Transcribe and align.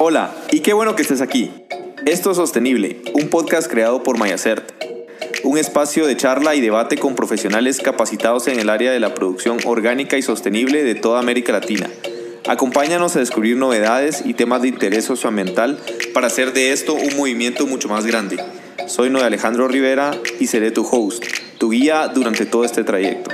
Hola, 0.00 0.32
y 0.52 0.60
qué 0.60 0.74
bueno 0.74 0.94
que 0.94 1.02
estés 1.02 1.20
aquí. 1.20 1.50
Esto 2.06 2.30
es 2.30 2.36
Sostenible, 2.36 3.02
un 3.14 3.30
podcast 3.30 3.68
creado 3.68 4.04
por 4.04 4.16
Mayacert, 4.16 4.72
un 5.42 5.58
espacio 5.58 6.06
de 6.06 6.16
charla 6.16 6.54
y 6.54 6.60
debate 6.60 6.96
con 6.98 7.16
profesionales 7.16 7.80
capacitados 7.80 8.46
en 8.46 8.60
el 8.60 8.70
área 8.70 8.92
de 8.92 9.00
la 9.00 9.12
producción 9.12 9.58
orgánica 9.64 10.16
y 10.16 10.22
sostenible 10.22 10.84
de 10.84 10.94
toda 10.94 11.18
América 11.18 11.50
Latina. 11.50 11.90
Acompáñanos 12.46 13.16
a 13.16 13.18
descubrir 13.18 13.56
novedades 13.56 14.22
y 14.24 14.34
temas 14.34 14.62
de 14.62 14.68
interés 14.68 15.04
socioambiental 15.04 15.80
para 16.14 16.28
hacer 16.28 16.52
de 16.52 16.70
esto 16.70 16.94
un 16.94 17.16
movimiento 17.16 17.66
mucho 17.66 17.88
más 17.88 18.06
grande. 18.06 18.36
Soy 18.86 19.10
Noé 19.10 19.24
Alejandro 19.24 19.66
Rivera 19.66 20.12
y 20.38 20.46
seré 20.46 20.70
tu 20.70 20.86
host, 20.88 21.24
tu 21.58 21.70
guía 21.70 22.06
durante 22.06 22.46
todo 22.46 22.64
este 22.64 22.84
trayecto. 22.84 23.32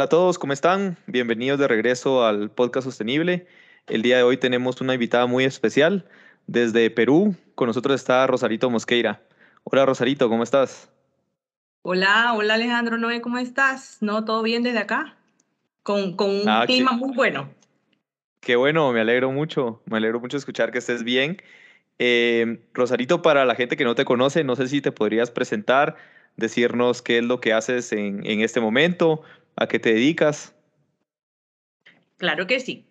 Hola 0.00 0.06
a 0.06 0.08
todos, 0.08 0.38
¿cómo 0.38 0.54
están? 0.54 0.96
Bienvenidos 1.06 1.58
de 1.58 1.68
regreso 1.68 2.24
al 2.24 2.50
podcast 2.50 2.86
sostenible. 2.86 3.46
El 3.86 4.00
día 4.00 4.16
de 4.16 4.22
hoy 4.22 4.38
tenemos 4.38 4.80
una 4.80 4.94
invitada 4.94 5.26
muy 5.26 5.44
especial 5.44 6.08
desde 6.46 6.88
Perú. 6.88 7.36
Con 7.54 7.66
nosotros 7.66 7.96
está 7.96 8.26
Rosarito 8.26 8.70
Mosqueira. 8.70 9.20
Hola 9.62 9.84
Rosarito, 9.84 10.30
¿cómo 10.30 10.42
estás? 10.42 10.90
Hola, 11.82 12.32
hola 12.34 12.54
Alejandro 12.54 12.96
Noé, 12.96 13.20
¿cómo 13.20 13.36
estás? 13.36 13.98
¿No? 14.00 14.24
¿Todo 14.24 14.42
bien 14.42 14.62
desde 14.62 14.78
acá? 14.78 15.18
Con, 15.82 16.16
con 16.16 16.30
un 16.30 16.48
Ah, 16.48 16.64
clima 16.64 16.92
muy 16.92 17.14
bueno. 17.14 17.50
Qué 18.40 18.56
bueno, 18.56 18.90
me 18.92 19.02
alegro 19.02 19.30
mucho. 19.30 19.82
Me 19.84 19.98
alegro 19.98 20.18
mucho 20.18 20.38
escuchar 20.38 20.72
que 20.72 20.78
estés 20.78 21.04
bien. 21.04 21.42
Eh, 21.98 22.62
Rosarito, 22.72 23.20
para 23.20 23.44
la 23.44 23.54
gente 23.54 23.76
que 23.76 23.84
no 23.84 23.94
te 23.94 24.06
conoce, 24.06 24.44
no 24.44 24.56
sé 24.56 24.66
si 24.66 24.80
te 24.80 24.92
podrías 24.92 25.30
presentar, 25.30 25.96
decirnos 26.38 27.02
qué 27.02 27.18
es 27.18 27.24
lo 27.24 27.38
que 27.42 27.52
haces 27.52 27.92
en, 27.92 28.24
en 28.24 28.40
este 28.40 28.60
momento, 28.60 29.22
a 29.56 29.66
qué 29.66 29.78
te 29.78 29.92
dedicas. 29.92 30.54
Claro 32.16 32.46
que 32.46 32.60
sí. 32.60 32.84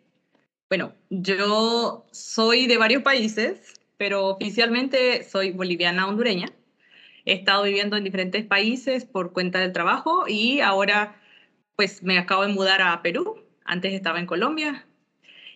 Bueno, 0.70 0.94
yo 1.10 2.06
soy 2.12 2.68
de 2.68 2.78
varios 2.78 3.04
países, 3.04 3.74
pero 3.98 4.28
oficialmente 4.28 5.24
soy 5.24 5.52
boliviana 5.52 6.08
hondureña. 6.08 6.48
He 7.26 7.34
estado 7.34 7.64
viviendo 7.64 7.98
en 7.98 8.04
diferentes 8.04 8.46
países 8.46 9.06
por 9.06 9.34
cuenta 9.34 9.60
del 9.60 9.74
trabajo 9.74 10.26
y 10.28 10.62
ahora 10.62 11.20
pues 11.76 12.04
me 12.04 12.18
acabo 12.18 12.44
de 12.46 12.54
mudar 12.54 12.82
a 12.82 13.02
Perú. 13.02 13.44
Antes 13.66 13.94
estaba 13.94 14.20
en 14.20 14.26
Colombia. 14.26 14.86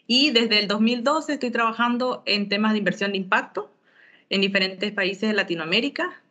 Y 0.07 0.31
desde 0.31 0.59
el 0.59 0.67
2012 0.67 1.33
estoy 1.33 1.51
trabajando 1.51 2.23
en 2.25 2.49
temas 2.49 2.73
de 2.73 2.79
inversión 2.79 3.11
de 3.11 3.17
impacto 3.17 3.71
en 4.29 4.41
diferentes 4.41 4.91
países 4.91 5.29
de 5.29 5.35
Latinoamérica 5.35 6.21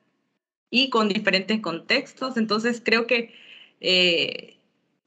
y 0.70 0.90
con 0.90 1.08
diferentes 1.08 1.60
contextos. 1.60 2.36
Entonces 2.36 2.82
creo 2.84 3.06
que 3.06 3.34
eh, 3.80 4.56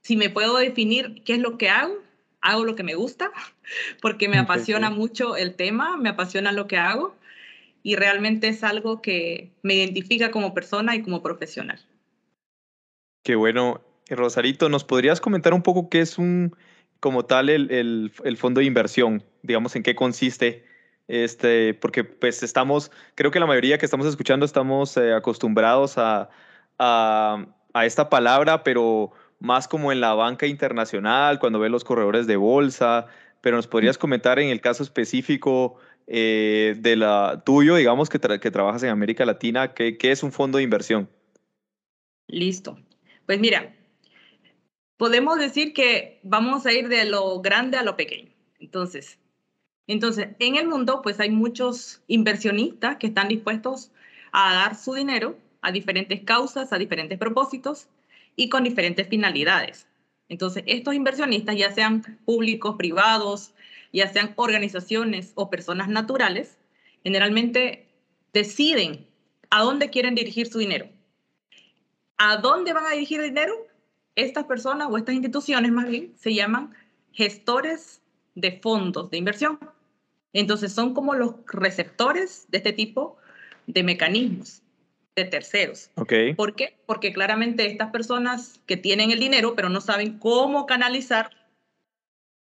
si 0.06 0.16
me 0.16 0.30
puedo 0.30 0.58
definir 0.58 1.24
qué 1.26 1.34
es 1.34 1.40
lo 1.40 1.58
que 1.58 1.68
hago, 1.68 1.96
hago 2.40 2.64
lo 2.64 2.76
que 2.76 2.84
me 2.84 2.94
gusta, 2.94 3.32
porque 4.04 4.30
me 4.30 4.38
apasiona 4.38 4.92
mucho 4.92 5.36
el 5.36 5.56
tema, 5.56 5.98
me 5.98 6.10
apasiona 6.10 6.52
lo 6.52 6.68
que 6.68 6.78
hago 6.78 7.16
y 7.82 7.96
realmente 7.96 8.50
es 8.50 8.64
algo 8.64 9.02
que 9.02 9.50
me 9.64 9.74
identifica 9.74 10.30
como 10.30 10.54
persona 10.54 10.96
y 10.96 11.02
como 11.02 11.24
profesional. 11.24 11.80
Qué 13.24 13.34
bueno. 13.34 13.82
Rosarito, 14.08 14.70
¿nos 14.70 14.84
podrías 14.84 15.20
comentar 15.20 15.56
un 15.56 15.64
poco 15.64 15.90
qué 15.90 16.02
es 16.02 16.20
un, 16.20 16.56
como 17.00 17.26
tal, 17.26 17.50
el, 17.50 17.72
el, 17.72 18.12
el 18.24 18.38
fondo 18.38 18.60
de 18.60 18.68
inversión? 18.68 19.24
Digamos, 19.42 19.76
¿en 19.76 19.82
qué 19.82 19.96
consiste? 19.96 20.64
Este, 21.08 21.74
porque 21.74 22.04
pues 22.04 22.44
estamos, 22.44 22.92
creo 23.16 23.32
que 23.32 23.40
la 23.40 23.48
mayoría 23.48 23.80
que 23.80 23.86
estamos 23.86 24.06
escuchando 24.06 24.46
estamos 24.46 24.98
eh, 24.98 25.14
acostumbrados 25.16 25.98
a, 25.98 26.30
a, 26.78 27.44
a 27.74 27.86
esta 27.88 28.08
palabra, 28.08 28.64
pero 28.64 29.12
más 29.46 29.68
como 29.68 29.92
en 29.92 30.02
la 30.02 30.14
banca 30.14 30.48
internacional, 30.48 31.40
cuando 31.40 31.60
ves 31.60 31.72
los 31.72 31.84
corredores 31.84 32.28
de 32.28 32.36
bolsa, 32.36 33.08
pero 33.42 33.56
nos 33.56 33.68
podrías 33.68 33.98
comentar 33.98 34.40
en 34.40 34.50
el 34.50 34.60
caso 34.60 34.84
específico 34.84 35.78
eh, 36.08 36.76
de 36.78 36.96
la 36.96 37.44
tuyo, 37.46 37.76
digamos 37.76 38.10
que, 38.10 38.20
tra 38.20 38.40
que, 38.40 38.52
trabajas 38.52 38.84
en 38.84 38.90
América 38.90 39.26
Latina, 39.26 39.74
¿qué, 39.74 39.98
¿qué, 39.98 40.12
es 40.12 40.24
un 40.24 40.32
fondo 40.32 40.58
de 40.58 40.64
inversión? 40.64 41.10
Listo. 42.28 42.78
Pues 43.26 43.40
mira, 43.40 43.74
podemos 44.98 45.40
decir 45.40 45.74
que 45.74 46.20
vamos 46.24 46.66
a 46.66 46.74
ir 46.74 46.90
de 46.90 47.06
lo 47.06 47.40
grande 47.42 47.78
a 47.78 47.84
lo 47.84 47.96
pequeño. 47.96 48.32
Entonces, 48.60 49.20
entonces, 49.88 50.30
en 50.40 50.56
el 50.56 50.68
mundo, 50.68 51.02
pues 51.04 51.20
hay 51.20 51.30
muchos 51.30 52.02
inversionistas 52.08 52.98
que 52.98 53.08
están 53.08 53.28
dispuestos 53.28 53.92
a 54.32 54.54
dar 54.54 54.76
su 54.76 54.94
dinero 54.94 55.38
a 55.62 55.72
diferentes 55.72 56.22
causas, 56.22 56.72
a 56.74 56.78
diferentes 56.78 57.18
propósitos 57.18 57.88
y 58.36 58.50
con 58.50 58.64
diferentes 58.64 59.08
finalidades. 59.08 59.88
Entonces, 60.30 60.64
estos 60.66 60.96
inversionistas, 60.96 61.56
ya 61.56 61.72
sean 61.72 62.02
públicos, 62.26 62.76
privados, 62.78 63.54
ya 63.94 64.12
sean 64.12 64.34
organizaciones 64.36 65.32
o 65.36 65.50
personas 65.50 65.88
naturales, 65.88 66.58
generalmente 67.04 67.88
deciden 68.34 69.06
a 69.50 69.62
dónde 69.62 69.90
quieren 69.90 70.16
dirigir 70.16 70.48
su 70.48 70.60
dinero. 70.60 70.90
¿A 72.18 72.38
dónde 72.38 72.74
van 72.74 72.86
a 72.86 72.92
dirigir 72.92 73.20
el 73.22 73.30
dinero? 73.30 73.54
Estas 74.16 74.46
personas 74.46 74.88
o 74.90 74.98
estas 74.98 75.16
instituciones 75.16 75.72
más 75.72 75.88
bien 75.88 76.14
se 76.18 76.34
llaman 76.34 76.74
gestores 77.12 78.02
de 78.34 78.60
fondos 78.60 79.10
de 79.12 79.18
inversión. 79.18 79.60
Entonces 80.34 80.74
son 80.74 80.94
como 80.94 81.14
los 81.14 81.36
receptores 81.48 82.46
de 82.50 82.58
este 82.58 82.74
tipo 82.74 83.18
de 83.68 83.84
mecanismos 83.84 84.62
de 85.16 85.26
terceros. 85.26 85.90
Okay. 85.96 86.34
¿Por 86.34 86.56
qué? 86.56 86.78
Porque 86.86 87.14
claramente 87.14 87.66
estas 87.66 87.92
personas 87.92 88.60
que 88.66 88.78
tienen 88.78 89.12
el 89.12 89.20
dinero 89.20 89.56
pero 89.56 89.70
no 89.70 89.82
saben 89.82 90.20
cómo 90.20 90.66
canalizar, 90.66 91.30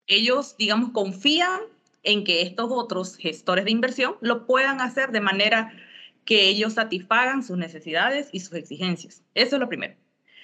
ellos, 0.07 0.57
digamos, 0.57 0.91
confían 0.91 1.61
en 2.01 2.23
que 2.23 2.41
estos 2.41 2.69
otros 2.71 3.15
gestores 3.17 3.65
de 3.65 3.71
inversión 3.71 4.15
lo 4.21 4.45
puedan 4.45 4.81
hacer 4.81 5.11
de 5.11 5.21
manera 5.21 5.71
que 6.25 6.47
ellos 6.47 6.73
satisfagan 6.73 7.43
sus 7.43 7.57
necesidades 7.57 8.29
y 8.31 8.39
sus 8.39 8.53
exigencias. 8.53 9.23
Eso 9.35 9.55
es 9.55 9.59
lo 9.59 9.69
primero. 9.69 9.95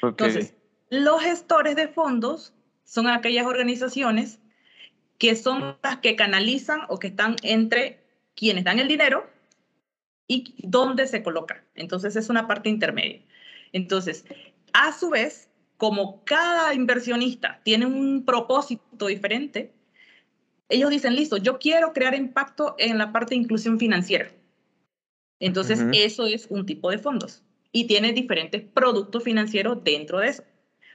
Okay. 0.02 0.28
Entonces, 0.28 0.54
los 0.90 1.22
gestores 1.22 1.76
de 1.76 1.88
fondos 1.88 2.54
son 2.84 3.08
aquellas 3.08 3.46
organizaciones 3.46 4.40
que 5.18 5.36
son 5.36 5.78
las 5.84 5.98
que 5.98 6.16
canalizan 6.16 6.82
o 6.88 7.00
que 7.00 7.08
están 7.08 7.36
entre 7.44 8.00
quienes 8.36 8.64
dan 8.64 8.80
el 8.80 8.88
dinero 8.88 9.30
y 10.30 10.54
dónde 10.60 11.08
se 11.08 11.24
coloca. 11.24 11.66
Entonces 11.76 12.16
es 12.16 12.30
una 12.30 12.48
parte 12.48 12.70
intermedia. 12.70 13.20
Entonces, 13.74 14.26
a 14.72 14.94
su 14.98 15.10
vez, 15.10 15.50
como 15.76 16.24
cada 16.24 16.74
inversionista 16.74 17.60
tiene 17.64 17.88
un 17.88 18.24
propósito 18.26 19.08
diferente, 19.08 19.74
ellos 20.70 20.92
dicen, 20.92 21.16
listo, 21.16 21.38
yo 21.38 21.58
quiero 21.58 21.94
crear 21.94 22.14
impacto 22.14 22.76
en 22.78 23.00
la 23.00 23.12
parte 23.12 23.32
de 23.32 23.42
inclusión 23.42 23.80
financiera. 23.80 24.30
Entonces, 25.40 25.80
uh 25.80 25.86
-huh. 25.86 26.06
eso 26.06 26.28
es 26.28 26.46
un 26.50 26.66
tipo 26.66 26.92
de 26.92 27.00
fondos 27.00 27.44
y 27.72 27.86
tiene 27.88 28.14
diferentes 28.14 28.62
productos 28.62 29.24
financieros 29.24 29.84
dentro 29.84 30.20
de 30.20 30.28
eso. 30.28 30.44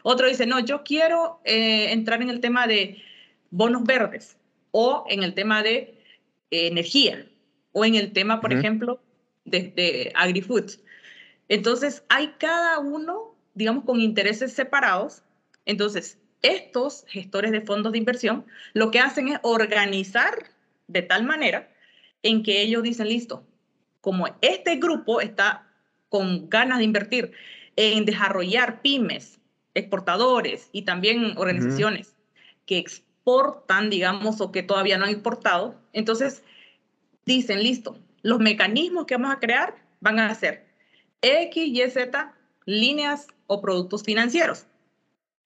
Otro 0.04 0.28
dice, 0.28 0.46
no, 0.46 0.60
yo 0.60 0.84
quiero 0.84 1.40
eh, 1.44 1.92
entrar 1.92 2.22
en 2.22 2.30
el 2.30 2.40
tema 2.40 2.66
de 2.68 3.02
bonos 3.50 3.82
verdes 3.84 4.36
o 4.70 5.04
en 5.08 5.24
el 5.24 5.34
tema 5.34 5.62
de 5.62 5.98
eh, 6.50 6.68
energía 6.68 7.26
o 7.72 7.84
en 7.84 7.96
el 7.96 8.12
tema, 8.12 8.40
por 8.40 8.52
uh 8.52 8.54
-huh. 8.54 8.58
ejemplo, 8.58 9.00
de, 9.44 9.72
de 9.74 10.12
agri-foods. 10.14 10.80
Entonces, 11.48 12.04
hay 12.08 12.34
cada 12.38 12.78
uno, 12.78 13.34
digamos, 13.54 13.84
con 13.84 14.00
intereses 14.00 14.52
separados. 14.52 15.22
Entonces, 15.66 16.18
estos 16.42 17.04
gestores 17.08 17.52
de 17.52 17.62
fondos 17.62 17.92
de 17.92 17.98
inversión 17.98 18.44
lo 18.74 18.90
que 18.90 19.00
hacen 19.00 19.28
es 19.28 19.38
organizar 19.42 20.50
de 20.88 21.02
tal 21.02 21.24
manera 21.24 21.70
en 22.22 22.42
que 22.42 22.62
ellos 22.62 22.82
dicen, 22.82 23.08
listo, 23.08 23.46
como 24.00 24.26
este 24.42 24.76
grupo 24.76 25.20
está 25.20 25.66
con 26.08 26.48
ganas 26.50 26.78
de 26.78 26.84
invertir 26.84 27.32
en 27.76 28.04
desarrollar 28.04 28.82
pymes, 28.82 29.40
exportadores 29.74 30.68
y 30.72 30.82
también 30.82 31.34
organizaciones 31.36 32.08
uh 32.08 32.10
-huh. 32.10 32.66
que 32.66 32.78
exportan, 32.78 33.90
digamos, 33.90 34.40
o 34.40 34.52
que 34.52 34.62
todavía 34.62 34.98
no 34.98 35.06
han 35.06 35.12
importado, 35.12 35.80
entonces 35.92 36.42
dicen, 37.24 37.62
listo, 37.62 37.98
los 38.24 38.40
mecanismos 38.40 39.04
que 39.04 39.16
vamos 39.16 39.36
a 39.36 39.38
crear 39.38 39.76
van 40.00 40.18
a 40.18 40.34
ser 40.34 40.66
X, 41.20 41.62
Y, 41.62 41.90
Z, 41.90 42.34
líneas 42.64 43.28
o 43.46 43.60
productos 43.60 44.02
financieros. 44.02 44.66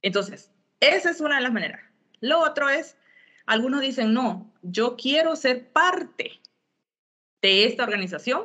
Entonces, 0.00 0.52
esa 0.78 1.10
es 1.10 1.20
una 1.20 1.36
de 1.36 1.42
las 1.42 1.52
maneras. 1.52 1.80
Lo 2.20 2.38
otro 2.38 2.68
es, 2.68 2.96
algunos 3.46 3.80
dicen, 3.80 4.14
no, 4.14 4.48
yo 4.62 4.96
quiero 4.96 5.34
ser 5.34 5.66
parte 5.68 6.40
de 7.42 7.64
esta 7.64 7.82
organización 7.82 8.44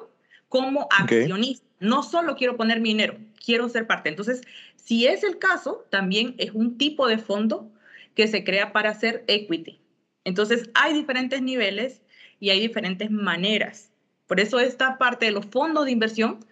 como 0.49 0.87
accionista. 0.89 1.65
Okay. 1.65 1.87
No 1.87 2.01
solo 2.01 2.35
quiero 2.35 2.57
poner 2.57 2.81
mi 2.81 2.89
dinero, 2.89 3.17
quiero 3.43 3.69
ser 3.69 3.85
parte. 3.85 4.09
Entonces, 4.09 4.41
si 4.75 5.05
es 5.05 5.23
el 5.23 5.37
caso, 5.37 5.85
también 5.91 6.33
es 6.39 6.51
un 6.51 6.79
tipo 6.79 7.07
de 7.07 7.19
fondo 7.19 7.71
que 8.15 8.27
se 8.27 8.43
crea 8.43 8.73
para 8.73 8.89
hacer 8.89 9.25
equity. 9.27 9.79
Entonces, 10.23 10.71
hay 10.73 10.93
diferentes 10.93 11.39
niveles 11.43 12.01
y 12.39 12.49
hay 12.49 12.59
diferentes 12.59 13.11
maneras. 13.11 13.92
Por 14.33 14.39
eso 14.39 14.59
esta 14.59 14.97
parte 14.97 15.27
de 15.27 15.31
los 15.31 15.45
fondos 15.45 15.85
de 15.85 15.91
inversión 15.91 16.43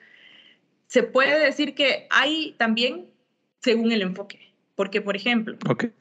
se 0.86 1.02
puede 1.02 1.44
decir 1.44 1.74
que 1.74 2.06
hay 2.12 2.54
también 2.60 3.08
según 3.60 3.92
el 3.92 4.04
enfoque. 4.04 4.54
Porque, 4.76 5.02
por 5.02 5.16
ejemplo, 5.16 5.58
okay. 5.68 5.92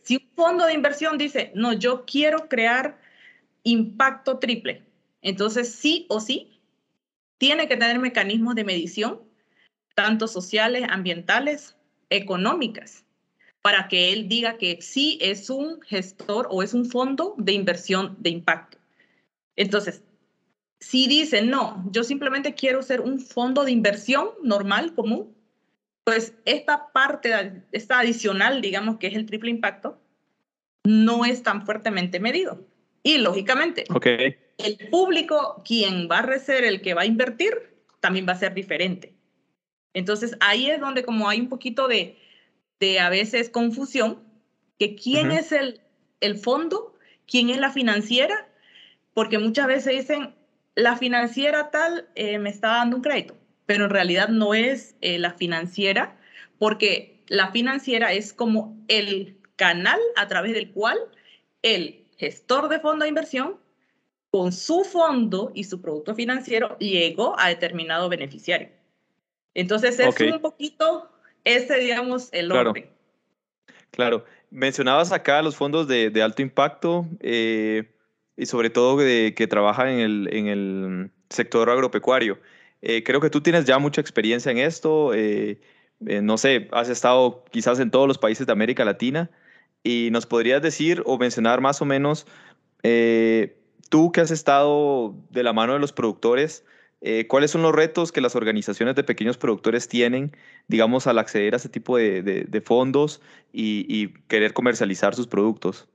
si 0.00 0.16
un 0.16 0.30
fondo 0.34 0.64
de 0.64 0.72
inversión 0.72 1.18
dice, 1.18 1.52
no, 1.54 1.74
yo 1.74 2.06
quiero 2.06 2.48
crear 2.48 2.98
impacto 3.64 4.38
triple, 4.38 4.82
entonces 5.20 5.70
sí 5.74 6.06
o 6.08 6.20
sí 6.20 6.58
tiene 7.36 7.68
que 7.68 7.76
tener 7.76 7.98
mecanismos 7.98 8.54
de 8.54 8.64
medición, 8.64 9.20
tanto 9.94 10.28
sociales, 10.28 10.86
ambientales, 10.88 11.76
económicas, 12.08 13.04
para 13.60 13.88
que 13.88 14.14
él 14.14 14.26
diga 14.26 14.56
que 14.56 14.80
sí 14.80 15.18
es 15.20 15.50
un 15.50 15.82
gestor 15.82 16.48
o 16.50 16.62
es 16.62 16.72
un 16.72 16.86
fondo 16.86 17.34
de 17.36 17.52
inversión 17.52 18.16
de 18.20 18.30
impacto. 18.30 18.78
Entonces, 19.54 20.02
si 20.80 21.06
dice, 21.08 21.42
no, 21.42 21.84
yo 21.90 22.04
simplemente 22.04 22.54
quiero 22.54 22.82
ser 22.82 23.00
un 23.00 23.20
fondo 23.20 23.64
de 23.64 23.72
inversión 23.72 24.30
normal, 24.42 24.94
común, 24.94 25.34
pues 26.04 26.34
esta 26.44 26.92
parte, 26.92 27.64
esta 27.72 27.98
adicional, 27.98 28.60
digamos 28.60 28.98
que 28.98 29.08
es 29.08 29.14
el 29.14 29.26
triple 29.26 29.50
impacto, 29.50 30.00
no 30.84 31.24
es 31.24 31.42
tan 31.42 31.64
fuertemente 31.64 32.20
medido. 32.20 32.64
Y 33.02 33.18
lógicamente, 33.18 33.84
el 34.58 34.88
público, 34.90 35.62
quien 35.64 36.08
va 36.10 36.18
a 36.18 36.38
ser 36.38 36.64
el 36.64 36.80
que 36.80 36.94
va 36.94 37.02
a 37.02 37.06
invertir, 37.06 37.76
también 38.00 38.26
va 38.28 38.32
a 38.32 38.38
ser 38.38 38.54
diferente. 38.54 39.14
Entonces 39.94 40.36
ahí 40.40 40.70
es 40.70 40.80
donde 40.80 41.04
como 41.04 41.28
hay 41.28 41.40
un 41.40 41.48
poquito 41.48 41.88
de, 41.88 42.18
de 42.78 43.00
a 43.00 43.08
veces 43.08 43.48
confusión, 43.48 44.22
que 44.78 44.94
quién 44.94 45.32
es 45.32 45.52
el, 45.52 45.80
el 46.20 46.36
fondo, 46.36 46.94
quién 47.26 47.48
es 47.50 47.58
la 47.58 47.70
financiera, 47.70 48.48
porque 49.14 49.38
muchas 49.38 49.66
veces 49.66 49.96
dicen, 49.96 50.34
la 50.76 50.96
financiera 50.96 51.70
tal 51.70 52.06
eh, 52.14 52.38
me 52.38 52.50
está 52.50 52.68
dando 52.68 52.96
un 52.96 53.02
crédito, 53.02 53.36
pero 53.64 53.84
en 53.84 53.90
realidad 53.90 54.28
no 54.28 54.54
es 54.54 54.94
eh, 55.00 55.18
la 55.18 55.32
financiera, 55.32 56.16
porque 56.58 57.22
la 57.26 57.50
financiera 57.50 58.12
es 58.12 58.32
como 58.32 58.76
el 58.86 59.38
canal 59.56 59.98
a 60.16 60.28
través 60.28 60.52
del 60.52 60.70
cual 60.70 60.98
el 61.62 62.04
gestor 62.18 62.68
de 62.68 62.78
fondo 62.78 63.04
de 63.04 63.08
inversión, 63.08 63.56
con 64.30 64.52
su 64.52 64.84
fondo 64.84 65.50
y 65.54 65.64
su 65.64 65.80
producto 65.80 66.14
financiero, 66.14 66.76
llegó 66.78 67.38
a 67.38 67.48
determinado 67.48 68.08
beneficiario. 68.10 68.68
Entonces 69.54 69.98
es 69.98 70.20
un 70.20 70.40
poquito 70.40 71.10
ese, 71.44 71.78
digamos, 71.78 72.28
el 72.32 72.52
orden. 72.52 72.90
Claro. 73.92 74.26
Mencionabas 74.50 75.10
acá 75.10 75.40
los 75.40 75.56
fondos 75.56 75.88
de, 75.88 76.10
de 76.10 76.22
alto 76.22 76.42
impacto. 76.42 77.06
Eh, 77.20 77.95
y 78.36 78.46
sobre 78.46 78.70
todo 78.70 78.98
que 78.98 79.46
trabaja 79.48 79.90
en 79.90 79.98
el, 80.00 80.28
en 80.32 80.46
el 80.48 81.10
sector 81.30 81.70
agropecuario. 81.70 82.38
Eh, 82.82 83.02
creo 83.02 83.20
que 83.20 83.30
tú 83.30 83.40
tienes 83.40 83.64
ya 83.64 83.78
mucha 83.78 84.00
experiencia 84.00 84.52
en 84.52 84.58
esto. 84.58 85.14
Eh, 85.14 85.60
eh, 86.06 86.20
no 86.22 86.38
sé, 86.38 86.68
has 86.72 86.88
estado 86.88 87.44
quizás 87.50 87.80
en 87.80 87.90
todos 87.90 88.06
los 88.06 88.18
países 88.18 88.46
de 88.46 88.52
América 88.52 88.84
Latina 88.84 89.30
y 89.82 90.10
nos 90.12 90.26
podrías 90.26 90.62
decir 90.62 91.02
o 91.06 91.18
mencionar 91.18 91.60
más 91.60 91.80
o 91.80 91.84
menos, 91.84 92.26
tú 93.88 94.12
que 94.12 94.20
has 94.20 94.30
estado 94.30 95.14
de 95.30 95.42
la 95.42 95.52
mano 95.52 95.74
de 95.74 95.78
los 95.78 95.92
productores, 95.92 96.64
¿cuáles 97.28 97.50
son 97.52 97.62
los 97.62 97.72
retos 97.72 98.12
que 98.12 98.20
las 98.20 98.36
organizaciones 98.36 98.96
de 98.96 99.04
pequeños 99.04 99.38
productores 99.38 99.88
tienen, 99.88 100.32
digamos, 100.68 101.06
al 101.06 101.18
acceder 101.18 101.54
a 101.54 101.58
ese 101.58 101.68
tipo 101.68 101.96
de, 101.96 102.62
fondos 102.64 103.20
y 103.52 104.08
querer 104.28 104.52
comercializar 104.52 105.14
sus 105.14 105.28
productos? 105.28 105.88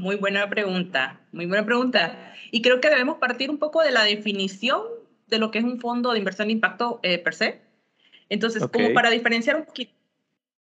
Muy 0.00 0.16
buena 0.16 0.48
pregunta, 0.48 1.20
muy 1.30 1.44
buena 1.44 1.66
pregunta. 1.66 2.32
Y 2.50 2.62
creo 2.62 2.80
que 2.80 2.88
debemos 2.88 3.18
partir 3.18 3.50
un 3.50 3.58
poco 3.58 3.82
de 3.82 3.90
la 3.90 4.02
definición 4.02 4.80
de 5.26 5.38
lo 5.38 5.50
que 5.50 5.58
es 5.58 5.64
un 5.64 5.78
fondo 5.78 6.12
de 6.12 6.18
inversión 6.18 6.48
de 6.48 6.52
impacto 6.52 7.00
eh, 7.02 7.18
per 7.18 7.34
se. 7.34 7.60
Entonces, 8.30 8.64
como 8.72 8.94
para 8.94 9.10
diferenciar 9.10 9.56
un 9.56 9.66
poquito, 9.66 9.92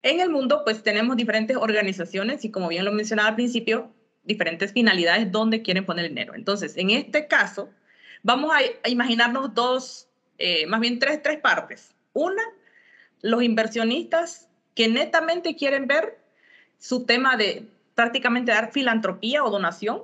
en 0.03 0.19
el 0.19 0.29
mundo 0.29 0.63
pues 0.65 0.83
tenemos 0.83 1.17
diferentes 1.17 1.57
organizaciones 1.57 2.45
y 2.45 2.51
como 2.51 2.67
bien 2.67 2.85
lo 2.85 2.91
mencionaba 2.91 3.29
al 3.29 3.37
principio, 3.37 3.93
diferentes 4.25 4.73
finalidades 4.73 5.31
donde 5.31 5.63
quieren 5.63 5.87
poner 5.87 6.07
el 6.07 6.11
dinero. 6.11 6.35
Entonces, 6.35 6.77
en 6.77 6.91
este 6.91 7.29
caso, 7.29 7.71
vamos 8.25 8.51
a, 8.53 8.89
imaginarnos 8.89 9.55
dos, 9.55 10.09
eh, 10.39 10.67
más 10.67 10.81
bien 10.81 10.99
tres, 10.99 11.23
tres 11.23 11.39
partes. 11.39 11.95
Una, 12.13 12.43
los 13.21 13.45
inversionistas 13.45 14.49
que 14.75 14.89
netamente 14.89 15.55
quieren 15.55 15.87
ver 15.87 16.19
su 16.81 17.05
tema 17.05 17.37
de 17.37 17.69
prácticamente 18.03 18.51
dar 18.51 18.73
filantropía 18.73 19.45
o 19.45 19.51
donación. 19.51 20.03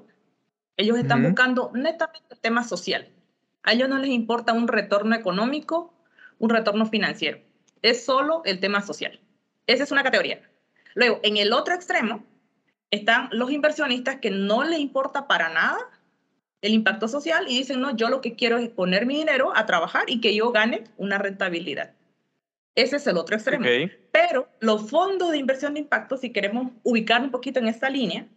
Ellos 0.77 0.97
están 0.99 1.21
buscando 1.25 1.73
netamente 1.75 2.29
el 2.31 2.39
tema 2.39 2.63
social. 2.63 3.09
A 3.65 3.73
ellos 3.73 3.89
no 3.89 3.99
les 3.99 4.11
importa 4.11 4.53
un 4.53 4.69
retorno 4.69 5.17
económico, 5.17 5.93
un 6.39 6.49
retorno 6.49 6.87
financiero. 6.87 7.41
Es 7.83 8.05
solo 8.05 8.43
el 8.45 8.61
tema 8.61 8.83
social. 8.83 9.19
Esa 9.67 9.83
es 9.83 9.91
una 9.91 10.05
categoría. 10.05 10.41
Luego, 10.95 11.19
en 11.25 11.39
el 11.39 11.53
otro 11.53 11.75
extremo, 11.75 12.25
están 12.93 13.31
los 13.33 13.51
inversionistas 13.51 14.21
que 14.21 14.31
no 14.31 14.63
les 14.63 14.79
importa 14.79 15.27
para 15.27 15.49
nada 15.49 15.79
el 16.63 16.75
impacto 16.75 17.09
social 17.09 17.47
y 17.49 17.59
dicen, 17.59 17.81
no, 17.81 17.97
yo 17.97 18.11
lo 18.11 18.21
que 18.21 18.37
quiero 18.37 18.59
es 18.59 18.69
poner 18.69 19.07
mi 19.07 19.17
dinero 19.17 19.51
a 19.57 19.67
trabajar 19.67 20.05
y 20.07 20.21
que 20.21 20.37
yo 20.37 20.53
gane 20.53 20.85
una 20.99 21.19
rentabilidad. 21.19 21.95
Ese 22.75 22.97
es 22.97 23.07
el 23.07 23.17
otro 23.17 23.37
extremo. 23.37 23.65
Pero 24.13 24.49
los 24.61 24.89
fondos 24.89 25.33
de 25.33 25.39
inversión 25.39 25.75
de 25.75 25.81
impacto, 25.81 26.17
si 26.17 26.33
queremos 26.33 26.73
ubicar 26.83 27.23
un 27.23 27.31
poquito 27.31 27.59
en 27.59 27.69
esta 27.69 27.91
línea, 27.91 28.29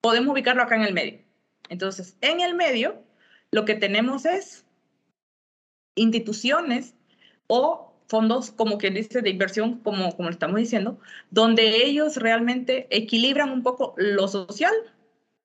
podemos 0.00 0.32
ubicarlo 0.32 0.62
acá 0.62 0.76
en 0.76 0.82
el 0.82 0.94
medio. 0.94 1.20
Entonces, 1.68 2.16
en 2.20 2.40
el 2.40 2.54
medio, 2.54 3.02
lo 3.50 3.64
que 3.64 3.74
tenemos 3.74 4.26
es 4.26 4.66
instituciones 5.94 6.94
o 7.46 7.90
fondos, 8.06 8.50
como 8.50 8.76
quien 8.78 8.94
dice, 8.94 9.22
de 9.22 9.30
inversión, 9.30 9.78
como, 9.78 10.16
como 10.16 10.28
estamos 10.28 10.56
diciendo, 10.56 10.98
donde 11.30 11.84
ellos 11.84 12.16
realmente 12.16 12.88
equilibran 12.90 13.50
un 13.50 13.62
poco 13.62 13.94
lo 13.96 14.26
social 14.26 14.72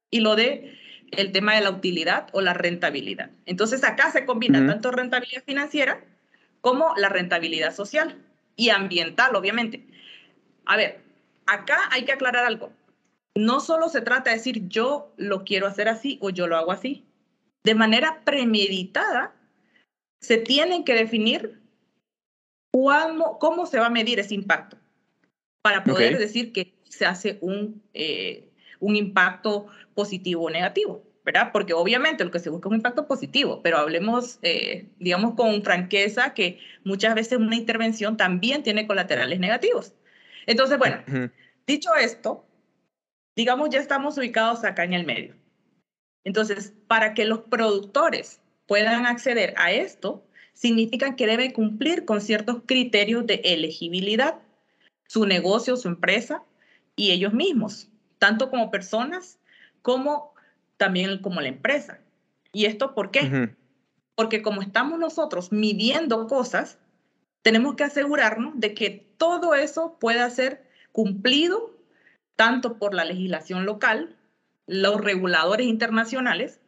y 0.10 0.20
lo 0.20 0.36
de 0.36 0.78
el 1.12 1.32
tema 1.32 1.54
de 1.56 1.62
la 1.62 1.70
utilidad 1.70 2.28
o 2.34 2.42
la 2.42 2.54
rentabilidad. 2.54 3.30
Entonces, 3.46 3.84
acá 3.84 4.12
se 4.12 4.26
combina 4.26 4.66
tanto 4.66 4.92
rentabilidad 4.92 5.44
financiera 5.44 6.04
como 6.66 6.96
la 6.98 7.10
rentabilidad 7.10 7.76
social 7.76 8.18
y 8.56 8.72
ambiental, 8.72 9.36
obviamente. 9.36 9.86
A 10.66 10.76
ver, 10.76 11.00
acá 11.46 11.78
hay 11.92 12.06
que 12.06 12.12
aclarar 12.12 12.44
algo. 12.44 12.74
No 13.36 13.60
solo 13.60 13.88
se 13.88 14.02
trata 14.02 14.32
de 14.32 14.38
decir 14.38 14.68
yo 14.68 15.14
lo 15.16 15.44
quiero 15.44 15.68
hacer 15.68 15.88
así 15.88 16.18
o 16.24 16.32
yo 16.32 16.48
lo 16.48 16.58
hago 16.58 16.72
así. 16.72 17.06
De 17.64 17.76
manera 17.76 18.24
premeditada, 18.26 19.36
se 20.20 20.38
tienen 20.38 20.84
que 20.86 20.96
definir 20.96 21.62
cómo, 22.72 23.38
cómo 23.38 23.68
se 23.68 23.78
va 23.78 23.86
a 23.86 23.92
medir 23.92 24.20
ese 24.20 24.34
impacto 24.34 24.76
para 25.62 25.84
poder 25.84 26.18
decir 26.18 26.52
que 26.52 26.74
se 26.90 27.06
hace 27.06 27.38
un, 27.42 27.84
eh, 27.94 28.50
un 28.80 28.96
impacto 28.96 29.68
positivo 29.94 30.46
o 30.46 30.50
negativo. 30.50 31.04
¿Verdad? 31.26 31.50
Porque 31.52 31.74
obviamente 31.74 32.24
lo 32.24 32.30
que 32.30 32.40
se 32.40 32.52
busca 32.52 32.70
es 32.70 32.72
un 32.72 32.78
impacto 32.78 33.08
positivo, 33.08 33.62
pero 33.64 33.80
hablemos, 33.80 34.38
eh, 34.44 34.86
digamos, 35.00 35.34
con 35.34 35.64
franqueza 35.64 36.36
que 36.36 36.60
muchas 36.84 37.16
veces 37.16 37.40
una 37.40 37.56
intervención 37.56 38.16
también 38.16 38.62
tiene 38.62 38.86
colaterales 38.86 39.40
negativos. 39.40 39.94
Entonces, 40.46 40.78
bueno, 40.78 41.04
dicho 41.66 41.96
esto, 41.96 42.46
digamos, 43.36 43.72
ya 43.72 43.80
estamos 43.80 44.20
ubicados 44.20 44.64
acá 44.64 44.84
en 44.84 44.94
el 44.94 45.06
medio. 45.06 45.34
Entonces, 46.24 46.74
para 46.88 47.16
que 47.16 47.26
los 47.26 47.40
productores 47.40 48.40
puedan 48.68 49.08
acceder 49.08 49.56
a 49.58 49.72
esto, 49.72 50.24
significa 50.54 51.16
que 51.16 51.26
debe 51.26 51.54
cumplir 51.54 52.06
con 52.06 52.22
ciertos 52.22 52.62
criterios 52.68 53.26
de 53.26 53.42
elegibilidad, 53.44 54.36
su 55.08 55.26
negocio, 55.26 55.76
su 55.76 55.88
empresa 55.88 56.44
y 56.96 57.12
ellos 57.12 57.34
mismos, 57.34 57.90
tanto 58.20 58.52
como 58.52 58.70
personas 58.70 59.40
como 59.82 60.35
también 60.78 61.20
como 61.22 61.42
la 61.42 61.50
empresa. 61.50 62.00
¿Y 62.52 62.66
esto 62.66 62.94
por 62.94 63.12
qué? 63.12 63.56
Porque 64.16 64.42
como 64.42 64.62
estamos 64.62 65.00
nosotros 65.00 65.52
midiendo 65.52 66.28
cosas, 66.28 66.78
tenemos 67.42 67.76
que 67.76 67.84
asegurarnos 67.84 68.60
de 68.60 68.74
que 68.74 69.08
todo 69.18 69.56
eso 69.56 69.98
pueda 70.00 70.30
ser 70.30 70.66
cumplido 70.92 71.76
tanto 72.36 72.78
por 72.78 72.94
la 72.94 73.06
legislación 73.06 73.66
local, 73.66 74.16
los 74.68 75.02
reguladores 75.02 75.68
internacionales 75.68 76.60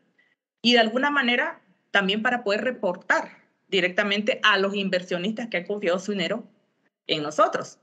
y 0.62 0.74
de 0.74 0.80
alguna 0.80 1.10
manera 1.10 1.62
también 1.92 2.22
para 2.22 2.44
poder 2.44 2.64
reportar 2.64 3.38
directamente 3.70 4.40
a 4.44 4.58
los 4.58 4.76
inversionistas 4.76 5.48
que 5.48 5.58
han 5.58 5.66
confiado 5.66 6.00
su 6.00 6.12
dinero 6.12 6.44
en 7.08 7.24
nosotros. 7.24 7.80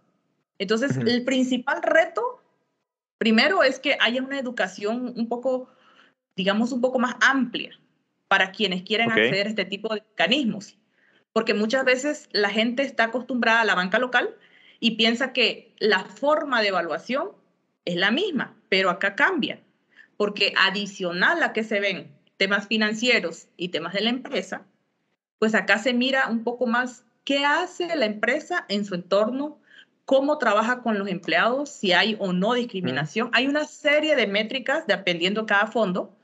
Entonces, 0.59 0.97
el 0.97 1.25
principal 1.25 1.83
reto, 1.83 2.41
primero, 3.19 3.63
es 3.63 3.81
que 3.81 3.97
haya 4.01 4.23
una 4.23 4.39
educación 4.39 5.13
un 5.17 5.29
poco 5.29 5.69
digamos, 6.37 6.73
un 6.73 6.81
poco 6.81 6.99
más 6.99 7.17
amplia 7.21 7.79
para 8.29 8.51
quienes 8.53 8.83
quieren 8.83 9.11
acceder 9.11 9.47
a 9.47 9.51
este 9.51 9.65
tipo 9.65 9.95
de 9.95 10.03
mecanismos. 10.03 10.77
Porque 11.33 11.55
muchas 11.55 11.85
veces 11.85 12.29
la 12.33 12.51
gente 12.51 12.83
está 12.83 13.05
acostumbrada 13.05 13.61
a 13.61 13.65
la 13.65 13.75
banca 13.75 13.99
local 13.99 14.37
y 14.81 14.93
piensa 14.93 15.33
que 15.33 15.75
la 15.79 16.05
forma 16.05 16.61
de 16.61 16.69
evaluación 16.69 17.31
es 17.85 17.97
la 17.97 18.11
misma, 18.11 18.57
pero 18.69 18.91
acá 18.91 19.15
cambia. 19.15 19.61
Porque 20.17 20.55
adicional 20.57 21.43
a 21.43 21.53
que 21.53 21.65
se 21.65 21.81
ven 21.81 22.15
temas 22.37 22.67
financieros 22.69 23.49
y 23.57 23.69
temas 23.69 23.95
de 23.95 24.03
la 24.03 24.11
empresa, 24.11 24.67
pues 25.39 25.55
acá 25.55 25.79
se 25.79 25.93
mira 25.93 26.29
un 26.29 26.45
poco 26.45 26.67
más 26.67 27.05
qué 27.25 27.45
hace 27.45 27.95
la 27.97 28.07
empresa 28.07 28.65
en 28.69 28.85
su 28.85 28.95
entorno, 28.95 29.59
cómo 30.05 30.39
trabaja 30.39 30.83
con 30.83 30.99
los 30.99 31.09
empleados, 31.09 31.71
si 31.71 31.93
hay 31.93 32.17
o 32.19 32.33
no 32.33 32.55
discriminación. 32.55 33.31
Hay 33.33 33.47
una 33.47 33.65
serie 33.65 34.17
de 34.17 34.27
métricas, 34.27 34.87
dependiendo 34.87 35.43
de 35.43 35.47
cada 35.47 35.67
fondo, 35.67 36.17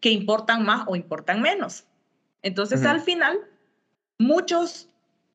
que 0.00 0.10
importan 0.10 0.64
más 0.64 0.84
o 0.86 0.96
importan 0.96 1.42
menos. 1.42 1.84
Entonces, 2.42 2.84
al 2.84 3.00
final, 3.00 3.38
muchos 4.18 4.88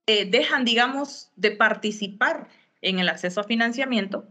eh, 0.08 0.30
dejan, 0.30 0.66
digamos, 0.66 1.32
de 1.36 1.52
participar 1.52 2.48
en 2.82 3.00
el 3.00 3.10
acceso 3.10 3.42
a 3.42 3.44
financiamiento 3.44 4.28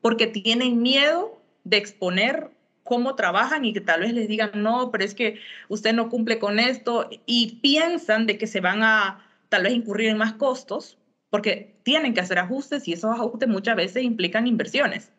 porque 0.00 0.26
tienen 0.26 0.82
miedo 0.82 1.40
de 1.64 1.76
exponer 1.76 2.50
cómo 2.84 3.14
trabajan 3.14 3.64
y 3.64 3.72
que 3.72 3.80
tal 3.80 4.00
vez 4.00 4.14
les 4.14 4.28
digan, 4.28 4.50
no, 4.54 4.90
pero 4.90 5.04
es 5.04 5.14
que 5.14 5.38
usted 5.68 5.92
no 5.92 6.08
cumple 6.08 6.38
con 6.38 6.58
esto 6.58 7.08
y 7.26 7.56
piensan 7.56 8.26
de 8.26 8.38
que 8.38 8.46
se 8.46 8.60
van 8.60 8.82
a 8.82 9.26
tal 9.48 9.64
vez 9.64 9.72
incurrir 9.72 10.08
en 10.08 10.18
más 10.18 10.34
costos 10.34 10.98
porque 11.30 11.76
tienen 11.82 12.14
que 12.14 12.20
hacer 12.20 12.38
ajustes 12.38 12.88
y 12.88 12.94
esos 12.94 13.12
ajustes 13.12 13.48
muchas 13.48 13.76
veces 13.76 14.02
implican 14.02 14.46
inversiones. 14.46 15.12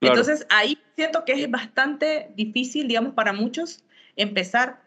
Entonces 0.00 0.46
ahí 0.50 0.78
siento 0.96 1.24
que 1.24 1.32
es 1.32 1.50
bastante 1.50 2.30
difícil, 2.36 2.88
digamos, 2.88 3.14
para 3.14 3.32
muchos 3.32 3.84
empezar 4.16 4.82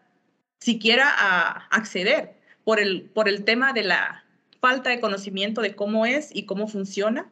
siquiera 0.60 1.06
a 1.08 1.66
acceder 1.70 2.36
por 2.64 2.78
el, 2.80 3.02
por 3.02 3.28
el 3.28 3.44
tema 3.44 3.72
de 3.72 3.84
la 3.84 4.24
falta 4.60 4.90
de 4.90 5.00
conocimiento 5.00 5.60
de 5.60 5.74
cómo 5.74 6.06
es 6.06 6.34
y 6.34 6.44
cómo 6.44 6.68
funciona 6.68 7.30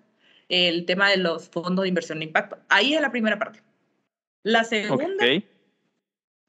el 0.48 0.84
tema 0.84 1.10
de 1.10 1.16
los 1.16 1.48
fondos 1.48 1.82
de 1.82 1.88
inversión 1.88 2.18
de 2.20 2.26
impacto. 2.26 2.58
Ahí 2.68 2.94
es 2.94 3.00
la 3.00 3.10
primera 3.10 3.38
parte. 3.38 3.62
La 4.42 4.64
segunda, 4.64 5.24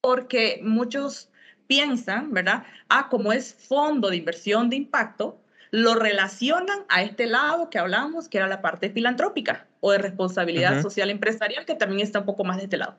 porque 0.02 0.60
muchos 0.64 1.30
piensan, 1.66 2.32
¿verdad? 2.32 2.64
Ah, 2.90 3.10
como 3.10 3.34
es 3.34 3.54
fondo 3.54 4.10
de 4.10 4.18
inversión 4.18 4.70
de 4.70 4.78
impacto, 4.78 5.42
lo 5.78 5.94
relacionan 5.94 6.80
a 6.90 7.04
este 7.04 7.28
lado 7.28 7.70
que 7.70 7.78
hablamos, 7.78 8.28
que 8.28 8.40
era 8.40 8.48
la 8.48 8.64
parte 8.64 8.90
filantrópica 8.90 9.68
o 9.80 9.92
de 9.92 10.00
responsabilidad 10.00 10.82
social 10.82 11.12
empresarial, 11.12 11.66
que 11.66 11.76
también 11.76 12.02
está 12.02 12.22
un 12.22 12.26
poco 12.26 12.44
más 12.44 12.58
de 12.58 12.64
este 12.64 12.78
lado. 12.78 12.98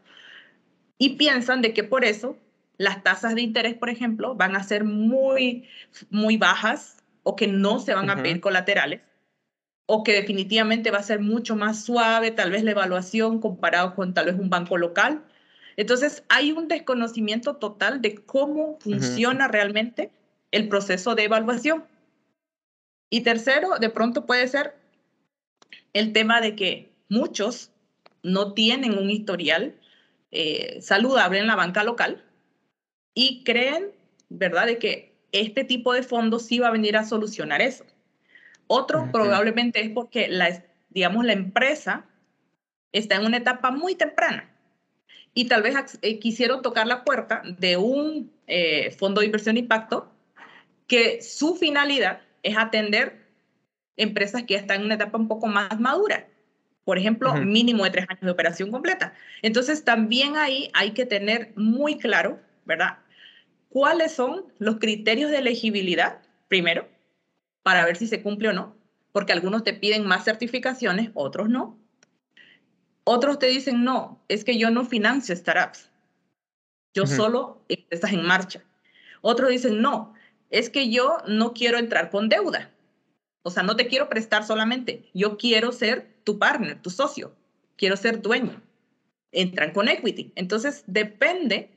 Y 0.97 1.17
piensan 1.17 1.61
de 1.61 1.73
que 1.73 1.83
por 1.83 2.05
eso 2.05 2.37
las 2.77 3.03
tasas 3.03 3.35
de 3.35 3.41
interés, 3.41 3.75
por 3.75 3.91
ejemplo, 3.91 4.37
van 4.37 4.55
a 4.55 4.63
ser 4.63 4.85
muy, 4.85 5.69
muy 6.09 6.37
bajas 6.37 6.99
o 7.25 7.35
que 7.35 7.49
no 7.49 7.81
se 7.81 7.95
van 7.95 8.11
a 8.11 8.23
pedir 8.23 8.41
colaterales 8.41 9.01
o 9.87 10.05
que 10.05 10.13
definitivamente 10.13 10.93
va 10.93 10.99
a 10.99 11.03
ser 11.03 11.19
mucho 11.19 11.57
más 11.57 11.85
suave, 11.85 12.31
tal 12.31 12.53
vez 12.53 12.63
la 12.63 12.71
evaluación 12.71 13.41
comparado 13.41 13.97
con 13.97 14.15
tal 14.15 14.27
vez 14.27 14.37
un 14.39 14.51
banco 14.51 14.79
local. 14.79 15.25
Entonces, 15.77 16.23
hay 16.29 16.53
un 16.53 16.69
desconocimiento 16.69 17.57
total 17.57 18.03
de 18.03 18.15
cómo 18.25 18.79
funciona 18.79 19.49
realmente 19.49 20.13
el 20.53 20.69
proceso 20.69 21.17
de 21.17 21.25
evaluación. 21.25 21.85
Y 23.11 23.23
tercero, 23.23 23.79
de 23.79 23.91
pronto 23.91 24.27
puede 24.27 24.47
ser 24.49 24.75
el 25.93 26.12
tema 26.12 26.41
de 26.41 26.55
que 26.55 26.91
muchos 27.09 27.71
no 28.23 28.53
tienen 28.53 28.99
un 28.99 29.11
historial 29.11 29.75
eh, 30.31 30.79
saludable 30.83 31.38
en 31.38 31.47
la 31.47 31.57
banca 31.57 31.85
local 31.85 32.25
y 33.15 33.43
creen, 33.45 33.93
¿verdad?, 34.29 34.67
de 34.67 34.79
que 34.79 35.15
este 35.33 35.65
tipo 35.65 35.93
de 35.93 36.03
fondos 36.03 36.47
sí 36.47 36.59
va 36.59 36.69
a 36.69 36.73
venir 36.73 36.97
a 36.97 37.05
solucionar 37.05 37.62
eso. 37.62 37.85
Otro 38.67 39.09
probablemente 39.11 39.81
es 39.81 39.91
porque 39.91 40.29
la, 40.29 40.62
digamos, 40.91 41.25
la 41.25 41.33
empresa 41.33 42.05
está 42.93 43.17
en 43.17 43.27
una 43.27 43.38
etapa 43.38 43.71
muy 43.71 43.95
temprana 43.95 44.50
y 45.35 45.47
tal 45.47 45.62
vez 45.62 45.99
eh, 46.03 46.19
quisieron 46.19 46.62
tocar 46.62 46.87
la 46.87 47.05
puerta 47.05 47.43
de 47.59 47.77
un 47.77 48.31
eh, 48.47 48.91
fondo 48.91 49.21
de 49.21 49.27
inversión 49.27 49.57
impacto 49.57 50.11
que 50.87 51.23
su 51.23 51.55
finalidad 51.55 52.21
es 52.42 52.57
atender 52.57 53.26
empresas 53.97 54.45
que 54.45 54.54
ya 54.54 54.61
están 54.61 54.80
en 54.80 54.87
una 54.87 54.95
etapa 54.95 55.18
un 55.18 55.28
poco 55.28 55.47
más 55.47 55.78
madura. 55.80 56.26
Por 56.85 56.97
ejemplo, 56.97 57.35
mínimo 57.35 57.85
de 57.85 57.90
tres 57.90 58.07
años 58.09 58.23
de 58.23 58.30
operación 58.30 58.71
completa. 58.71 59.12
Entonces, 59.42 59.85
también 59.85 60.37
ahí 60.37 60.71
hay 60.73 60.92
que 60.92 61.04
tener 61.04 61.52
muy 61.54 61.99
claro, 61.99 62.40
¿verdad? 62.64 62.99
¿Cuáles 63.68 64.12
son 64.12 64.47
los 64.59 64.78
criterios 64.78 65.30
de 65.30 65.38
elegibilidad, 65.38 66.23
primero, 66.49 66.88
para 67.62 67.85
ver 67.85 67.97
si 67.97 68.07
se 68.07 68.23
cumple 68.23 68.49
o 68.49 68.52
no? 68.54 68.75
Porque 69.12 69.33
algunos 69.33 69.64
te 69.64 69.75
piden 69.75 70.07
más 70.07 70.25
certificaciones, 70.25 71.11
otros 71.12 71.50
no. 71.50 71.78
Otros 73.04 73.38
te 73.38 73.49
dicen, 73.49 73.85
no, 73.85 74.23
es 74.28 74.45
que 74.45 74.57
yo 74.57 74.71
no 74.71 74.87
financio 74.87 75.37
startups. 75.37 75.90
Yo 76.95 77.07
solo 77.07 77.62
empresas 77.68 78.12
en 78.12 78.26
marcha. 78.26 78.62
Otros 79.21 79.50
dicen, 79.50 79.83
no, 79.83 80.14
es 80.50 80.71
que 80.71 80.90
yo 80.90 81.19
no 81.26 81.52
quiero 81.52 81.78
entrar 81.78 82.11
con 82.11 82.28
deuda. 82.28 82.71
O 83.43 83.50
sea, 83.50 83.62
no 83.62 83.76
te 83.76 83.87
quiero 83.87 84.09
prestar 84.09 84.45
solamente, 84.45 85.09
yo 85.14 85.37
quiero 85.38 85.73
ser 85.73 86.14
tu 86.25 86.38
partner, 86.38 86.83
tu 86.83 86.90
socio, 86.90 87.35
quiero 87.76 87.97
ser 87.97 88.21
dueño. 88.21 88.61
Entran 89.33 89.73
con 89.73 89.88
equity. 89.88 90.33
Entonces, 90.37 90.85
depende 90.87 91.71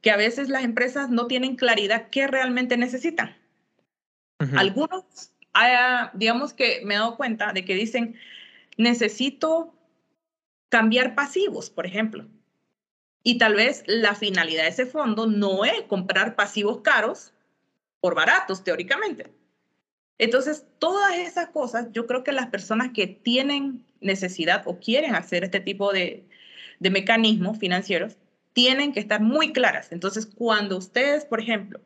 que 0.00 0.10
a 0.10 0.16
veces 0.16 0.48
las 0.48 0.64
empresas 0.64 1.10
no 1.10 1.26
tienen 1.26 1.56
claridad 1.56 2.08
qué 2.10 2.26
realmente 2.26 2.76
necesitan. 2.76 3.36
Algunos, 4.56 5.04
ah, 5.52 6.12
digamos 6.14 6.52
que 6.52 6.80
me 6.84 6.94
he 6.94 6.98
dado 6.98 7.16
cuenta 7.16 7.52
de 7.52 7.64
que 7.64 7.74
dicen, 7.74 8.16
necesito 8.76 9.74
cambiar 10.68 11.14
pasivos, 11.14 11.70
por 11.70 11.86
ejemplo. 11.86 12.26
Y 13.24 13.38
tal 13.38 13.54
vez 13.54 13.82
la 13.86 14.14
finalidad 14.14 14.62
de 14.62 14.68
ese 14.68 14.86
fondo 14.86 15.26
no 15.26 15.64
es 15.64 15.82
comprar 15.82 16.36
pasivos 16.36 16.82
caros, 16.82 17.32
por 18.08 18.14
baratos, 18.14 18.64
teóricamente. 18.64 19.26
Entonces, 20.16 20.64
todas 20.78 21.14
esas 21.18 21.48
cosas, 21.50 21.88
yo 21.92 22.06
creo 22.06 22.24
que 22.24 22.32
las 22.32 22.46
personas 22.46 22.92
que 22.94 23.06
tienen 23.06 23.84
necesidad 24.00 24.62
o 24.64 24.78
quieren 24.78 25.14
hacer 25.14 25.44
este 25.44 25.60
tipo 25.60 25.92
de, 25.92 26.26
de 26.80 26.88
mecanismos 26.88 27.58
financieros, 27.58 28.16
tienen 28.54 28.94
que 28.94 29.00
estar 29.00 29.20
muy 29.20 29.52
claras. 29.52 29.92
Entonces, 29.92 30.24
cuando 30.24 30.78
ustedes, 30.78 31.26
por 31.26 31.38
ejemplo, 31.38 31.82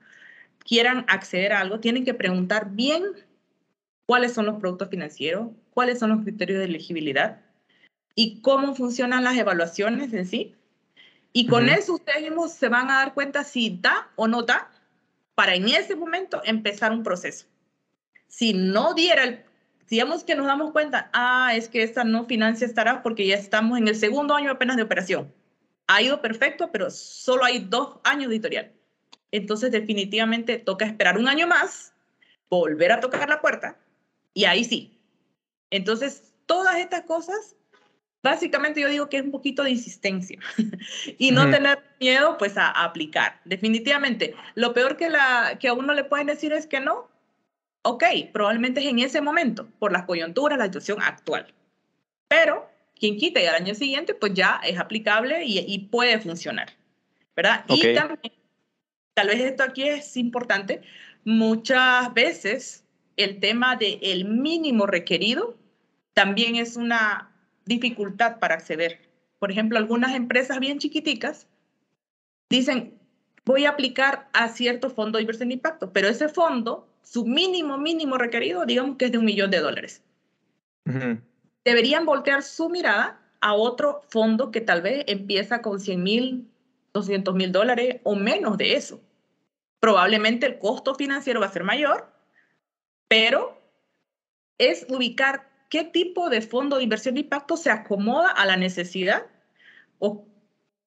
quieran 0.60 1.04
acceder 1.08 1.54
a 1.54 1.58
algo, 1.58 1.80
tienen 1.80 2.04
que 2.04 2.14
preguntar 2.14 2.70
bien 2.70 3.02
cuáles 4.06 4.32
son 4.32 4.46
los 4.46 4.60
productos 4.60 4.90
financieros, 4.90 5.48
cuáles 5.70 5.98
son 5.98 6.10
los 6.10 6.22
criterios 6.22 6.60
de 6.60 6.66
elegibilidad 6.66 7.40
y 8.14 8.40
cómo 8.42 8.76
funcionan 8.76 9.24
las 9.24 9.36
evaluaciones 9.36 10.12
en 10.12 10.24
sí. 10.24 10.54
Y 11.32 11.48
con 11.48 11.68
eso 11.68 11.94
ustedes 11.94 12.22
mismos 12.22 12.52
se 12.52 12.68
van 12.68 12.92
a 12.92 12.98
dar 12.98 13.12
cuenta 13.12 13.42
si 13.42 13.76
da 13.82 14.08
o 14.14 14.28
no 14.28 14.42
da 14.42 14.70
para 15.34 15.54
en 15.54 15.68
ese 15.68 15.96
momento 15.96 16.42
empezar 16.44 16.92
un 16.92 17.02
proceso. 17.02 17.46
Si 18.28 18.54
no 18.54 18.94
diera 18.94 19.24
el, 19.24 19.44
digamos 19.88 20.24
que 20.24 20.34
nos 20.34 20.46
damos 20.46 20.72
cuenta, 20.72 21.10
ah, 21.12 21.52
es 21.54 21.68
que 21.68 21.82
esta 21.82 22.04
no 22.04 22.24
financia 22.24 22.66
estará 22.66 23.02
porque 23.02 23.26
ya 23.26 23.36
estamos 23.36 23.78
en 23.78 23.88
el 23.88 23.96
segundo 23.96 24.34
año 24.34 24.50
apenas 24.50 24.76
de 24.76 24.82
operación. 24.82 25.32
Ha 25.86 26.02
ido 26.02 26.20
perfecto, 26.22 26.70
pero 26.72 26.90
solo 26.90 27.44
hay 27.44 27.58
dos 27.58 27.98
años 28.04 28.28
de 28.28 28.36
editorial. 28.36 28.72
Entonces 29.30 29.70
definitivamente 29.70 30.58
toca 30.58 30.84
esperar 30.84 31.18
un 31.18 31.28
año 31.28 31.46
más, 31.46 31.92
volver 32.48 32.92
a 32.92 33.00
tocar 33.00 33.28
la 33.28 33.40
puerta 33.40 33.78
y 34.34 34.44
ahí 34.44 34.64
sí. 34.64 34.98
Entonces, 35.70 36.34
todas 36.46 36.76
estas 36.76 37.02
cosas 37.02 37.56
Básicamente 38.22 38.80
yo 38.80 38.88
digo 38.88 39.08
que 39.08 39.16
es 39.16 39.24
un 39.24 39.32
poquito 39.32 39.64
de 39.64 39.70
insistencia 39.70 40.38
y 41.18 41.32
no 41.32 41.50
tener 41.50 41.82
miedo 41.98 42.38
pues 42.38 42.56
a, 42.56 42.70
aplicar. 42.70 43.40
Definitivamente, 43.44 44.36
lo 44.54 44.72
peor 44.72 44.96
que, 44.96 45.10
la, 45.10 45.58
que 45.58 45.68
a 45.68 45.72
uno 45.72 45.92
le 45.92 46.04
pueden 46.04 46.28
decir 46.28 46.52
es 46.52 46.66
que 46.66 46.80
no. 46.80 47.10
Ok, 47.82 48.04
probablemente 48.32 48.80
es 48.80 48.86
en 48.86 49.00
ese 49.00 49.20
momento, 49.20 49.68
por 49.80 49.90
las 49.90 50.04
coyunturas, 50.04 50.56
la 50.56 50.66
situación 50.66 51.02
actual. 51.02 51.52
Pero 52.28 52.70
quien 52.94 53.16
quita 53.16 53.42
y 53.42 53.46
al 53.46 53.56
año 53.56 53.74
siguiente 53.74 54.14
pues 54.14 54.32
ya 54.34 54.60
es 54.64 54.78
aplicable 54.78 55.42
y, 55.44 55.78
puede 55.90 56.20
funcionar. 56.20 56.68
¿Verdad? 57.34 57.64
Y 57.68 57.92
también, 57.94 58.20
tal 59.14 59.26
vez 59.26 59.40
esto 59.40 59.64
aquí 59.64 59.88
es 59.88 60.16
importante, 60.16 60.82
muchas 61.24 62.14
veces 62.14 62.84
el 63.16 63.40
tema 63.40 63.74
del 63.74 63.98
el 64.02 64.26
mínimo 64.26 64.86
requerido 64.86 65.56
también 66.14 66.56
es 66.56 66.76
una 66.76 67.31
dificultad 67.64 68.38
para 68.38 68.54
acceder. 68.54 69.00
Por 69.38 69.50
ejemplo, 69.50 69.78
algunas 69.78 70.14
empresas 70.14 70.60
bien 70.60 70.78
chiquiticas 70.78 71.46
dicen, 72.48 72.98
voy 73.44 73.64
a 73.64 73.70
aplicar 73.70 74.28
a 74.32 74.48
cierto 74.48 74.90
fondo 74.90 75.18
de 75.18 75.22
inversión 75.22 75.48
de 75.48 75.54
impacto, 75.54 75.92
pero 75.92 76.08
ese 76.08 76.28
fondo, 76.28 76.88
su 77.02 77.24
mínimo, 77.24 77.78
mínimo 77.78 78.18
requerido, 78.18 78.64
digamos 78.66 78.96
que 78.96 79.06
es 79.06 79.12
de 79.12 79.18
un 79.18 79.24
millón 79.24 79.50
de 79.50 79.60
dólares. 79.60 80.02
Deberían 81.64 82.04
voltear 82.04 82.42
su 82.42 82.68
mirada 82.68 83.20
a 83.40 83.54
otro 83.54 84.02
fondo 84.08 84.50
que 84.50 84.60
tal 84.60 84.82
vez 84.82 85.04
empieza 85.06 85.62
con 85.62 85.80
100 85.80 86.02
mil, 86.02 86.48
200 86.92 87.34
mil 87.34 87.52
dólares 87.52 88.00
o 88.04 88.14
menos 88.14 88.58
de 88.58 88.76
eso. 88.76 89.00
Probablemente 89.80 90.46
el 90.46 90.58
costo 90.58 90.94
financiero 90.94 91.40
va 91.40 91.46
a 91.46 91.52
ser 91.52 91.64
mayor, 91.64 92.12
pero 93.08 93.60
es 94.58 94.86
ubicar 94.88 95.51
qué 95.72 95.84
tipo 95.84 96.28
de 96.28 96.42
fondo 96.42 96.76
de 96.76 96.82
inversión 96.82 97.14
de 97.14 97.22
impacto 97.22 97.56
se 97.56 97.70
acomoda 97.70 98.28
a 98.28 98.44
la 98.44 98.58
necesidad 98.58 99.24
o, 99.98 100.26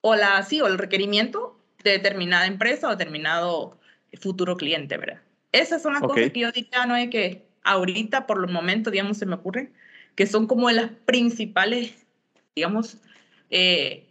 o, 0.01 0.15
la, 0.15 0.43
sí, 0.43 0.61
o 0.61 0.67
el 0.67 0.77
requerimiento 0.77 1.59
de 1.83 1.93
determinada 1.93 2.45
empresa 2.45 2.87
o 2.87 2.91
determinado 2.91 3.79
futuro 4.21 4.55
cliente, 4.57 4.95
¿verdad? 4.97 5.23
Esas 5.51 5.81
son 5.81 5.93
las 5.93 6.03
cosas 6.03 6.29
que 6.29 6.39
yo 6.39 6.51
diría, 6.51 6.85
no 6.85 6.95
es 6.95 7.09
que 7.09 7.47
ahorita, 7.63 8.27
por 8.27 8.45
el 8.45 8.53
momento, 8.53 8.91
digamos, 8.91 9.17
se 9.17 9.25
me 9.25 9.33
ocurre, 9.33 9.71
que 10.13 10.27
son 10.27 10.45
como 10.45 10.69
las 10.69 10.91
principales, 11.05 12.05
digamos, 12.55 12.99
eh, 13.49 14.07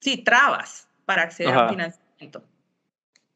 sí, 0.00 0.16
trabas 0.16 0.88
para 1.04 1.24
acceder 1.24 1.52
al 1.52 1.68
financiamiento. 1.68 2.42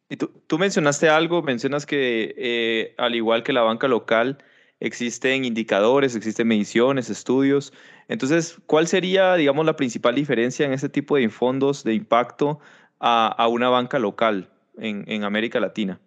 Y 0.08 0.16
tú, 0.16 0.28
tú, 0.46 0.56
mencionaste 0.56 1.10
algo, 1.10 1.42
mencionas 1.42 1.84
que 1.84 2.34
eh, 2.38 2.94
al 2.96 3.14
igual 3.16 3.42
que 3.42 3.52
la 3.52 3.60
banca 3.60 3.86
local, 3.86 4.38
existen 4.82 5.44
indicadores, 5.44 6.16
existen 6.16 6.48
mediciones, 6.48 7.08
estudios. 7.08 7.72
Entonces, 8.08 8.58
¿cuál 8.66 8.88
sería, 8.88 9.36
digamos, 9.36 9.64
la 9.64 9.76
principal 9.76 10.16
diferencia 10.16 10.66
en 10.66 10.72
este 10.72 10.88
tipo 10.88 11.16
de 11.16 11.28
fondos 11.28 11.84
de 11.84 11.94
impacto 11.94 12.58
a, 12.98 13.28
a 13.28 13.46
una 13.46 13.68
banca 13.68 14.00
local 14.00 14.50
en, 14.76 15.04
en 15.06 15.22
América 15.22 15.60
Latina? 15.60 16.00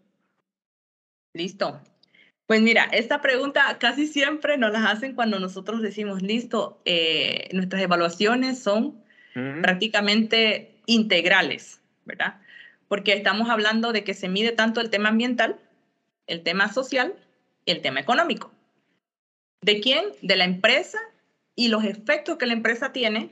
Listo. 1.33 1.79
Pues 2.47 2.61
mira, 2.61 2.83
esta 2.91 3.21
pregunta 3.21 3.77
casi 3.79 4.07
siempre 4.07 4.57
nos 4.57 4.73
las 4.73 4.85
hacen 4.85 5.15
cuando 5.15 5.39
nosotros 5.39 5.81
decimos, 5.81 6.21
listo, 6.21 6.81
eh, 6.85 7.47
nuestras 7.53 7.81
evaluaciones 7.81 8.59
son 8.59 9.03
prácticamente 9.61 10.77
integrales, 10.85 11.81
¿verdad? 12.05 12.39
Porque 12.87 13.11
estamos 13.11 13.49
hablando 13.49 13.91
de 13.91 14.05
que 14.05 14.13
se 14.13 14.29
mide 14.29 14.53
tanto 14.53 14.79
el 14.79 14.89
tema 14.89 15.09
ambiental, 15.09 15.59
el 16.27 16.41
tema 16.41 16.71
social 16.71 17.15
y 17.65 17.71
el 17.71 17.81
tema 17.81 17.99
económico. 17.99 18.54
¿De 19.61 19.79
quién? 19.81 20.05
De 20.21 20.35
la 20.35 20.45
empresa 20.45 20.99
y 21.55 21.69
los 21.69 21.83
efectos 21.83 22.37
que 22.37 22.45
la 22.45 22.53
empresa 22.53 22.91
tiene 22.91 23.31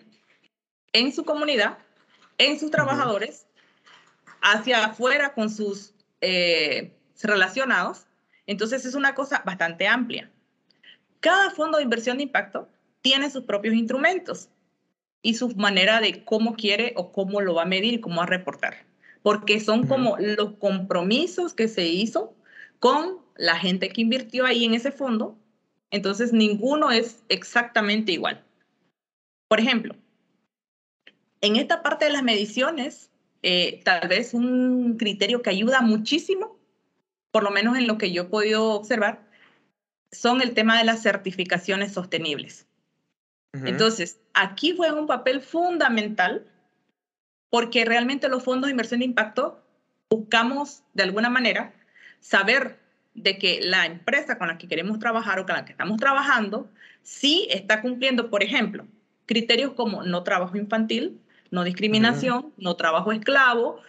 en 0.94 1.14
su 1.14 1.26
comunidad, 1.26 1.78
en 2.38 2.60
sus 2.60 2.72
trabajadores, 2.72 3.48
hacia 4.42 4.86
afuera 4.86 5.34
con 5.34 5.50
sus 5.50 5.94
eh, 6.22 6.94
relacionados 7.22 8.06
entonces 8.46 8.86
es 8.86 8.96
una 8.96 9.16
cosa 9.16 9.42
bastante 9.46 9.88
amplia. 9.88 10.30
Cada 11.20 11.52
fondo 11.52 11.78
de 11.78 11.84
inversión 11.84 12.18
de 12.18 12.24
impacto 12.24 12.70
tiene 13.02 13.30
sus 13.30 13.44
propios 13.44 13.76
instrumentos 13.76 14.50
y 15.22 15.36
su 15.36 15.50
manera 15.56 16.02
de 16.02 16.26
cómo 16.26 16.56
quiere 16.56 16.94
o 16.98 17.12
cómo 17.12 17.42
lo 17.42 17.56
va 17.56 17.64
a 17.64 17.68
medir 17.68 17.94
y 17.94 18.02
cómo 18.02 18.18
va 18.18 18.24
a 18.24 18.28
reportar. 18.28 18.86
Porque 19.22 19.62
son 19.62 19.88
como 19.88 20.18
los 20.20 20.56
compromisos 20.56 21.54
que 21.54 21.70
se 21.70 21.88
hizo 21.88 22.36
con 22.80 23.20
la 23.38 23.56
gente 23.58 23.90
que 23.90 24.02
invirtió 24.02 24.46
ahí 24.46 24.66
en 24.66 24.74
ese 24.74 24.92
fondo. 24.92 25.38
Entonces 25.94 26.34
ninguno 26.34 26.92
es 26.92 27.24
exactamente 27.30 28.12
igual. 28.12 28.44
Por 29.48 29.62
ejemplo, 29.62 29.96
en 31.40 31.56
esta 31.56 31.82
parte 31.84 32.06
de 32.06 32.12
las 32.12 32.24
mediciones, 32.24 33.12
eh, 33.44 33.82
tal 33.86 34.10
vez 34.10 34.34
un 34.34 34.98
criterio 34.98 35.42
que 35.42 35.52
ayuda 35.52 35.82
muchísimo 35.82 36.54
por 37.34 37.44
lo 37.44 37.50
menos 37.50 37.76
en 37.76 37.88
lo 37.88 37.98
que 37.98 38.12
yo 38.12 38.22
he 38.22 38.26
podido 38.26 38.74
observar, 38.74 39.28
son 40.12 40.44
el 40.44 40.54
tema 40.54 40.78
de 40.78 40.84
las 40.84 41.02
certificaciones 41.02 41.92
sostenibles. 41.92 42.68
Entonces, 43.66 44.20
aquí 44.34 44.74
fue 44.74 44.92
un 44.92 45.08
papel 45.08 45.42
fundamental 45.42 46.46
porque 47.50 47.86
realmente 47.86 48.30
los 48.30 48.44
fondos 48.44 48.68
de 48.68 48.72
inversión 48.72 49.00
de 49.00 49.08
impacto 49.08 49.64
buscamos 50.12 50.84
de 50.94 51.04
alguna 51.04 51.30
manera 51.30 51.74
saber 52.20 52.80
de 53.14 53.38
que 53.38 53.62
la 53.62 53.86
empresa 53.86 54.38
con 54.38 54.48
la 54.48 54.58
que 54.58 54.68
queremos 54.68 55.00
trabajar 55.00 55.40
o 55.40 55.46
con 55.46 55.56
la 55.56 55.66
que 55.66 55.72
estamos 55.72 55.98
trabajando 55.98 56.70
sí 57.04 57.48
está 57.52 57.82
cumpliendo, 57.82 58.30
por 58.30 58.44
ejemplo, 58.44 58.88
criterios 59.26 59.74
como 59.74 60.04
no 60.04 60.24
trabajo 60.24 60.58
infantil, 60.58 61.20
no 61.52 61.64
discriminación, 61.64 62.54
no 62.58 62.76
trabajo 62.76 63.12
esclavo, 63.12 63.80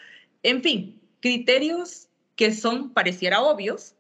en 0.42 0.62
fin, 0.62 1.00
criterios 1.20 2.08
que 2.36 2.52
son, 2.52 2.90
pareciera 2.90 3.40
obvios, 3.40 3.94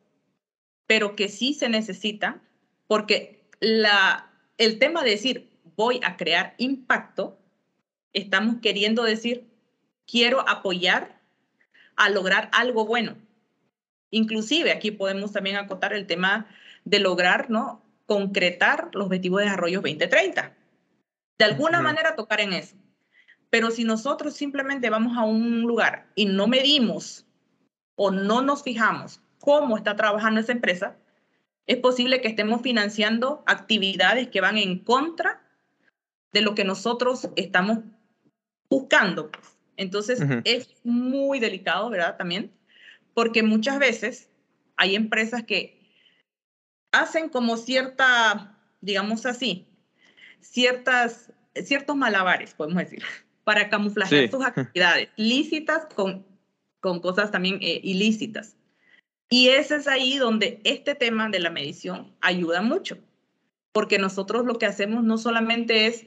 pero 0.86 1.16
que 1.16 1.28
sí 1.28 1.54
se 1.54 1.68
necesitan, 1.68 2.42
porque 2.86 3.42
la, 3.60 4.30
el 4.58 4.78
tema 4.78 5.02
de 5.02 5.10
decir 5.10 5.50
voy 5.76 6.00
a 6.04 6.16
crear 6.16 6.54
impacto, 6.58 7.38
estamos 8.12 8.56
queriendo 8.60 9.02
decir 9.02 9.46
quiero 10.06 10.46
apoyar 10.48 11.20
a 11.96 12.10
lograr 12.10 12.50
algo 12.52 12.84
bueno. 12.84 13.16
Inclusive 14.14 14.70
aquí 14.70 14.90
podemos 14.90 15.32
también 15.32 15.56
acotar 15.56 15.92
el 15.92 16.06
tema 16.06 16.46
de 16.84 17.00
lograr, 17.00 17.50
¿no? 17.50 17.82
Concretar 18.06 18.90
los 18.92 19.06
objetivos 19.06 19.40
de 19.40 19.46
desarrollo 19.46 19.80
2030. 19.80 20.56
De 21.38 21.44
alguna 21.44 21.80
manera 21.80 22.14
tocar 22.14 22.40
en 22.40 22.52
eso. 22.52 22.76
Pero 23.50 23.70
si 23.70 23.84
nosotros 23.84 24.34
simplemente 24.34 24.88
vamos 24.90 25.16
a 25.16 25.24
un 25.24 25.62
lugar 25.62 26.10
y 26.14 26.26
no 26.26 26.46
medimos 26.46 27.26
o 27.96 28.10
no 28.10 28.40
nos 28.40 28.62
fijamos 28.62 29.20
cómo 29.40 29.76
está 29.76 29.96
trabajando 29.96 30.40
esa 30.40 30.52
empresa, 30.52 30.96
es 31.66 31.78
posible 31.78 32.20
que 32.20 32.28
estemos 32.28 32.62
financiando 32.62 33.42
actividades 33.46 34.28
que 34.28 34.40
van 34.40 34.58
en 34.58 34.78
contra 34.78 35.42
de 36.32 36.40
lo 36.40 36.54
que 36.54 36.64
nosotros 36.64 37.28
estamos 37.36 37.78
buscando. 38.68 39.30
Entonces, 39.76 40.20
es 40.44 40.68
muy 40.84 41.40
delicado, 41.40 41.90
¿verdad? 41.90 42.16
También, 42.16 42.52
porque 43.14 43.42
muchas 43.42 43.78
veces 43.78 44.28
hay 44.76 44.94
empresas 44.96 45.44
que 45.44 45.80
hacen 46.92 47.28
como 47.28 47.56
cierta, 47.56 48.58
digamos 48.80 49.26
así, 49.26 49.66
ciertas, 50.40 51.32
ciertos 51.64 51.96
malabares, 51.96 52.54
podemos 52.54 52.82
decir, 52.82 53.02
para 53.44 53.70
camuflajear 53.70 54.30
sus 54.30 54.44
actividades 54.44 55.08
lícitas 55.16 55.86
con 55.94 56.24
con 56.84 57.00
cosas 57.00 57.30
también 57.30 57.60
eh, 57.62 57.80
ilícitas. 57.82 58.58
Y 59.30 59.48
ese 59.48 59.76
es 59.76 59.88
ahí 59.88 60.18
donde 60.18 60.60
este 60.64 60.94
tema 60.94 61.30
de 61.30 61.40
la 61.40 61.48
medición 61.48 62.14
ayuda 62.20 62.60
mucho, 62.60 62.98
porque 63.72 63.98
nosotros 63.98 64.44
lo 64.44 64.58
que 64.58 64.66
hacemos 64.66 65.02
no 65.02 65.16
solamente 65.16 65.86
es 65.86 66.06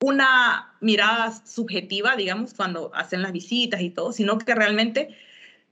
una 0.00 0.74
mirada 0.80 1.32
subjetiva, 1.46 2.16
digamos, 2.16 2.54
cuando 2.54 2.94
hacen 2.94 3.20
las 3.20 3.32
visitas 3.32 3.82
y 3.82 3.90
todo, 3.90 4.14
sino 4.14 4.38
que 4.38 4.54
realmente 4.54 5.14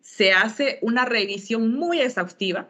se 0.03 0.33
hace 0.33 0.79
una 0.83 1.05
revisión 1.05 1.75
muy 1.75 2.01
exhaustiva. 2.01 2.69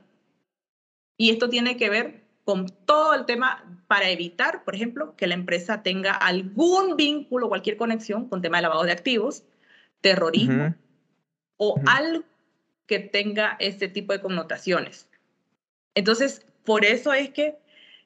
Y 1.16 1.30
esto 1.30 1.48
tiene 1.48 1.76
que 1.76 1.90
ver 1.90 2.22
con 2.44 2.66
todo 2.86 3.14
el 3.14 3.26
tema 3.26 3.64
para 3.86 4.10
evitar, 4.10 4.64
por 4.64 4.74
ejemplo, 4.74 5.14
que 5.16 5.26
la 5.26 5.34
empresa 5.34 5.82
tenga 5.82 6.12
algún 6.12 6.96
vínculo, 6.96 7.48
cualquier 7.48 7.76
conexión 7.76 8.28
con 8.28 8.42
tema 8.42 8.58
de 8.58 8.62
lavado 8.62 8.84
de 8.84 8.92
activos, 8.92 9.44
terrorismo, 10.00 10.74
o 11.56 11.80
algo 11.86 12.24
que 12.86 12.98
tenga 12.98 13.56
este 13.60 13.88
tipo 13.88 14.12
de 14.12 14.20
connotaciones. 14.20 15.08
Entonces, 15.94 16.44
por 16.64 16.84
eso 16.84 17.12
es 17.12 17.30
que 17.30 17.56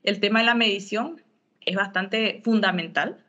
el 0.02 0.20
tema 0.20 0.40
de 0.40 0.46
la 0.46 0.54
medición 0.54 1.22
es 1.64 1.74
bastante 1.74 2.40
fundamental, 2.44 3.24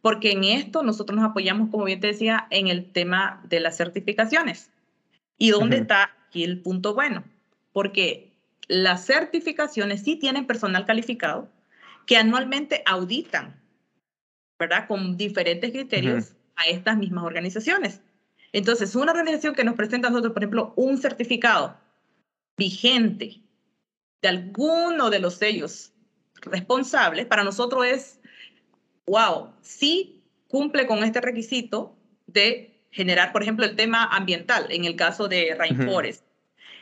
porque 0.00 0.32
en 0.32 0.44
esto 0.44 0.82
nosotros 0.82 1.18
nos 1.18 1.28
apoyamos, 1.28 1.70
como 1.70 1.84
bien 1.84 2.00
te 2.00 2.08
decía, 2.08 2.46
en 2.50 2.68
el 2.68 2.90
tema 2.92 3.42
de 3.48 3.60
las 3.60 3.76
certificaciones. 3.76 4.70
¿Y 5.38 5.50
dónde 5.50 5.78
está 5.78 6.14
aquí 6.28 6.44
el 6.44 6.62
punto 6.62 6.94
bueno? 6.94 7.24
Porque 7.72 8.32
las 8.68 9.04
certificaciones 9.06 10.02
sí 10.02 10.16
tienen 10.16 10.46
personal 10.46 10.84
calificado 10.86 11.48
que 12.06 12.16
anualmente 12.16 12.82
auditan, 12.86 13.60
¿verdad? 14.58 14.86
Con 14.88 15.16
diferentes 15.16 15.70
criterios 15.70 16.34
a 16.56 16.64
estas 16.64 16.96
mismas 16.96 17.24
organizaciones. 17.24 18.00
Entonces, 18.52 18.94
una 18.94 19.12
organización 19.12 19.54
que 19.54 19.64
nos 19.64 19.74
presenta 19.74 20.08
a 20.08 20.10
nosotros, 20.10 20.32
por 20.32 20.42
ejemplo, 20.42 20.72
un 20.76 20.98
certificado 20.98 21.76
vigente 22.56 23.42
de 24.22 24.28
alguno 24.28 25.10
de 25.10 25.18
los 25.18 25.34
sellos 25.34 25.92
responsables, 26.40 27.26
para 27.26 27.44
nosotros 27.44 27.84
es, 27.84 28.20
wow, 29.06 29.52
sí 29.60 30.22
cumple 30.48 30.86
con 30.86 31.04
este 31.04 31.20
requisito 31.20 31.96
de 32.26 32.75
generar, 32.96 33.30
por 33.30 33.42
ejemplo, 33.42 33.66
el 33.66 33.76
tema 33.76 34.04
ambiental, 34.04 34.66
en 34.70 34.86
el 34.86 34.96
caso 34.96 35.28
de 35.28 35.54
Rainforest. 35.54 36.24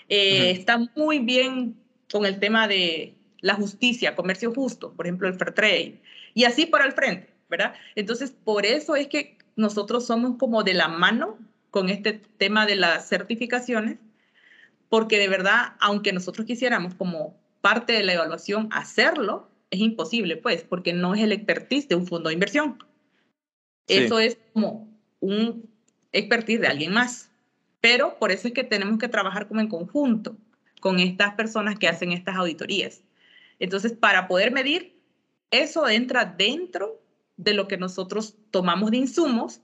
Eh, 0.09 0.53
está 0.53 0.79
muy 0.95 1.19
bien 1.19 1.77
con 2.11 2.25
el 2.25 2.39
tema 2.39 2.69
de 2.69 3.15
la 3.41 3.55
justicia, 3.55 4.15
comercio 4.15 4.55
justo, 4.55 4.93
por 4.93 5.07
ejemplo, 5.07 5.27
el 5.27 5.35
fair 5.35 5.53
trade, 5.53 6.01
y 6.33 6.45
así 6.45 6.67
por 6.67 6.83
el 6.83 6.93
frente, 6.93 7.29
¿verdad? 7.51 7.75
Entonces, 7.97 8.33
por 8.45 8.65
eso 8.65 8.95
es 8.95 9.09
que 9.09 9.39
nosotros 9.57 10.07
somos 10.07 10.37
como 10.39 10.63
de 10.63 10.75
la 10.75 10.87
mano 10.87 11.37
con 11.71 11.89
este 11.89 12.13
tema 12.39 12.65
de 12.65 12.77
las 12.77 13.09
certificaciones, 13.09 13.99
porque 14.89 15.19
de 15.19 15.29
verdad, 15.29 15.73
aunque 15.81 16.13
nosotros 16.13 16.47
quisiéramos 16.47 16.95
como 16.95 17.37
parte 17.61 17.93
de 17.93 18.05
la 18.05 18.15
evaluación 18.15 18.69
hacerlo, 18.71 19.49
es 19.71 19.81
imposible, 19.81 20.37
pues, 20.37 20.63
porque 20.63 20.93
no 20.93 21.17
es 21.17 21.23
el 21.23 21.33
expertise 21.33 21.89
de 21.89 21.97
un 21.97 22.07
fondo 22.07 22.29
de 22.29 22.35
inversión. 22.35 22.79
Eso 23.89 24.21
es 24.21 24.39
como 24.53 24.89
un 25.19 25.74
expertise 26.15 26.61
de 26.61 26.69
alguien 26.69 26.93
más. 26.93 27.31
Pero 27.81 28.19
por 28.19 28.33
eso 28.33 28.49
es 28.49 28.55
que 28.55 28.65
tenemos 28.65 28.99
que 28.99 29.09
trabajar 29.09 29.47
como 29.47 29.61
en 29.61 29.69
conjunto 29.69 30.37
con 30.81 30.99
estas 30.99 31.35
personas 31.35 31.79
que 31.79 31.89
hacen 31.89 32.13
estas 32.13 32.37
auditorías. 32.37 33.03
Entonces, 33.59 33.93
para 33.93 34.27
poder 34.27 34.53
medir, 34.53 34.95
eso 35.51 35.89
entra 35.89 36.25
dentro 36.25 37.01
de 37.37 37.55
lo 37.55 37.69
que 37.69 37.77
nosotros 37.77 38.37
tomamos 38.51 38.91
de 38.91 38.99
insumos 38.99 39.61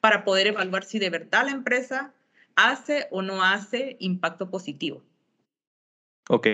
para 0.00 0.24
poder 0.24 0.48
evaluar 0.48 0.84
si 0.84 0.98
de 0.98 1.10
verdad 1.10 1.44
la 1.44 1.52
empresa 1.52 2.14
hace 2.56 3.06
o 3.10 3.22
no 3.22 3.44
hace 3.44 3.96
impacto 4.00 4.50
positivo. 4.50 5.02
Ok, 6.28 6.46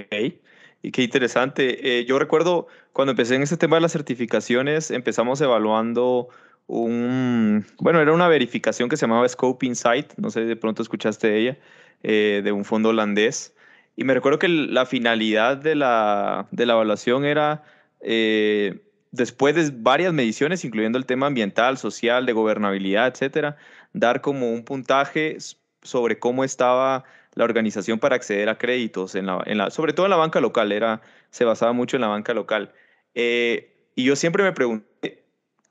y 0.82 0.90
qué 0.90 1.02
interesante. 1.02 1.98
Eh, 1.98 2.04
yo 2.04 2.18
recuerdo 2.18 2.66
cuando 2.92 3.12
empecé 3.12 3.34
en 3.34 3.42
este 3.42 3.56
tema 3.56 3.76
de 3.76 3.82
las 3.82 3.92
certificaciones, 3.92 4.90
empezamos 4.90 5.40
evaluando 5.40 6.28
un, 6.66 7.64
bueno, 7.78 8.00
era 8.00 8.12
una 8.12 8.28
verificación 8.28 8.88
que 8.88 8.96
se 8.96 9.06
llamaba 9.06 9.28
Scope 9.28 9.66
Insight, 9.66 10.14
no 10.16 10.30
sé, 10.30 10.44
de 10.44 10.56
pronto 10.56 10.82
escuchaste 10.82 11.36
ella, 11.38 11.58
eh, 12.02 12.40
de 12.44 12.52
un 12.52 12.64
fondo 12.64 12.90
holandés. 12.90 13.54
Y 13.96 14.04
me 14.04 14.14
recuerdo 14.14 14.38
que 14.38 14.48
la 14.48 14.84
finalidad 14.84 15.56
de 15.56 15.74
la, 15.74 16.48
de 16.50 16.66
la 16.66 16.74
evaluación 16.74 17.24
era, 17.24 17.62
eh, 18.00 18.80
después 19.10 19.54
de 19.54 19.72
varias 19.74 20.12
mediciones, 20.12 20.64
incluyendo 20.64 20.98
el 20.98 21.06
tema 21.06 21.26
ambiental, 21.26 21.78
social, 21.78 22.26
de 22.26 22.32
gobernabilidad, 22.32 23.06
etcétera, 23.08 23.56
dar 23.92 24.20
como 24.20 24.50
un 24.50 24.64
puntaje 24.64 25.38
sobre 25.82 26.18
cómo 26.18 26.44
estaba 26.44 27.04
la 27.34 27.44
organización 27.44 27.98
para 27.98 28.16
acceder 28.16 28.48
a 28.48 28.58
créditos, 28.58 29.14
en 29.14 29.26
la, 29.26 29.42
en 29.46 29.58
la, 29.58 29.70
sobre 29.70 29.92
todo 29.92 30.06
en 30.06 30.10
la 30.10 30.16
banca 30.16 30.40
local, 30.40 30.72
era, 30.72 31.00
se 31.30 31.44
basaba 31.44 31.72
mucho 31.72 31.96
en 31.96 32.00
la 32.02 32.08
banca 32.08 32.34
local. 32.34 32.72
Eh, 33.14 33.72
y 33.94 34.04
yo 34.04 34.16
siempre 34.16 34.42
me 34.42 34.52
pregunté 34.52 34.95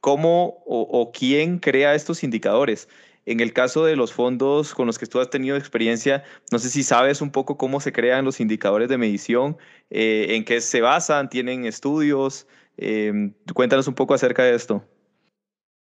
cómo 0.06 0.62
o, 0.68 0.82
o, 0.82 1.12
quién 1.12 1.58
crea 1.58 1.96
estos 1.96 2.24
indicadores. 2.24 2.88
En 3.26 3.40
el 3.40 3.54
caso 3.54 3.84
de 3.86 3.96
los 3.96 4.14
fondos 4.14 4.76
con 4.76 4.86
los 4.86 5.00
que 5.00 5.08
tú 5.08 5.20
has 5.20 5.32
tenido 5.32 5.58
experiencia, 5.58 6.24
no 6.52 6.60
sé 6.60 6.70
si 6.70 6.84
sabes 6.84 7.22
un 7.22 7.32
poco 7.32 7.58
cómo 7.58 7.80
se 7.80 7.92
crean 7.92 8.24
los 8.24 8.40
indicadores 8.40 8.88
de 8.88 9.00
medición, 9.00 9.58
eh, 9.90 10.28
en 10.36 10.46
qué 10.46 10.62
se 10.62 10.82
basan, 10.82 11.28
tienen 11.28 11.66
estudios. 11.66 12.46
Eh, 12.78 13.32
cuéntanos 13.56 13.88
un 13.88 13.96
poco 13.96 14.14
acerca 14.14 14.44
de 14.44 14.54
esto. 14.54 14.88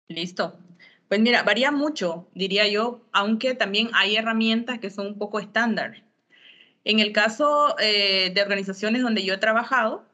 Listo. 0.09 0.59
Pues 1.09 1.21
mira, 1.21 1.43
varía 1.43 1.71
mucho, 1.71 2.27
diría 2.35 2.67
yo, 2.67 3.03
aunque 3.13 3.55
también 3.55 3.91
hay 3.93 4.17
herramientas 4.17 4.79
que 4.79 4.89
son 4.89 5.07
un 5.07 5.19
poco 5.19 5.39
estándar. 5.39 6.03
En 6.85 6.99
el 6.99 7.13
caso 7.13 7.77
eh, 7.79 8.33
de 8.35 8.41
organizaciones 8.41 9.03
donde 9.03 9.23
yo 9.23 9.35
he 9.35 9.39
trabajado, 9.39 10.07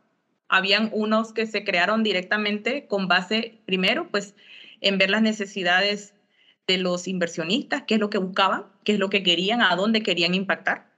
habían 0.50 0.90
unos 0.92 1.32
que 1.32 1.46
se 1.46 1.64
crearon 1.64 2.02
directamente 2.02 2.86
con 2.88 3.08
base, 3.08 3.60
primero, 3.66 4.08
pues 4.10 4.34
en 4.80 4.98
ver 4.98 5.08
las 5.08 5.22
necesidades 5.22 6.12
de 6.66 6.78
los 6.78 7.06
inversionistas, 7.08 7.84
qué 7.86 7.94
es 7.94 8.00
lo 8.00 8.10
que 8.10 8.18
buscaban, 8.18 8.66
qué 8.84 8.92
es 8.94 8.98
lo 8.98 9.10
que 9.10 9.22
querían, 9.22 9.62
a 9.62 9.76
dónde 9.76 10.02
querían 10.02 10.34
impactar. 10.34 10.90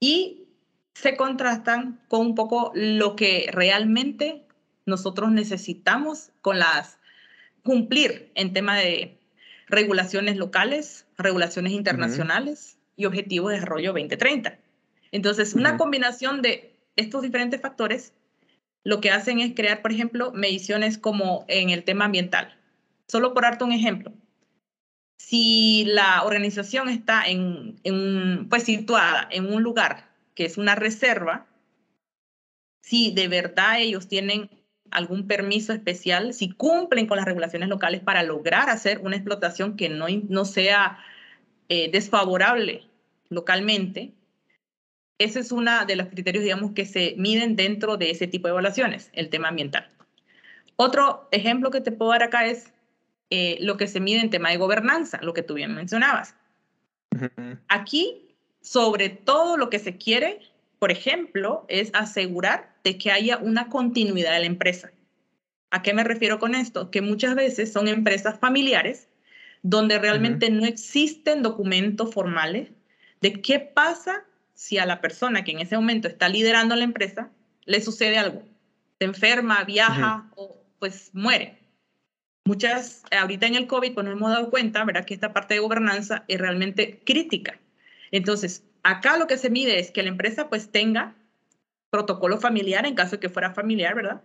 Y 0.00 0.48
se 0.94 1.16
contrastan 1.16 2.00
con 2.08 2.26
un 2.26 2.34
poco 2.34 2.72
lo 2.74 3.14
que 3.16 3.48
realmente 3.52 4.44
nosotros 4.84 5.30
necesitamos 5.30 6.30
con 6.42 6.58
las 6.58 6.98
cumplir 7.62 8.30
en 8.34 8.52
tema 8.52 8.76
de 8.76 9.18
regulaciones 9.68 10.36
locales, 10.36 11.06
regulaciones 11.16 11.72
internacionales 11.72 12.74
uh 12.74 12.78
-huh. 12.78 12.94
y 12.96 13.04
objetivos 13.06 13.50
de 13.50 13.54
desarrollo 13.56 13.92
2030. 13.92 14.58
Entonces, 15.12 15.54
una 15.54 15.70
uh 15.70 15.74
-huh. 15.74 15.78
combinación 15.78 16.42
de 16.42 16.74
estos 16.96 17.22
diferentes 17.22 17.60
factores 17.60 18.12
lo 18.84 19.00
que 19.00 19.10
hacen 19.10 19.40
es 19.40 19.54
crear, 19.54 19.82
por 19.82 19.92
ejemplo, 19.92 20.30
mediciones 20.32 20.98
como 20.98 21.44
en 21.48 21.70
el 21.70 21.84
tema 21.84 22.04
ambiental. 22.04 22.56
Solo 23.08 23.34
por 23.34 23.42
darte 23.42 23.64
un 23.64 23.72
ejemplo. 23.72 24.12
Si 25.16 25.84
la 25.86 26.22
organización 26.22 26.88
está 26.88 27.24
en, 27.24 27.80
en, 27.82 28.48
pues, 28.48 28.64
situada 28.64 29.26
en 29.30 29.52
un 29.52 29.62
lugar 29.62 30.10
que 30.34 30.44
es 30.44 30.58
una 30.58 30.74
reserva, 30.74 31.46
si 32.82 33.12
de 33.12 33.28
verdad 33.28 33.80
ellos 33.80 34.08
tienen 34.08 34.50
algún 34.90 35.26
permiso 35.26 35.72
especial, 35.72 36.34
si 36.34 36.50
cumplen 36.50 37.06
con 37.06 37.16
las 37.16 37.26
regulaciones 37.26 37.68
locales 37.68 38.00
para 38.02 38.22
lograr 38.22 38.68
hacer 38.68 39.00
una 39.00 39.16
explotación 39.16 39.76
que 39.76 39.88
no, 39.88 40.06
no 40.28 40.44
sea 40.44 40.98
eh, 41.68 41.90
desfavorable 41.90 42.82
localmente, 43.30 44.12
ese 45.18 45.40
es 45.40 45.52
uno 45.52 45.86
de 45.86 45.96
los 45.96 46.08
criterios, 46.08 46.44
digamos, 46.44 46.72
que 46.72 46.86
se 46.86 47.14
miden 47.16 47.56
dentro 47.56 47.96
de 47.96 48.10
ese 48.10 48.26
tipo 48.26 48.48
de 48.48 48.52
evaluaciones, 48.52 49.10
el 49.12 49.28
tema 49.28 49.48
ambiental. 49.48 49.88
Otro 50.76 51.28
ejemplo 51.30 51.70
que 51.70 51.80
te 51.80 51.92
puedo 51.92 52.10
dar 52.10 52.24
acá 52.24 52.46
es 52.46 52.72
eh, 53.30 53.58
lo 53.60 53.76
que 53.76 53.86
se 53.86 54.00
mide 54.00 54.20
en 54.20 54.30
tema 54.30 54.50
de 54.50 54.56
gobernanza, 54.56 55.20
lo 55.22 55.32
que 55.32 55.42
tú 55.42 55.54
bien 55.54 55.74
mencionabas. 55.74 56.34
Uh 57.14 57.18
-huh. 57.18 57.60
Aquí, 57.68 58.36
sobre 58.60 59.08
todo 59.08 59.56
lo 59.56 59.70
que 59.70 59.78
se 59.78 59.96
quiere, 59.96 60.40
por 60.78 60.90
ejemplo, 60.90 61.64
es 61.68 61.90
asegurar 61.94 62.74
de 62.82 62.98
que 62.98 63.12
haya 63.12 63.38
una 63.38 63.68
continuidad 63.68 64.32
de 64.32 64.40
la 64.40 64.46
empresa. 64.46 64.90
¿A 65.70 65.82
qué 65.82 65.94
me 65.94 66.04
refiero 66.04 66.38
con 66.38 66.54
esto? 66.54 66.90
Que 66.90 67.00
muchas 67.00 67.34
veces 67.34 67.72
son 67.72 67.88
empresas 67.88 68.38
familiares 68.38 69.08
donde 69.62 69.98
realmente 69.98 70.46
uh 70.46 70.50
-huh. 70.50 70.60
no 70.60 70.66
existen 70.66 71.42
documentos 71.42 72.12
formales 72.12 72.70
de 73.20 73.40
qué 73.40 73.60
pasa 73.60 74.24
si 74.54 74.78
a 74.78 74.86
la 74.86 75.00
persona 75.00 75.44
que 75.44 75.52
en 75.52 75.60
ese 75.60 75.76
momento 75.76 76.08
está 76.08 76.28
liderando 76.28 76.76
la 76.76 76.84
empresa 76.84 77.30
le 77.64 77.80
sucede 77.80 78.18
algo, 78.18 78.42
se 78.98 79.04
enferma, 79.04 79.64
viaja 79.64 80.16
uh 80.16 80.20
-huh. 80.20 80.32
o 80.36 80.64
pues 80.78 81.10
muere. 81.12 81.58
Muchas, 82.46 83.02
ahorita 83.10 83.46
en 83.46 83.54
el 83.54 83.66
COVID, 83.66 83.94
pues 83.94 84.04
nos 84.04 84.16
hemos 84.16 84.30
dado 84.30 84.50
cuenta, 84.50 84.84
¿verdad? 84.84 85.06
Que 85.06 85.14
esta 85.14 85.32
parte 85.32 85.54
de 85.54 85.60
gobernanza 85.60 86.24
es 86.28 86.38
realmente 86.38 87.00
crítica. 87.04 87.58
Entonces, 88.10 88.64
acá 88.82 89.16
lo 89.16 89.26
que 89.26 89.38
se 89.38 89.48
mide 89.48 89.78
es 89.78 89.90
que 89.90 90.02
la 90.02 90.10
empresa 90.10 90.50
pues 90.50 90.70
tenga 90.70 91.14
protocolo 91.88 92.38
familiar, 92.38 92.84
en 92.84 92.94
caso 92.94 93.12
de 93.12 93.20
que 93.20 93.30
fuera 93.30 93.54
familiar, 93.54 93.94
¿verdad? 93.94 94.20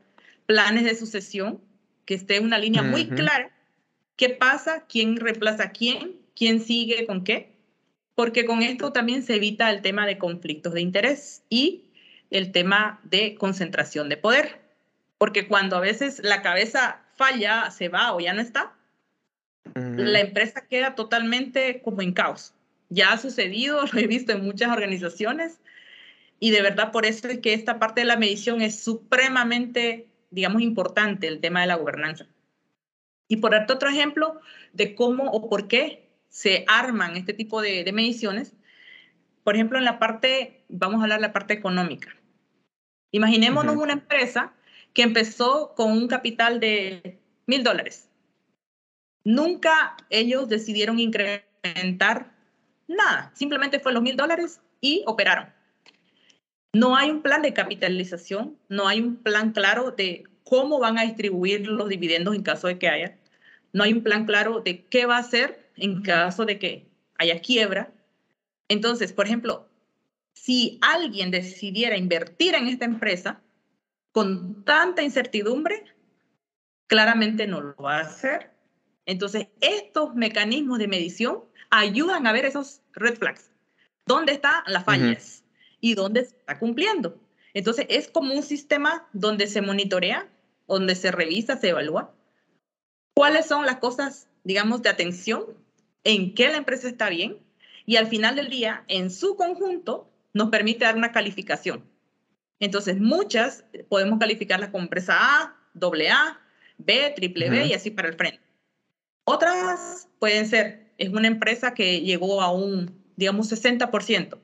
Planes 0.45 0.83
de 0.83 0.95
sucesión, 0.95 1.61
que 2.05 2.15
esté 2.15 2.35
en 2.35 2.43
una 2.43 2.57
línea 2.57 2.81
uh 2.81 2.85
-huh. 2.85 2.91
muy 2.91 3.07
clara. 3.07 3.51
¿Qué 4.17 4.29
pasa? 4.29 4.85
¿Quién 4.89 5.15
reemplaza 5.15 5.63
a 5.63 5.71
quién? 5.71 6.17
¿Quién 6.35 6.59
sigue 6.59 7.05
con 7.05 7.23
qué? 7.23 7.58
Porque 8.19 8.43
con 8.43 8.61
esto 8.63 8.91
también 8.91 9.23
se 9.23 9.35
evita 9.35 9.69
el 9.69 9.81
tema 9.81 10.05
de 10.05 10.17
conflictos 10.17 10.73
de 10.73 10.81
interés 10.81 11.41
y 11.49 11.85
el 12.31 12.51
tema 12.51 12.99
de 13.05 13.35
concentración 13.35 14.09
de 14.09 14.17
poder. 14.17 14.59
Porque 15.17 15.47
cuando 15.47 15.77
a 15.77 15.79
veces 15.79 16.19
la 16.21 16.41
cabeza 16.41 17.01
falla, 17.15 17.71
se 17.71 17.87
va 17.87 18.13
o 18.13 18.19
ya 18.19 18.33
no 18.33 18.41
está, 18.41 18.73
uh 19.67 19.79
-huh. 19.79 19.95
la 19.99 20.19
empresa 20.19 20.67
queda 20.67 20.95
totalmente 20.95 21.81
como 21.81 22.01
en 22.01 22.11
caos. 22.11 22.53
Ya 22.89 23.13
ha 23.13 23.17
sucedido, 23.17 23.85
lo 23.93 23.97
he 23.97 24.07
visto 24.07 24.33
en 24.33 24.43
muchas 24.43 24.69
organizaciones 24.69 25.61
y 26.41 26.51
de 26.51 26.61
verdad 26.61 26.91
por 26.91 27.05
eso 27.05 27.29
es 27.29 27.39
que 27.39 27.53
esta 27.53 27.79
parte 27.79 28.01
de 28.01 28.07
la 28.07 28.17
medición 28.17 28.61
es 28.61 28.83
supremamente, 28.83 30.07
digamos, 30.29 30.61
importante, 30.61 31.25
el 31.29 31.39
tema 31.39 31.61
de 31.61 31.67
la 31.67 31.75
gobernanza. 31.75 32.27
Y 33.29 33.37
por 33.37 33.55
otro 33.55 33.87
ejemplo 33.87 34.41
de 34.73 34.93
cómo 34.93 35.31
o 35.31 35.47
por 35.47 35.69
qué 35.69 36.08
se 36.29 36.63
arman 36.67 37.17
este 37.17 37.33
tipo 37.33 37.61
de, 37.61 37.83
de, 37.83 37.91
mediciones. 37.91 38.53
Por 39.43 39.55
ejemplo, 39.55 39.77
en 39.77 39.85
la 39.85 39.99
parte, 39.99 40.63
vamos 40.69 40.99
a 40.99 41.03
hablar 41.03 41.19
de 41.19 41.27
la 41.27 41.33
parte 41.33 41.53
económica. 41.53 42.15
Imaginémonos 43.11 43.75
uh 43.75 43.79
-huh. 43.79 43.83
una 43.83 43.93
empresa 43.93 44.53
que 44.93 45.01
empezó 45.03 45.73
con 45.75 45.91
un 45.91 46.07
capital 46.07 46.59
de 46.59 47.19
mil 47.45 47.63
dólares. 47.63 48.09
Nunca 49.23 49.97
ellos 50.09 50.47
decidieron 50.47 50.99
incrementar 50.99 52.31
nada, 52.87 53.31
simplemente 53.33 53.79
fue 53.79 53.93
los 53.93 54.01
mil 54.01 54.15
dólares 54.15 54.61
y 54.81 55.03
operaron. 55.05 55.53
No 56.73 56.95
hay 56.95 57.09
un 57.09 57.21
plan 57.21 57.41
de 57.41 57.53
capitalización, 57.53 58.57
no 58.69 58.87
hay 58.87 58.99
un 58.99 59.17
plan 59.17 59.51
claro 59.51 59.91
de 59.91 60.23
cómo 60.43 60.79
van 60.79 60.97
a 60.97 61.03
distribuir 61.03 61.67
los 61.67 61.89
dividendos 61.89 62.35
en 62.35 62.43
caso 62.43 62.67
de 62.67 62.77
que 62.77 62.89
haya. 62.89 63.17
No 63.73 63.83
hay 63.83 63.93
un 63.93 64.03
plan 64.03 64.25
claro 64.25 64.61
de 64.61 64.85
qué 64.85 65.05
va 65.05 65.17
a 65.17 65.21
hacer 65.21 65.68
en 65.81 66.01
caso 66.01 66.45
de 66.45 66.59
que 66.59 66.89
haya 67.17 67.39
quiebra. 67.41 67.93
Entonces, 68.67 69.13
por 69.13 69.25
ejemplo, 69.25 69.67
si 70.33 70.79
alguien 70.81 71.31
decidiera 71.31 71.97
invertir 71.97 72.55
en 72.55 72.67
esta 72.67 72.85
empresa 72.85 73.41
con 74.11 74.63
tanta 74.63 75.03
incertidumbre, 75.03 75.83
claramente 76.87 77.45
no 77.47 77.61
lo 77.61 77.75
va 77.75 77.97
a 77.97 78.01
hacer. 78.01 78.51
Entonces, 79.05 79.47
estos 79.61 80.15
mecanismos 80.15 80.79
de 80.79 80.87
medición 80.87 81.43
ayudan 81.69 82.25
a 82.25 82.31
ver 82.31 82.45
esos 82.45 82.81
red 82.93 83.15
flags. 83.17 83.51
¿Dónde 84.05 84.33
están 84.33 84.63
las 84.67 84.85
fallas? 84.85 85.43
Uh 85.43 85.43
-huh. 85.43 85.77
¿Y 85.81 85.93
dónde 85.95 86.25
se 86.25 86.35
está 86.37 86.59
cumpliendo? 86.59 87.19
Entonces, 87.53 87.85
es 87.89 88.09
como 88.09 88.33
un 88.33 88.43
sistema 88.43 89.07
donde 89.13 89.47
se 89.47 89.61
monitorea, 89.61 90.27
donde 90.67 90.95
se 90.95 91.11
revisa, 91.11 91.57
se 91.57 91.69
evalúa. 91.69 92.13
¿Cuáles 93.15 93.47
son 93.47 93.65
las 93.65 93.77
cosas, 93.77 94.29
digamos, 94.43 94.81
de 94.81 94.89
atención 94.89 95.45
en 96.09 96.33
qué 96.33 96.49
la 96.49 96.57
empresa 96.57 96.87
está 96.87 97.09
bien 97.09 97.37
y 97.85 97.97
al 97.97 98.07
final 98.07 98.35
del 98.35 98.49
día, 98.49 98.83
en 98.87 99.11
su 99.11 99.35
conjunto, 99.35 100.09
nos 100.33 100.49
permite 100.49 100.85
dar 100.85 100.95
una 100.95 101.11
calificación. 101.11 101.83
Entonces, 102.59 102.99
muchas 102.99 103.63
podemos 103.89 104.19
calificarlas 104.19 104.69
como 104.69 104.83
empresa 104.83 105.15
A, 105.17 105.55
doble 105.73 106.09
A, 106.09 106.39
B, 106.77 107.13
triple 107.15 107.49
B 107.49 107.59
uh 107.59 107.63
-huh. 107.63 107.69
y 107.69 107.73
así 107.73 107.91
para 107.91 108.09
el 108.09 108.15
frente. 108.15 108.41
Otras 109.23 110.07
pueden 110.17 110.47
ser, 110.47 110.91
es 110.97 111.09
una 111.09 111.27
empresa 111.27 111.73
que 111.73 112.01
llegó 112.01 112.41
a 112.41 112.51
un, 112.51 112.91
digamos, 113.15 113.51
60%. 113.51 114.39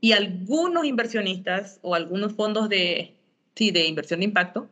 Y 0.00 0.12
algunos 0.12 0.84
inversionistas 0.84 1.78
o 1.82 1.94
algunos 1.94 2.32
fondos 2.32 2.68
de, 2.68 3.14
sí, 3.54 3.70
de 3.70 3.86
inversión 3.86 4.20
de 4.20 4.26
impacto 4.26 4.68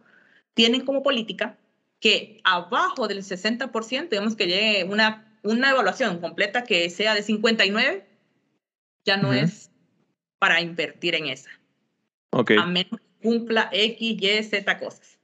tienen 0.55 0.85
como 0.85 1.03
política 1.03 1.59
que 2.01 2.40
abajo 2.45 3.07
del 3.07 3.23
60%, 3.23 4.09
digamos 4.09 4.35
que 4.35 4.47
llegue 4.47 4.85
una 4.85 5.32
una 5.42 5.70
evaluación 5.70 6.20
completa 6.20 6.64
que 6.64 6.88
sea 6.90 7.14
de 7.14 7.22
59 7.22 8.07
ya 9.05 9.16
no 9.16 9.31
uh 9.31 9.33
-huh. 9.33 9.44
es 9.44 9.70
para 10.38 10.61
invertir 10.61 11.14
en 11.14 11.26
esa. 11.26 11.50
a 12.33 12.66
menos 12.66 13.00
que 13.00 13.28
cumpla 13.28 13.68
X, 13.72 14.22
Y, 14.22 14.42
Z 14.42 14.78
cosas. 14.78 15.18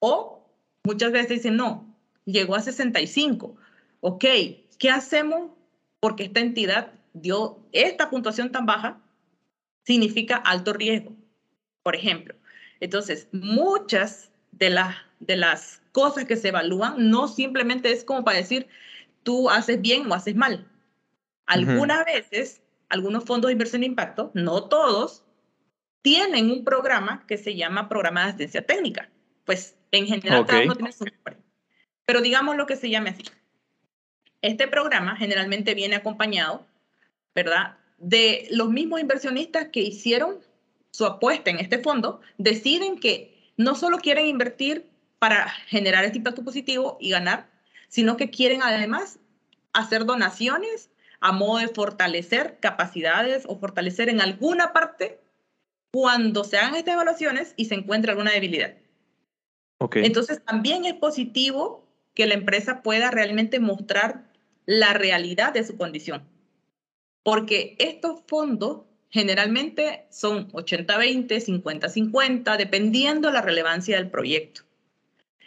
O 0.00 0.46
muchas 0.84 1.12
veces 1.12 1.30
dicen, 1.30 1.56
no, 1.56 1.96
llegó 2.24 2.54
a 2.54 2.60
65. 2.60 3.56
Ok, 4.00 4.24
¿qué 4.78 4.90
hacemos? 4.90 5.50
Porque 6.00 6.24
esta 6.24 6.40
entidad 6.40 6.92
dio 7.14 7.58
esta 7.72 8.10
puntuación 8.10 8.52
tan 8.52 8.66
baja, 8.66 9.00
significa 9.84 10.36
alto 10.36 10.72
riesgo, 10.72 11.16
por 11.82 11.96
ejemplo. 11.96 12.34
Entonces, 12.80 13.28
muchas 13.32 14.30
de, 14.52 14.70
las 14.70 14.96
de 15.20 15.36
las 15.36 15.80
cosas 15.92 16.24
que 16.26 16.36
se 16.36 16.48
evalúan 16.48 17.10
no 17.10 17.28
simplemente 17.28 17.90
es 17.92 18.04
como 18.04 18.24
para 18.24 18.38
decir, 18.38 18.68
tú 19.24 19.50
haces 19.50 19.80
bien 19.80 20.10
o 20.10 20.14
haces 20.14 20.36
mal. 20.36 20.70
Algunas 21.46 22.04
veces, 22.04 22.62
algunos 22.88 23.24
fondos 23.24 23.48
de 23.48 23.52
inversión 23.52 23.80
de 23.80 23.88
impacto, 23.88 24.30
no 24.34 24.64
todos, 24.68 25.24
tienen 26.02 26.50
un 26.50 26.64
programa 26.64 27.24
que 27.26 27.36
se 27.36 27.56
llama 27.56 27.88
programa 27.88 28.22
de 28.22 28.28
asistencia 28.28 28.64
técnica. 28.64 29.10
Pues 29.44 29.76
en 29.90 30.06
general 30.06 30.46
cada 30.46 30.62
uno 30.62 30.76
tiene 30.76 30.92
su 30.92 31.04
nombre. 31.04 31.36
Pero 32.06 32.20
digamos 32.20 32.56
lo 32.56 32.66
que 32.66 32.76
se 32.76 32.90
llame 32.90 33.10
así. 33.10 33.24
Este 34.42 34.68
programa 34.68 35.16
generalmente 35.16 35.74
viene 35.74 35.96
acompañado, 35.96 36.66
¿verdad? 37.34 37.78
De 37.98 38.46
los 38.50 38.68
mismos 38.68 39.00
inversionistas 39.00 39.68
que 39.68 39.80
hicieron 39.80 40.40
su 40.90 41.06
apuesta 41.06 41.50
en 41.50 41.58
este 41.58 41.78
fondo, 41.78 42.20
deciden 42.38 42.98
que 42.98 43.52
no 43.56 43.74
solo 43.74 43.98
quieren 43.98 44.26
invertir 44.26 44.86
para 45.18 45.48
generar 45.66 46.04
este 46.04 46.18
impacto 46.18 46.44
positivo 46.44 46.98
y 47.00 47.10
ganar, 47.10 47.48
sino 47.94 48.16
que 48.16 48.28
quieren 48.28 48.60
además 48.60 49.20
hacer 49.72 50.04
donaciones 50.04 50.90
a 51.20 51.30
modo 51.30 51.58
de 51.58 51.68
fortalecer 51.68 52.58
capacidades 52.58 53.44
o 53.46 53.56
fortalecer 53.56 54.08
en 54.08 54.20
alguna 54.20 54.72
parte 54.72 55.20
cuando 55.92 56.42
se 56.42 56.58
hagan 56.58 56.74
estas 56.74 56.94
evaluaciones 56.94 57.54
y 57.56 57.66
se 57.66 57.76
encuentre 57.76 58.10
alguna 58.10 58.32
debilidad. 58.32 58.74
Okay. 59.78 60.04
Entonces 60.04 60.44
también 60.44 60.84
es 60.86 60.94
positivo 60.94 61.86
que 62.14 62.26
la 62.26 62.34
empresa 62.34 62.82
pueda 62.82 63.12
realmente 63.12 63.60
mostrar 63.60 64.24
la 64.66 64.92
realidad 64.94 65.52
de 65.52 65.62
su 65.62 65.76
condición. 65.76 66.28
Porque 67.22 67.76
estos 67.78 68.22
fondos 68.26 68.86
generalmente 69.08 70.08
son 70.10 70.50
80-20, 70.50 71.28
50-50, 71.28 72.56
dependiendo 72.56 73.28
de 73.28 73.34
la 73.34 73.40
relevancia 73.40 73.96
del 73.98 74.10
proyecto. 74.10 74.62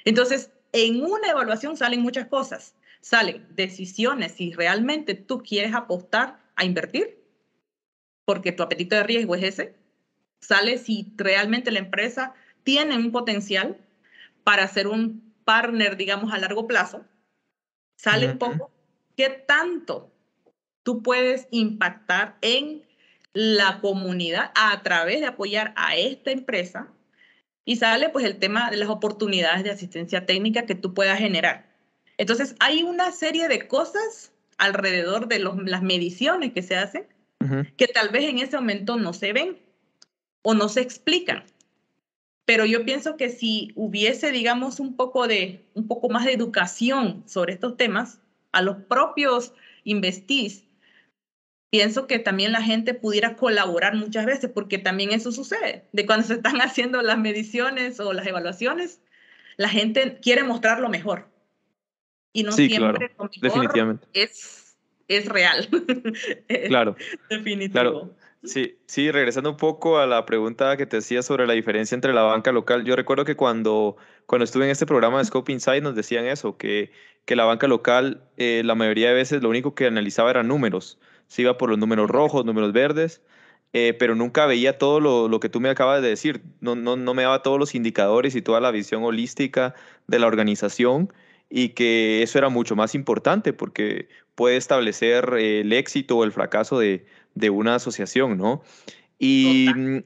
Entonces, 0.05 0.51
en 0.85 1.03
una 1.03 1.29
evaluación 1.29 1.75
salen 1.75 2.01
muchas 2.01 2.27
cosas. 2.27 2.75
Salen 3.01 3.47
decisiones 3.55 4.33
si 4.33 4.51
realmente 4.51 5.15
tú 5.15 5.39
quieres 5.39 5.73
apostar 5.73 6.39
a 6.55 6.65
invertir, 6.65 7.23
porque 8.25 8.51
tu 8.51 8.63
apetito 8.63 8.95
de 8.95 9.03
riesgo 9.03 9.35
es 9.35 9.43
ese. 9.43 9.75
Sale 10.39 10.77
si 10.77 11.13
realmente 11.15 11.71
la 11.71 11.79
empresa 11.79 12.33
tiene 12.63 12.95
un 12.95 13.11
potencial 13.11 13.77
para 14.43 14.67
ser 14.67 14.87
un 14.87 15.33
partner, 15.45 15.97
digamos, 15.97 16.33
a 16.33 16.37
largo 16.37 16.67
plazo, 16.67 17.05
sale 17.95 18.29
un 18.29 18.37
poco 18.37 18.69
qué 19.15 19.29
tanto 19.29 20.11
tú 20.83 21.01
puedes 21.01 21.47
impactar 21.51 22.37
en 22.41 22.83
la 23.33 23.79
comunidad 23.81 24.51
a 24.55 24.83
través 24.83 25.21
de 25.21 25.27
apoyar 25.27 25.73
a 25.75 25.95
esta 25.95 26.31
empresa 26.31 26.91
y 27.67 27.75
sale 27.75 28.07
pues 28.07 28.23
el 28.23 28.39
tema 28.39 28.71
de 28.71 28.77
las 28.77 28.87
oportunidades 28.87 29.61
de 29.65 29.71
asistencia 29.71 30.25
técnica 30.25 30.65
que 30.65 30.73
tú 30.73 30.93
puedas 30.93 31.19
generar. 31.19 31.69
Entonces 32.17 32.55
hay 32.61 32.81
una 32.81 33.11
serie 33.11 33.49
de 33.49 33.67
cosas 33.67 34.31
alrededor 34.57 35.27
de 35.27 35.39
las 35.39 35.83
mediciones 35.83 36.53
que 36.53 36.63
se 36.63 36.77
hacen 36.77 37.05
que 37.75 37.87
tal 37.87 38.09
vez 38.09 38.23
en 38.23 38.39
ese 38.39 38.55
momento 38.55 38.95
no 38.95 39.11
se 39.11 39.33
ven 39.33 39.57
o 40.43 40.53
no 40.53 40.69
se 40.69 40.79
explican. 40.79 41.43
Pero 42.45 42.65
yo 42.65 42.85
pienso 42.85 43.17
que 43.17 43.29
si 43.29 43.73
hubiese, 43.75 44.31
digamos, 44.31 44.79
un 44.79 44.95
poco, 44.95 45.27
de, 45.27 45.65
un 45.73 45.87
poco 45.87 46.07
más 46.07 46.23
de 46.23 46.33
educación 46.33 47.23
sobre 47.27 47.53
estos 47.53 47.75
temas, 47.75 48.21
a 48.53 48.61
los 48.61 48.77
propios 48.77 49.53
investís, 49.83 50.63
pienso 51.69 52.07
que 52.07 52.19
también 52.19 52.51
la 52.51 52.61
gente 52.61 52.93
pudiera 52.93 53.35
colaborar 53.35 53.95
muchas 53.95 54.25
veces, 54.25 54.49
porque 54.53 54.77
también 54.77 55.11
eso 55.11 55.31
sucede, 55.31 55.85
de 55.91 56.05
cuando 56.05 56.25
se 56.25 56.35
están 56.35 56.57
haciendo 56.61 57.01
las 57.01 57.17
mediciones 57.17 57.99
o 57.99 58.13
las 58.13 58.27
evaluaciones, 58.27 59.01
la 59.57 59.69
gente 59.69 60.19
quiere 60.21 60.43
mostrar 60.43 60.79
lo 60.79 60.89
mejor. 60.89 61.27
Y 62.33 62.43
no 62.43 62.51
siempre 62.51 62.79
lo 62.79 62.93
mejor 62.93 63.31
definitivamente. 63.41 64.07
Es, 64.13 64.77
es 65.07 65.27
real. 65.27 65.67
Claro. 66.67 66.95
Definitivo. 67.29 67.71
Claro. 67.71 68.15
Sí, 68.43 68.77
sí, 68.85 69.11
regresando 69.11 69.49
un 69.49 69.57
poco 69.57 69.97
a 69.97 70.05
la 70.05 70.25
pregunta 70.25 70.77
que 70.77 70.85
te 70.85 70.97
hacía 70.97 71.21
sobre 71.23 71.47
la 71.47 71.53
diferencia 71.53 71.95
entre 71.95 72.13
la 72.13 72.21
banca 72.21 72.51
local, 72.51 72.85
yo 72.85 72.95
recuerdo 72.95 73.25
que 73.25 73.35
cuando, 73.35 73.97
cuando 74.25 74.45
estuve 74.45 74.65
en 74.65 74.71
este 74.71 74.85
programa 74.85 75.17
de 75.17 75.25
Scope 75.25 75.51
Insight 75.51 75.83
nos 75.83 75.95
decían 75.95 76.25
eso, 76.25 76.55
que, 76.55 76.91
que 77.25 77.35
la 77.35 77.45
banca 77.45 77.67
local 77.67 78.21
eh, 78.37 78.61
la 78.63 78.75
mayoría 78.75 79.09
de 79.09 79.15
veces 79.15 79.41
lo 79.41 79.49
único 79.49 79.73
que 79.73 79.87
analizaba 79.87 80.29
eran 80.29 80.47
números, 80.47 80.99
se 81.27 81.41
iba 81.43 81.57
por 81.57 81.69
los 81.69 81.77
números 81.77 82.09
rojos, 82.09 82.45
números 82.45 82.73
verdes, 82.73 83.21
eh, 83.73 83.95
pero 83.97 84.15
nunca 84.15 84.45
veía 84.45 84.77
todo 84.77 84.99
lo, 84.99 85.27
lo, 85.27 85.39
que 85.39 85.49
tú 85.49 85.59
me 85.59 85.69
acabas 85.69 86.01
de 86.01 86.09
decir, 86.09 86.41
no, 86.61 86.75
no, 86.75 86.95
no 86.95 87.13
me 87.13 87.23
daba 87.23 87.43
todos 87.43 87.59
los 87.59 87.75
indicadores 87.75 88.35
y 88.35 88.41
toda 88.41 88.61
la 88.61 88.71
visión 88.71 89.03
holística 89.03 89.75
de 90.07 90.19
la 90.19 90.27
organización 90.27 91.11
y 91.49 91.69
que 91.69 92.23
eso 92.23 92.37
era 92.37 92.49
mucho 92.49 92.75
más 92.75 92.95
importante 92.95 93.53
porque 93.53 94.07
puede 94.35 94.57
establecer 94.57 95.33
el 95.33 95.73
éxito 95.73 96.17
o 96.17 96.23
el 96.23 96.31
fracaso 96.31 96.79
de, 96.79 97.05
de 97.35 97.49
una 97.49 97.75
asociación, 97.75 98.37
¿no? 98.37 98.61
Y 99.19 99.67
mm, 99.75 99.97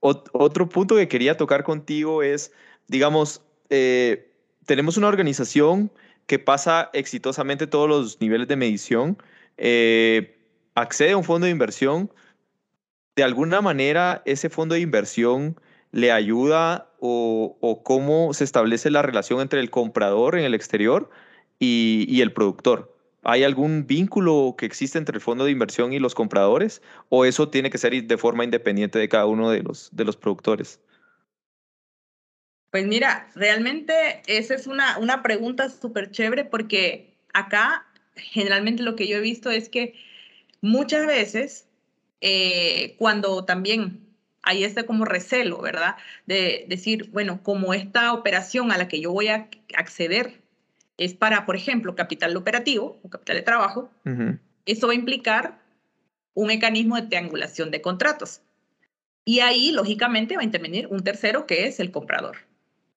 otro 0.00 0.68
punto 0.68 0.96
que 0.96 1.08
quería 1.08 1.36
tocar 1.36 1.62
contigo 1.62 2.22
es, 2.22 2.52
digamos, 2.88 3.42
eh, 3.68 4.32
tenemos 4.66 4.96
una 4.96 5.08
organización 5.08 5.90
que 6.26 6.38
pasa 6.38 6.90
exitosamente 6.92 7.66
todos 7.66 7.88
los 7.88 8.20
niveles 8.20 8.48
de 8.48 8.56
medición, 8.56 9.18
eh, 9.56 10.38
accede 10.74 11.12
a 11.12 11.16
un 11.16 11.24
fondo 11.24 11.46
de 11.46 11.52
inversión, 11.52 12.12
de 13.16 13.24
alguna 13.24 13.60
manera 13.60 14.22
ese 14.24 14.48
fondo 14.48 14.74
de 14.74 14.80
inversión 14.80 15.60
le 15.92 16.12
ayuda 16.12 16.90
o, 17.00 17.82
cómo 17.84 18.32
se 18.34 18.44
establece 18.44 18.90
la 18.90 19.02
relación 19.02 19.40
entre 19.40 19.60
el 19.60 19.70
comprador 19.70 20.38
en 20.38 20.44
el 20.44 20.54
exterior 20.54 21.10
y, 21.58 22.06
y 22.08 22.20
el 22.20 22.32
productor. 22.32 22.96
¿Hay 23.22 23.44
algún 23.44 23.86
vínculo 23.86 24.54
que 24.56 24.64
existe 24.64 24.96
entre 24.96 25.16
el 25.16 25.20
fondo 25.20 25.44
de 25.44 25.50
inversión 25.50 25.92
y 25.92 25.98
los 25.98 26.14
compradores? 26.14 26.80
¿O 27.10 27.24
eso 27.24 27.50
tiene 27.50 27.70
que 27.70 27.78
ser 27.78 27.92
de 28.04 28.18
forma 28.18 28.44
independiente 28.44 28.98
de 28.98 29.08
cada 29.08 29.26
uno 29.26 29.50
de 29.50 29.62
los, 29.62 29.90
de 29.92 30.04
los 30.04 30.16
productores? 30.16 30.80
Pues 32.70 32.86
mira, 32.86 33.28
realmente 33.34 34.22
esa 34.26 34.54
es 34.54 34.66
una, 34.66 34.96
una 34.98 35.22
pregunta 35.22 35.68
súper 35.68 36.10
chévere 36.10 36.44
porque 36.44 37.14
acá 37.34 37.86
generalmente 38.14 38.82
lo 38.82 38.96
que 38.96 39.06
yo 39.06 39.18
he 39.18 39.20
visto 39.20 39.50
es 39.50 39.68
que 39.68 39.94
muchas 40.60 41.06
veces 41.06 41.66
eh, 42.20 42.94
cuando 42.98 43.44
también 43.44 44.06
hay 44.42 44.64
este 44.64 44.84
como 44.84 45.04
recelo, 45.04 45.60
¿verdad? 45.60 45.96
De 46.26 46.64
decir, 46.68 47.10
bueno, 47.10 47.42
como 47.42 47.74
esta 47.74 48.12
operación 48.12 48.72
a 48.72 48.78
la 48.78 48.88
que 48.88 49.00
yo 49.00 49.12
voy 49.12 49.28
a 49.28 49.48
acceder 49.76 50.40
es 50.96 51.14
para, 51.14 51.46
por 51.46 51.56
ejemplo, 51.56 51.94
capital 51.94 52.36
operativo 52.36 52.98
o 53.02 53.08
capital 53.10 53.36
de 53.36 53.42
trabajo, 53.42 53.90
eso 54.66 54.86
va 54.86 54.92
a 54.92 54.96
implicar 54.96 55.58
un 56.34 56.48
mecanismo 56.48 56.96
de 56.96 57.02
triangulación 57.02 57.70
de 57.70 57.80
contratos. 57.80 58.42
Y 59.24 59.40
ahí, 59.40 59.72
lógicamente, 59.72 60.36
va 60.36 60.42
a 60.42 60.44
intervenir 60.44 60.86
un 60.88 61.02
tercero 61.02 61.46
que 61.46 61.66
es 61.66 61.80
el 61.80 61.90
comprador. 61.90 62.38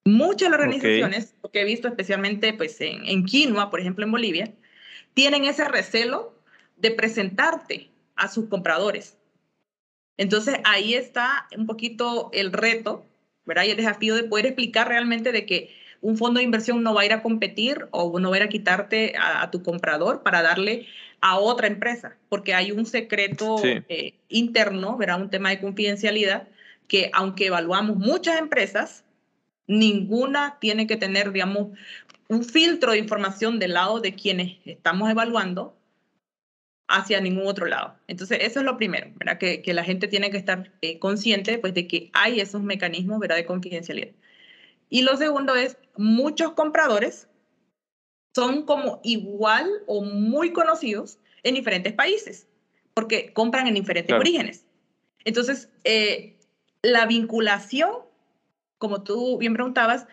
Muchas 0.05 0.51
organizaciones, 0.51 1.35
que 1.51 1.61
he 1.61 1.65
visto 1.65 1.87
especialmente 1.87 2.53
pues, 2.53 2.79
en, 2.81 3.05
en 3.05 3.23
Quinoa, 3.23 3.69
por 3.69 3.79
ejemplo, 3.79 4.03
en 4.03 4.11
Bolivia, 4.11 4.53
tienen 5.13 5.45
ese 5.45 5.65
recelo 5.65 6.32
de 6.83 6.91
presentarte 6.91 7.89
a 8.15 8.27
sus 8.27 8.49
compradores. 8.49 9.17
Entonces, 10.17 10.57
ahí 10.65 10.93
está 10.93 11.47
un 11.57 11.65
poquito 11.65 12.29
el 12.33 12.51
reto, 12.51 13.05
¿verdad? 13.45 13.63
Y 13.63 13.71
el 13.71 13.77
desafío 13.77 14.15
de 14.15 14.25
poder 14.25 14.47
explicar 14.47 14.89
realmente 14.89 15.31
de 15.31 15.45
que 15.45 15.73
un 16.01 16.17
fondo 16.17 16.39
de 16.39 16.43
inversión 16.43 16.83
no 16.83 16.93
va 16.93 17.01
a 17.01 17.05
ir 17.05 17.13
a 17.13 17.23
competir 17.23 17.87
o 17.91 18.19
no 18.19 18.29
va 18.29 18.35
a 18.35 18.39
ir 18.39 18.43
a 18.43 18.49
quitarte 18.49 19.13
a, 19.17 19.49
tu 19.49 19.63
comprador 19.63 20.23
para 20.23 20.41
darle 20.41 20.85
a 21.21 21.39
otra 21.39 21.67
empresa, 21.67 22.17
porque 22.27 22.53
hay 22.53 22.73
un 22.73 22.85
secreto 22.85 23.55
eh, 23.63 24.15
interno, 24.27 24.97
¿verdad? 24.97 25.21
Un 25.21 25.29
tema 25.29 25.51
de 25.51 25.61
confidencialidad 25.61 26.49
que 26.89 27.09
aunque 27.13 27.45
evaluamos 27.45 27.95
muchas 27.95 28.37
empresas, 28.37 29.05
ninguna 29.67 30.57
tiene 30.59 30.85
que 30.85 30.97
tener, 30.97 31.31
digamos, 31.31 31.69
un 32.27 32.43
filtro 32.43 32.91
de 32.91 32.97
información 32.97 33.57
del 33.57 33.73
lado 33.73 34.01
de 34.01 34.13
quienes 34.15 34.57
estamos 34.65 35.09
evaluando 35.09 35.77
hacia 36.93 37.19
ningún 37.19 37.47
otro 37.47 37.65
lado. 37.65 37.95
Entonces, 38.07 38.37
eso 38.41 38.59
es 38.59 38.65
lo 38.65 38.77
primero, 38.77 39.07
¿verdad? 39.15 39.39
Que, 39.39 39.63
que 39.63 39.73
la 39.73 39.83
gente 39.83 40.07
tiene 40.07 40.29
que 40.29 40.37
estar 40.37 40.71
eh, 40.81 40.99
consciente 40.99 41.57
pues, 41.57 41.73
de 41.73 41.87
que 41.87 42.11
hay 42.13 42.39
esos 42.39 42.61
mecanismos 42.61 43.19
¿verdad? 43.19 43.35
de 43.35 43.45
confidencialidad. 43.45 44.11
Y 44.89 45.01
lo 45.01 45.17
segundo 45.17 45.55
es, 45.55 45.75
muchos 45.97 46.53
compradores 46.53 47.27
son 48.35 48.65
como 48.65 49.01
igual 49.03 49.67
o 49.87 50.03
muy 50.03 50.53
conocidos 50.53 51.17
en 51.41 51.55
diferentes 51.55 51.93
países, 51.93 52.47
porque 52.93 53.33
compran 53.33 53.65
en 53.65 53.73
diferentes 53.73 54.15
orígenes. 54.15 54.65
Entonces, 55.25 55.69
eh, 55.83 56.37
la 56.83 57.07
vinculación, 57.07 57.91
como 58.77 59.01
tú 59.03 59.39
bien 59.39 59.53
preguntabas, 59.53 60.05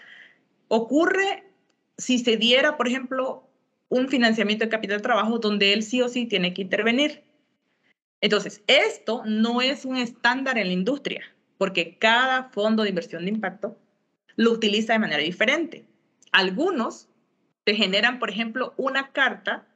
ocurre 0.69 1.45
si 1.99 2.19
se 2.19 2.39
diera, 2.39 2.79
por 2.79 2.89
ejemplo, 2.89 3.50
un 3.91 4.09
financiamiento 4.09 4.65
de 4.65 4.71
capital 4.71 4.99
de 4.99 5.03
trabajo 5.03 5.39
donde 5.39 5.75
él 5.75 5.83
sí 5.83 6.01
o 6.01 6.09
sí 6.09 6.25
tiene 6.25 6.55
que 6.55 6.63
intervenir. 6.63 7.23
Entonces, 8.23 8.63
esto 8.67 9.23
no 9.27 9.61
es 9.61 9.85
un 9.85 9.97
estándar 9.97 10.57
en 10.59 10.69
la 10.69 10.73
industria, 10.73 11.23
porque 11.59 11.99
cada 11.99 12.45
fondo 12.51 12.85
de 12.85 12.91
inversión 12.91 13.25
de 13.25 13.33
impacto 13.33 13.77
lo 14.37 14.53
utiliza 14.53 14.93
de 14.93 15.01
manera 15.01 15.23
diferente. 15.23 15.85
Algunos 16.33 17.09
te 17.65 17.75
generan, 17.75 18.19
por 18.19 18.31
ejemplo, 18.31 18.75
una 18.77 19.11
carta 19.13 19.67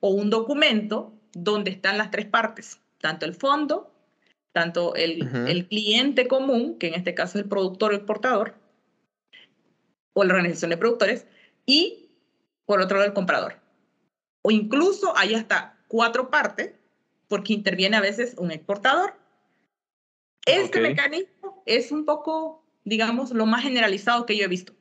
o 0.00 0.08
un 0.10 0.30
documento 0.30 1.12
donde 1.32 1.70
están 1.70 1.98
las 1.98 2.10
tres 2.10 2.26
partes, 2.26 2.80
tanto 2.98 3.26
el 3.26 3.34
fondo, 3.34 3.92
tanto 4.52 4.94
el, 4.94 5.28
el 5.46 5.68
cliente 5.68 6.26
común, 6.26 6.78
que 6.78 6.88
en 6.88 6.94
este 6.94 7.14
caso 7.14 7.38
es 7.38 7.44
el 7.44 7.48
productor 7.50 7.92
o 7.92 7.96
el 7.96 8.04
portador, 8.04 8.54
o 10.14 10.24
la 10.24 10.34
organización 10.34 10.70
de 10.70 10.78
productores, 10.78 11.26
y 11.66 11.99
por 12.70 12.80
otro 12.80 12.98
lado 12.98 13.08
el 13.08 13.14
comprador. 13.14 13.56
O 14.42 14.52
incluso 14.52 15.12
hay 15.16 15.34
hasta 15.34 15.76
cuatro 15.88 16.30
partes, 16.30 16.70
porque 17.26 17.52
interviene 17.52 17.96
a 17.96 18.00
veces 18.00 18.36
un 18.38 18.52
exportador. 18.52 19.16
Este 20.46 20.80
mecanismo 20.80 21.64
es 21.66 21.90
un 21.90 22.04
poco, 22.04 22.64
digamos, 22.84 23.32
lo 23.32 23.44
más 23.44 23.64
generalizado 23.64 24.24
que 24.24 24.36
yo 24.36 24.44
he 24.44 24.48
visto. 24.48 24.72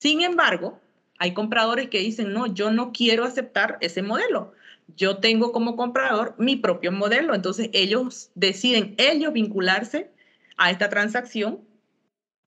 Sin 0.00 0.22
embargo, 0.22 0.80
hay 1.20 1.32
compradores 1.32 1.88
que 1.88 2.00
dicen, 2.00 2.32
no, 2.32 2.48
yo 2.48 2.72
no 2.72 2.90
quiero 2.90 3.22
aceptar 3.22 3.78
ese 3.80 4.02
modelo. 4.02 4.52
Yo 4.96 5.18
tengo 5.18 5.52
como 5.52 5.76
comprador 5.76 6.34
mi 6.36 6.56
propio 6.56 6.90
modelo. 6.90 7.36
Entonces 7.36 7.70
ellos 7.72 8.32
deciden, 8.34 8.96
ellos 8.98 9.32
vincularse 9.32 10.10
a 10.56 10.72
esta 10.72 10.88
transacción 10.88 11.60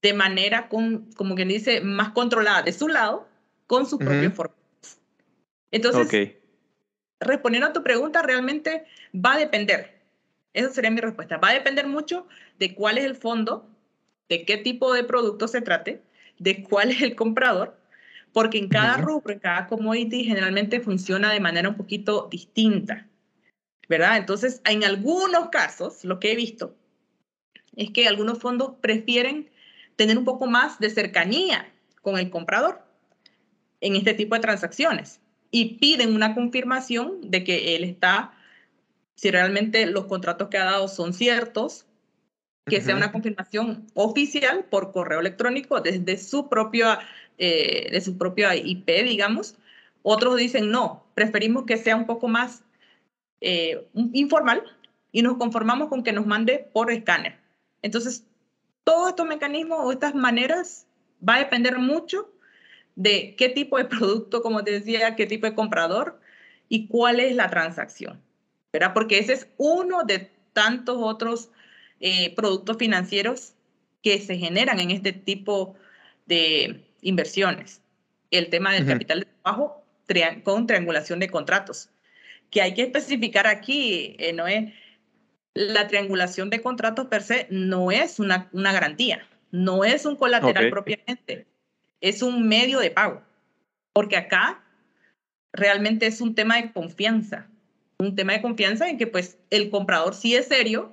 de 0.02 0.12
manera, 0.12 0.68
con, 0.68 1.10
como 1.16 1.36
quien 1.36 1.48
dice, 1.48 1.80
más 1.80 2.10
controlada 2.10 2.60
de 2.60 2.74
su 2.74 2.88
lado, 2.88 3.26
con 3.66 3.86
su 3.86 3.98
propio 3.98 4.30
Entonces, 5.74 6.36
respondiendo 7.18 7.66
a 7.66 7.72
tu 7.72 7.82
pregunta, 7.82 8.22
realmente 8.22 8.84
va 9.12 9.34
a 9.34 9.38
depender. 9.38 10.00
Esa 10.52 10.70
sería 10.70 10.92
mi 10.92 11.00
respuesta. 11.00 11.38
Va 11.38 11.48
a 11.48 11.54
depender 11.54 11.88
mucho 11.88 12.28
de 12.60 12.76
cuál 12.76 12.96
es 12.96 13.04
el 13.04 13.16
fondo, 13.16 13.68
de 14.28 14.44
qué 14.44 14.56
tipo 14.56 14.94
de 14.94 15.02
producto 15.02 15.48
se 15.48 15.62
trate, 15.62 16.00
de 16.38 16.62
cuál 16.62 16.92
es 16.92 17.02
el 17.02 17.16
comprador, 17.16 17.76
porque 18.32 18.58
en 18.58 18.68
cada 18.68 18.98
rubro, 18.98 19.32
en 19.32 19.40
cada 19.40 19.66
commodity, 19.66 20.22
generalmente 20.22 20.78
funciona 20.78 21.32
de 21.32 21.40
manera 21.40 21.70
un 21.70 21.76
poquito 21.76 22.28
distinta, 22.30 23.08
¿verdad? 23.88 24.18
Entonces, 24.18 24.62
en 24.66 24.84
algunos 24.84 25.48
casos, 25.48 26.04
lo 26.04 26.20
que 26.20 26.30
he 26.30 26.36
visto 26.36 26.76
es 27.74 27.90
que 27.90 28.06
algunos 28.06 28.38
fondos 28.38 28.74
prefieren 28.80 29.50
tener 29.96 30.18
un 30.18 30.24
poco 30.24 30.46
más 30.46 30.78
de 30.78 30.90
cercanía 30.90 31.68
con 32.00 32.16
el 32.16 32.30
comprador 32.30 32.80
en 33.80 33.96
este 33.96 34.14
tipo 34.14 34.36
de 34.36 34.40
transacciones 34.40 35.20
y 35.54 35.76
piden 35.76 36.16
una 36.16 36.34
confirmación 36.34 37.30
de 37.30 37.44
que 37.44 37.76
él 37.76 37.84
está, 37.84 38.32
si 39.14 39.30
realmente 39.30 39.86
los 39.86 40.06
contratos 40.06 40.48
que 40.48 40.58
ha 40.58 40.64
dado 40.64 40.88
son 40.88 41.12
ciertos, 41.12 41.86
que 42.66 42.80
sea 42.80 42.96
una 42.96 43.12
confirmación 43.12 43.86
oficial 43.94 44.64
por 44.68 44.90
correo 44.90 45.20
electrónico 45.20 45.80
desde 45.80 46.16
su 46.16 46.48
propia, 46.48 46.98
eh, 47.38 47.88
de 47.92 48.00
su 48.00 48.18
propia 48.18 48.56
IP, 48.56 49.04
digamos. 49.04 49.54
Otros 50.02 50.38
dicen, 50.38 50.72
no, 50.72 51.06
preferimos 51.14 51.66
que 51.66 51.76
sea 51.76 51.94
un 51.94 52.06
poco 52.06 52.26
más 52.26 52.64
eh, 53.40 53.86
informal 54.12 54.64
y 55.12 55.22
nos 55.22 55.36
conformamos 55.36 55.88
con 55.88 56.02
que 56.02 56.10
nos 56.10 56.26
mande 56.26 56.68
por 56.72 56.90
escáner. 56.90 57.38
Entonces, 57.80 58.26
todos 58.82 59.10
estos 59.10 59.28
mecanismos 59.28 59.78
o 59.82 59.92
estas 59.92 60.16
maneras 60.16 60.88
va 61.26 61.36
a 61.36 61.44
depender 61.44 61.78
mucho 61.78 62.33
de 62.96 63.34
qué 63.36 63.48
tipo 63.48 63.78
de 63.78 63.84
producto, 63.84 64.42
como 64.42 64.64
te 64.64 64.72
decía, 64.72 65.16
qué 65.16 65.26
tipo 65.26 65.46
de 65.46 65.54
comprador 65.54 66.20
y 66.68 66.86
cuál 66.86 67.20
es 67.20 67.34
la 67.34 67.50
transacción, 67.50 68.20
¿verdad? 68.72 68.92
Porque 68.94 69.18
ese 69.18 69.34
es 69.34 69.48
uno 69.56 70.04
de 70.04 70.30
tantos 70.52 70.96
otros 71.00 71.50
eh, 72.00 72.34
productos 72.34 72.76
financieros 72.78 73.54
que 74.02 74.20
se 74.20 74.36
generan 74.36 74.80
en 74.80 74.90
este 74.90 75.12
tipo 75.12 75.74
de 76.26 76.84
inversiones. 77.02 77.80
El 78.30 78.48
tema 78.50 78.72
del 78.72 78.86
capital 78.86 79.20
de 79.20 79.26
trabajo 79.26 79.84
con 80.42 80.66
triangulación 80.66 81.18
de 81.18 81.30
contratos, 81.30 81.88
que 82.50 82.60
hay 82.60 82.74
que 82.74 82.82
especificar 82.82 83.46
aquí, 83.46 84.16
eh, 84.18 84.32
no 84.32 84.46
es 84.46 84.72
la 85.54 85.86
triangulación 85.86 86.50
de 86.50 86.60
contratos 86.60 87.06
per 87.06 87.22
se 87.22 87.46
no 87.50 87.90
es 87.90 88.18
una, 88.18 88.48
una 88.52 88.72
garantía, 88.72 89.26
no 89.50 89.84
es 89.84 90.04
un 90.04 90.16
colateral 90.16 90.68
propiamente, 90.68 91.46
es 92.04 92.20
un 92.20 92.46
medio 92.46 92.80
de 92.80 92.90
pago, 92.90 93.22
porque 93.94 94.18
acá 94.18 94.62
realmente 95.54 96.06
es 96.06 96.20
un 96.20 96.34
tema 96.34 96.56
de 96.56 96.70
confianza, 96.70 97.48
un 97.98 98.14
tema 98.14 98.34
de 98.34 98.42
confianza 98.42 98.90
en 98.90 98.98
que 98.98 99.06
pues 99.06 99.38
el 99.48 99.70
comprador 99.70 100.14
sí 100.14 100.34
es 100.34 100.48
serio 100.48 100.92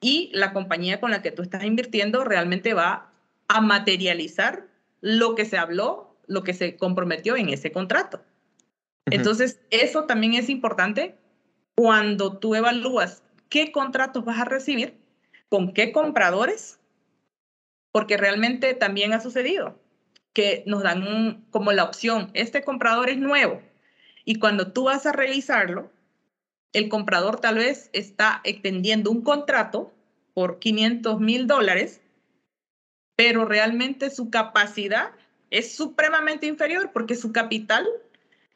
y 0.00 0.30
la 0.32 0.52
compañía 0.52 1.00
con 1.00 1.10
la 1.10 1.22
que 1.22 1.32
tú 1.32 1.42
estás 1.42 1.64
invirtiendo 1.64 2.22
realmente 2.22 2.72
va 2.72 3.10
a 3.48 3.60
materializar 3.60 4.68
lo 5.00 5.34
que 5.34 5.44
se 5.44 5.58
habló, 5.58 6.16
lo 6.28 6.44
que 6.44 6.54
se 6.54 6.76
comprometió 6.76 7.36
en 7.36 7.48
ese 7.48 7.72
contrato. 7.72 8.22
Entonces, 9.06 9.58
eso 9.70 10.04
también 10.04 10.34
es 10.34 10.48
importante 10.48 11.16
cuando 11.74 12.38
tú 12.38 12.54
evalúas 12.54 13.24
qué 13.48 13.72
contratos 13.72 14.24
vas 14.24 14.38
a 14.38 14.44
recibir, 14.44 14.94
con 15.48 15.74
qué 15.74 15.90
compradores, 15.90 16.78
porque 17.90 18.16
realmente 18.16 18.74
también 18.74 19.12
ha 19.12 19.20
sucedido 19.20 19.82
que 20.34 20.64
nos 20.66 20.82
dan 20.82 21.46
como 21.50 21.72
la 21.72 21.84
opción, 21.84 22.30
este 22.34 22.62
comprador 22.62 23.08
es 23.08 23.16
nuevo 23.16 23.62
y 24.24 24.38
cuando 24.38 24.72
tú 24.72 24.84
vas 24.84 25.06
a 25.06 25.12
revisarlo, 25.12 25.90
el 26.72 26.88
comprador 26.88 27.40
tal 27.40 27.56
vez 27.56 27.88
está 27.92 28.40
extendiendo 28.44 29.10
un 29.10 29.22
contrato 29.22 29.94
por 30.34 30.58
500 30.58 31.20
mil 31.20 31.46
dólares, 31.46 32.00
pero 33.16 33.44
realmente 33.44 34.10
su 34.10 34.28
capacidad 34.28 35.12
es 35.50 35.76
supremamente 35.76 36.46
inferior 36.46 36.90
porque 36.92 37.14
su 37.14 37.32
capital 37.32 37.86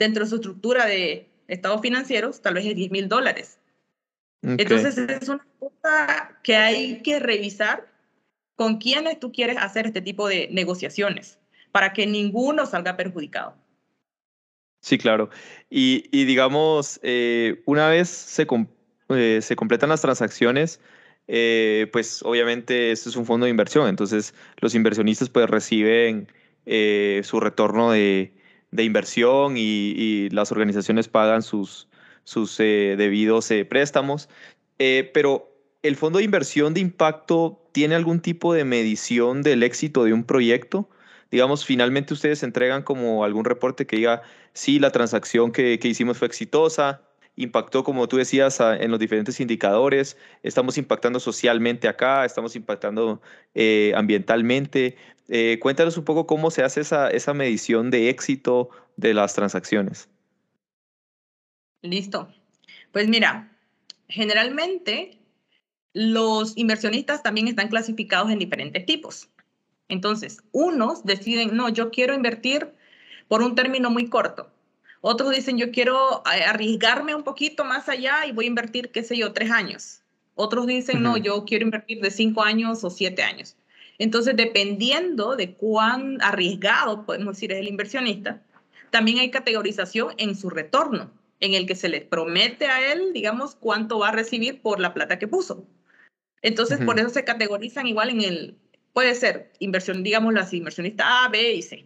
dentro 0.00 0.24
de 0.24 0.30
su 0.30 0.36
estructura 0.36 0.84
de 0.84 1.28
estados 1.46 1.80
financieros 1.80 2.42
tal 2.42 2.54
vez 2.54 2.66
es 2.66 2.74
10 2.74 2.90
mil 2.90 3.08
dólares. 3.08 3.58
Entonces 4.42 4.98
es 4.98 5.28
una 5.28 5.46
cosa 5.60 6.38
que 6.42 6.56
hay 6.56 7.02
que 7.02 7.20
revisar 7.20 7.88
con 8.56 8.78
quiénes 8.78 9.20
tú 9.20 9.30
quieres 9.30 9.58
hacer 9.58 9.86
este 9.86 10.00
tipo 10.00 10.26
de 10.26 10.48
negociaciones 10.50 11.38
para 11.72 11.92
que 11.92 12.06
ninguno 12.06 12.66
salga 12.66 12.96
perjudicado. 12.96 13.54
Sí, 14.80 14.96
claro. 14.98 15.30
Y, 15.70 16.24
digamos, 16.24 17.00
eh, 17.02 17.62
una 17.66 17.88
vez 17.88 18.08
se, 18.08 18.46
eh, 19.10 19.40
se, 19.42 19.56
completan 19.56 19.88
las 19.88 20.00
transacciones, 20.02 20.80
eh, 21.26 21.88
pues 21.92 22.22
obviamente 22.22 22.92
esto 22.92 23.10
es 23.10 23.16
un 23.16 23.26
fondo 23.26 23.44
de 23.44 23.50
inversión, 23.50 23.88
entonces 23.88 24.34
los 24.58 24.74
inversionistas 24.74 25.28
pues 25.28 25.48
reciben 25.50 26.28
su 27.22 27.40
retorno 27.40 27.92
de, 27.92 28.32
de 28.70 28.84
inversión 28.84 29.56
y, 29.56 29.92
y, 29.96 30.28
las 30.30 30.52
organizaciones 30.52 31.08
pagan 31.08 31.42
sus, 31.42 31.88
sus 32.24 32.58
debidos 32.58 33.50
préstamos. 33.68 34.28
Pero 34.76 35.50
¿el 35.82 35.96
fondo 35.96 36.18
de 36.18 36.24
inversión 36.24 36.74
de 36.74 36.80
impacto 36.80 37.62
tiene 37.72 37.94
algún 37.94 38.20
tipo 38.20 38.52
de 38.52 38.64
medición 38.64 39.42
del 39.42 39.62
éxito 39.62 40.04
de 40.04 40.12
un 40.12 40.24
proyecto? 40.24 40.88
Digamos, 41.30 41.64
finalmente 41.64 42.14
ustedes 42.14 42.42
entregan 42.42 42.82
como 42.82 43.24
algún 43.24 43.44
reporte 43.44 43.86
que 43.86 43.96
diga, 43.96 44.22
sí, 44.52 44.78
la 44.78 44.90
transacción 44.90 45.52
que, 45.52 45.78
que 45.78 45.88
hicimos 45.88 46.18
fue 46.18 46.26
exitosa, 46.26 47.02
impactó, 47.36 47.84
como 47.84 48.08
tú 48.08 48.16
decías, 48.16 48.58
en 48.60 48.90
los 48.90 48.98
diferentes 48.98 49.38
indicadores, 49.38 50.16
estamos 50.42 50.76
impactando 50.76 51.20
socialmente 51.20 51.86
acá, 51.86 52.24
estamos 52.24 52.56
impactando 52.56 53.22
ambientalmente. 53.94 54.96
cuéntanos 55.60 55.96
un 55.96 56.04
poco 56.04 56.26
cómo 56.26 56.50
se 56.50 56.64
hace 56.64 56.80
esa, 56.80 57.08
esa 57.10 57.34
medición 57.34 57.90
de 57.90 58.08
éxito 58.08 58.70
de 58.96 59.14
las 59.14 59.34
transacciones. 59.34 60.08
Listo. 61.82 62.28
Pues 62.90 63.08
mira, 63.08 63.56
generalmente 64.08 65.18
los 65.92 66.56
inversionistas 66.56 67.22
también 67.22 67.48
están 67.48 67.68
clasificados 67.68 68.30
en 68.30 68.40
diferentes 68.40 68.84
tipos. 68.84 69.28
Entonces, 69.88 70.42
unos 70.52 71.04
deciden, 71.04 71.56
no, 71.56 71.68
yo 71.68 71.90
quiero 71.90 72.14
invertir 72.14 72.72
por 73.26 73.42
un 73.42 73.54
término 73.54 73.90
muy 73.90 74.08
corto. 74.08 74.50
Otros 75.00 75.34
dicen, 75.34 75.58
yo 75.58 75.70
quiero 75.70 76.22
eh, 76.32 76.42
arriesgarme 76.44 77.14
un 77.14 77.22
poquito 77.22 77.64
más 77.64 77.88
allá 77.88 78.26
y 78.26 78.32
voy 78.32 78.46
a 78.46 78.48
invertir, 78.48 78.90
qué 78.90 79.02
sé 79.02 79.16
yo, 79.16 79.32
tres 79.32 79.50
años. 79.50 80.02
Otros 80.34 80.66
dicen, 80.66 81.02
no, 81.02 81.16
yo 81.16 81.44
quiero 81.44 81.64
invertir 81.64 82.00
de 82.00 82.10
cinco 82.10 82.42
años 82.42 82.84
o 82.84 82.90
siete 82.90 83.22
años. 83.22 83.56
Entonces, 83.98 84.36
dependiendo 84.36 85.34
de 85.34 85.54
cuán 85.54 86.18
arriesgado, 86.20 87.04
podemos 87.04 87.34
decir, 87.34 87.52
es 87.52 87.58
el 87.58 87.68
inversionista, 87.68 88.40
también 88.90 89.18
hay 89.18 89.30
categorización 89.30 90.14
en 90.18 90.36
su 90.36 90.50
retorno 90.50 91.10
en 91.40 91.54
el 91.54 91.66
que 91.66 91.74
se 91.74 91.88
le 91.88 92.00
promete 92.00 92.66
a 92.66 92.92
él, 92.92 93.12
digamos, 93.12 93.54
cuánto 93.56 93.98
va 93.98 94.08
a 94.08 94.12
recibir 94.12 94.60
por 94.62 94.80
la 94.80 94.94
plata 94.94 95.18
que 95.18 95.28
puso. 95.28 95.66
Entonces, 96.42 96.80
por 96.84 96.98
eso 96.98 97.08
se 97.08 97.24
categorizan 97.24 97.86
igual 97.86 98.10
en 98.10 98.20
el, 98.22 98.56
puede 98.92 99.14
ser 99.14 99.52
inversión, 99.58 100.02
digamos 100.02 100.34
las 100.34 100.52
inversionistas 100.52 101.06
A, 101.08 101.28
B 101.28 101.54
y 101.54 101.62
C. 101.62 101.84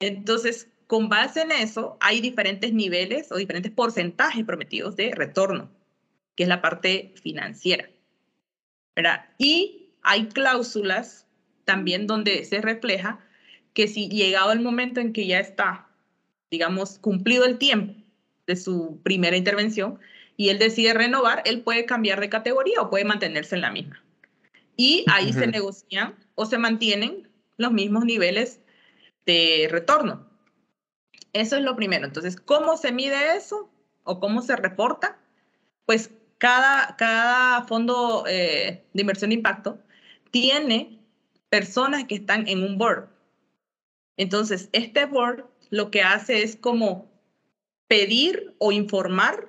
Entonces, 0.00 0.68
con 0.86 1.08
base 1.08 1.42
en 1.42 1.52
eso, 1.52 1.96
hay 2.00 2.20
diferentes 2.20 2.72
niveles 2.72 3.30
o 3.30 3.36
diferentes 3.36 3.72
porcentajes 3.72 4.44
prometidos 4.44 4.96
de 4.96 5.12
retorno, 5.14 5.70
que 6.34 6.44
es 6.44 6.48
la 6.48 6.62
parte 6.62 7.12
financiera. 7.22 7.88
¿verdad? 8.98 9.26
Y 9.38 9.92
hay 10.02 10.26
cláusulas 10.26 11.28
también 11.64 12.08
donde 12.08 12.44
se 12.44 12.60
refleja 12.60 13.20
que 13.72 13.86
si 13.86 14.08
llegado 14.08 14.50
el 14.50 14.58
momento 14.58 14.98
en 14.98 15.12
que 15.12 15.24
ya 15.24 15.38
está, 15.38 15.86
digamos, 16.50 16.98
cumplido 16.98 17.44
el 17.44 17.58
tiempo 17.58 17.94
de 18.48 18.56
su 18.56 18.98
primera 19.04 19.36
intervención 19.36 20.00
y 20.36 20.48
él 20.48 20.58
decide 20.58 20.94
renovar, 20.94 21.42
él 21.44 21.60
puede 21.60 21.84
cambiar 21.84 22.20
de 22.20 22.28
categoría 22.28 22.80
o 22.80 22.90
puede 22.90 23.04
mantenerse 23.04 23.54
en 23.54 23.60
la 23.60 23.70
misma. 23.70 24.02
Y 24.80 25.04
ahí 25.08 25.32
se 25.32 25.48
negocian 25.48 26.14
o 26.36 26.46
se 26.46 26.56
mantienen 26.56 27.28
los 27.56 27.72
mismos 27.72 28.04
niveles 28.04 28.60
de 29.26 29.66
retorno. 29.68 30.30
Eso 31.32 31.56
es 31.56 31.64
lo 31.64 31.74
primero. 31.74 32.06
Entonces, 32.06 32.36
¿cómo 32.36 32.76
se 32.76 32.92
mide 32.92 33.36
eso 33.36 33.68
o 34.04 34.20
cómo 34.20 34.40
se 34.40 34.54
reporta? 34.54 35.18
Pues 35.84 36.12
cada, 36.38 36.94
cada 36.96 37.64
fondo 37.64 38.22
eh, 38.28 38.84
de 38.92 39.00
inversión 39.00 39.30
de 39.30 39.34
impacto 39.34 39.80
tiene 40.30 41.00
personas 41.48 42.04
que 42.04 42.14
están 42.14 42.46
en 42.46 42.62
un 42.62 42.78
board. 42.78 43.08
Entonces, 44.16 44.68
este 44.70 45.06
board 45.06 45.44
lo 45.70 45.90
que 45.90 46.02
hace 46.02 46.44
es 46.44 46.54
como 46.54 47.10
pedir 47.88 48.54
o 48.58 48.70
informar 48.70 49.48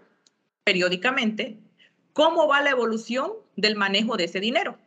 periódicamente 0.64 1.60
cómo 2.14 2.48
va 2.48 2.62
la 2.62 2.72
evolución 2.72 3.32
del 3.56 3.76
manejo 3.76 4.18
de 4.18 4.24
ese 4.24 4.40
dinero. 4.40 4.80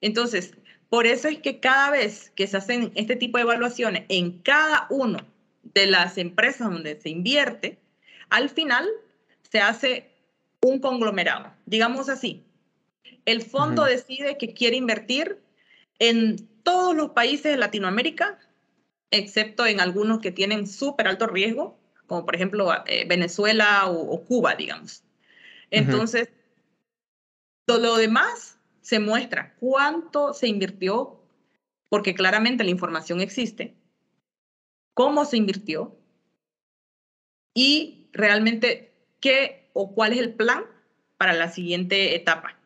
Entonces, 0.00 0.54
por 0.88 1.06
eso 1.06 1.28
es 1.28 1.38
que 1.38 1.60
cada 1.60 1.90
vez 1.90 2.30
que 2.30 2.46
se 2.46 2.56
hacen 2.56 2.92
este 2.94 3.16
tipo 3.16 3.38
de 3.38 3.42
evaluaciones 3.42 4.04
en 4.08 4.38
cada 4.38 4.86
uno 4.90 5.18
de 5.62 5.86
las 5.86 6.16
empresas 6.18 6.70
donde 6.70 7.00
se 7.00 7.10
invierte, 7.10 7.78
al 8.30 8.48
final 8.48 8.88
se 9.50 9.60
hace 9.60 10.10
un 10.62 10.80
conglomerado. 10.80 11.52
Digamos 11.66 12.08
así, 12.08 12.44
el 13.24 13.42
fondo 13.42 13.84
decide 13.84 14.38
que 14.38 14.54
quiere 14.54 14.76
invertir 14.76 15.38
en 15.98 16.48
todos 16.62 16.96
los 16.96 17.10
países 17.10 17.52
de 17.52 17.56
Latinoamérica, 17.56 18.38
excepto 19.10 19.66
en 19.66 19.80
algunos 19.80 20.20
que 20.20 20.32
tienen 20.32 20.66
súper 20.66 21.08
alto 21.08 21.26
riesgo, 21.26 21.78
como 22.06 22.24
por 22.24 22.34
ejemplo 22.34 22.72
eh, 22.86 23.04
Venezuela 23.06 23.86
o, 23.86 24.24
Cuba, 24.24 24.54
digamos. 24.54 25.02
Entonces, 25.70 26.30
todo 27.66 27.78
lo 27.78 27.96
demás 27.96 28.57
se 28.88 29.00
muestra 29.00 29.54
cuánto 29.60 30.32
se 30.32 30.48
invirtió, 30.48 31.20
porque 31.90 32.14
claramente 32.14 32.64
la 32.64 32.70
información 32.70 33.20
existe, 33.20 33.76
cómo 34.94 35.26
se 35.26 35.36
invirtió 35.36 35.94
y 37.52 38.08
realmente 38.14 38.94
qué 39.20 39.68
o 39.74 39.92
cuál 39.94 40.14
es 40.14 40.20
el 40.20 40.32
plan 40.32 40.64
para 41.18 41.34
la 41.34 41.50
siguiente 41.50 42.14
etapa. 42.14 42.56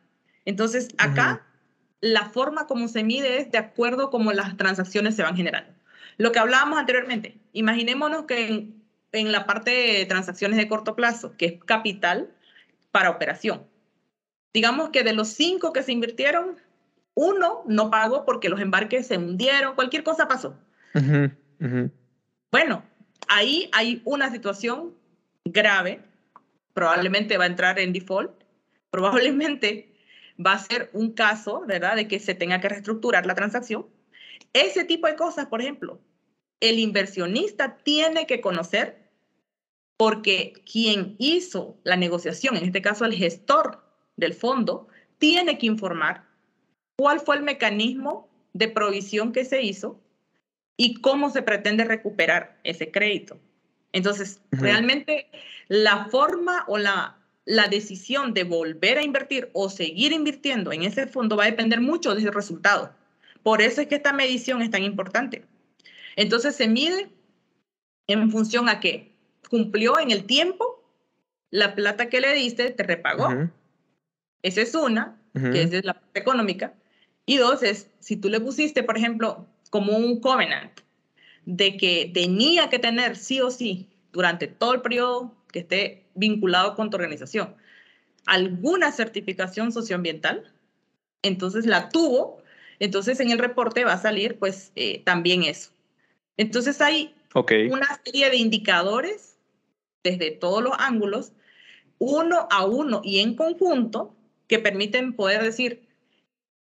Entonces, 0.45 0.91
acá 0.97 1.45
la 2.01 2.27
forma 2.27 2.69
como 2.69 2.87
se 2.87 3.03
mide 3.03 3.41
es 3.41 3.51
de 3.51 3.59
acuerdo 3.59 4.09
como 4.11 4.33
las 4.33 4.57
transacciones 4.57 5.17
se 5.17 5.25
van 5.25 5.37
generando. 5.37 5.75
Lo 6.19 6.31
que 6.31 6.39
hablábamos 6.39 6.79
anteriormente, 6.79 7.41
imaginémonos 7.53 8.27
que 8.27 8.71
en, 9.11 9.33
la 9.33 9.45
parte 9.45 9.73
de 9.73 10.07
transacciones 10.07 10.57
de 10.57 10.69
corto 10.69 10.95
plazo, 10.95 11.37
que 11.37 11.47
es 11.47 11.65
capital 11.65 12.33
para 12.93 13.11
operación, 13.11 13.72
digamos 14.53 14.91
que 14.91 15.03
de 15.03 15.13
los 15.13 15.29
cinco 15.29 15.73
que 15.73 15.83
se 15.83 15.93
invirtieron, 15.93 16.57
uno 17.15 17.63
no 17.67 17.91
pagó 17.91 18.25
porque 18.25 18.49
los 18.49 18.61
embarques 18.61 19.07
se 19.07 19.19
hundieron, 19.19 19.75
cualquier 19.75 20.03
cosa 20.03 20.29
pasó. 20.29 20.57
Bueno, 22.51 22.85
ahí 23.29 23.71
hay 23.73 24.03
una 24.05 24.31
situación 24.31 24.95
grave, 25.45 26.01
probablemente 26.75 27.39
va 27.39 27.45
a 27.45 27.49
entrar 27.49 27.79
en 27.79 27.93
default, 27.93 28.33
probablemente 28.91 29.95
va 30.45 30.53
a 30.53 30.59
ser 30.59 30.91
un 30.93 31.13
caso, 31.13 31.65
¿verdad?, 31.67 31.97
de 31.97 32.09
que 32.09 32.19
se 32.19 32.35
tenga 32.35 32.61
que 32.61 32.69
reestructurar 32.69 33.27
la 33.27 33.35
transacción. 33.35 33.87
Ese 34.53 34.85
tipo 34.85 35.07
de 35.07 35.17
cosas, 35.17 35.47
por 35.47 35.61
ejemplo, 35.61 36.01
el 36.61 36.79
inversionista 36.79 37.77
tiene 37.83 38.27
que 38.27 38.41
conocer 38.41 39.11
porque 39.97 40.53
quien 40.71 41.17
hizo 41.19 41.79
la 41.85 41.97
negociación, 41.97 42.57
en 42.57 42.65
este 42.65 42.83
caso 42.83 43.05
el 43.05 43.15
gestor 43.15 43.82
del 44.17 44.35
fondo, 44.35 44.89
tiene 45.19 45.59
que 45.59 45.67
informar 45.67 46.25
cuál 46.97 47.21
fue 47.21 47.37
el 47.37 47.43
mecanismo 47.43 48.29
de 48.53 48.69
provisión 48.69 49.33
que 49.33 49.45
se 49.45 49.63
hizo 49.63 50.01
y 50.77 51.01
cómo 51.01 51.31
se 51.31 51.43
pretende 51.43 51.85
recuperar 51.85 52.59
ese 52.65 52.91
crédito. 52.91 53.39
Entonces, 53.93 54.41
realmente 54.51 55.29
la 55.69 56.07
forma 56.07 56.65
o 56.67 56.79
la 56.79 57.23
la 57.45 57.69
decisión 57.69 58.35
de 58.35 58.45
volver 58.45 58.99
a 58.99 59.03
invertir 59.03 59.51
o 59.53 59.69
seguir 59.69 60.13
invirtiendo 60.13 60.73
en 60.73 60.83
ese 60.83 61.07
fondo 61.07 61.37
va 61.37 61.45
a 61.45 61.51
depender 61.51 61.81
mucho 61.81 62.15
de 62.15 62.21
ese 62.21 62.31
resultado. 62.31 62.95
Por 63.43 63.63
eso 63.63 63.81
es 63.81 63.89
que 63.89 63.97
esta 63.97 64.13
medición 64.13 64.63
es 64.63 64.71
tan 64.71 64.85
importante. 64.85 65.45
Entonces 66.15 66.55
se 66.55 66.69
mide 66.69 67.11
en 68.07 68.31
función 68.31 68.69
a 68.69 68.79
que 68.79 69.13
cumplió 69.49 69.99
en 69.99 70.11
el 70.11 70.25
tiempo 70.25 70.85
la 71.51 71.75
plata 71.75 72.09
que 72.09 72.21
le 72.21 72.33
diste, 72.33 72.71
te 72.71 72.83
repagó. 72.83 73.29
Esa 74.43 74.63
es 74.63 74.75
una, 74.75 75.19
que 75.35 75.63
es 75.63 75.85
la 75.85 75.95
parte 75.95 76.21
económica. 76.21 76.75
Y 77.27 77.37
dos 77.37 77.63
es, 77.63 77.89
si 78.01 78.17
tú 78.17 78.29
le 78.29 78.41
pusiste, 78.41 78.83
por 78.83 78.97
ejemplo, 78.97 79.47
como 79.71 79.97
un 79.97 80.21
covenant 80.21 80.81
de 81.45 81.77
que 81.77 82.11
tenía 82.13 82.69
que 82.69 82.79
tener 82.79 83.17
sí 83.17 83.41
o 83.41 83.51
sí 83.51 83.89
durante 84.13 84.47
todo 84.47 84.75
el 84.75 84.83
periodo 84.83 85.35
que 85.51 85.61
esté 85.61 86.05
vinculado 86.15 86.75
con 86.75 86.91
tu 86.91 86.97
organización 86.97 87.55
alguna 88.27 88.93
certificación 88.93 89.73
socioambiental, 89.73 90.53
entonces 91.23 91.67
la 91.67 91.89
tuvo, 91.89 92.43
entonces 92.79 93.21
en 93.21 93.31
el 93.31 93.39
reporte 93.39 93.85
va 93.85 93.95
a 93.95 94.03
salir 94.03 94.39
pues 94.39 94.73
eh, 94.75 95.03
también 95.05 95.45
eso. 95.45 95.71
Entonces 96.37 96.81
hay 96.81 97.15
una 97.35 98.01
serie 98.05 98.31
de 98.31 98.37
indicadores 98.37 99.37
desde 100.03 100.31
todos 100.31 100.63
los 100.63 100.75
ángulos, 100.79 101.33
uno 101.99 102.49
a 102.51 102.67
uno 102.67 103.01
y 103.05 103.21
en 103.21 103.35
conjunto, 103.37 104.15
que 104.53 104.59
permiten 104.59 105.15
poder 105.15 105.43
decir, 105.43 105.89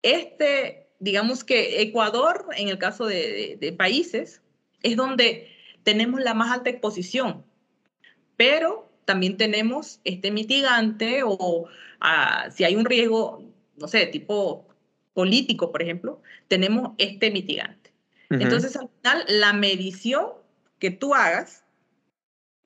este, 0.02 0.88
digamos 0.98 1.44
que 1.44 1.82
Ecuador, 1.82 2.46
en 2.56 2.68
el 2.68 2.78
caso 2.78 3.06
de, 3.06 3.56
de 3.60 3.72
países, 3.72 4.42
es 4.82 4.96
donde 4.96 5.48
tenemos 5.84 6.20
la 6.20 6.34
más 6.34 6.52
alta 6.52 6.70
exposición 6.70 7.44
pero 8.36 8.90
también 9.04 9.36
tenemos 9.36 10.00
este 10.04 10.30
mitigante 10.30 11.22
o 11.24 11.68
ah, 12.00 12.48
si 12.54 12.64
hay 12.64 12.76
un 12.76 12.84
riesgo, 12.84 13.42
no 13.76 13.88
sé, 13.88 13.98
de 13.98 14.06
tipo 14.06 14.66
político, 15.14 15.72
por 15.72 15.82
ejemplo, 15.82 16.20
tenemos 16.48 16.92
este 16.98 17.30
mitigante. 17.30 17.92
Entonces, 18.28 18.76
al 18.76 18.90
final, 19.00 19.24
la 19.28 19.52
medición 19.52 20.26
que 20.80 20.90
tú 20.90 21.14
hagas, 21.14 21.64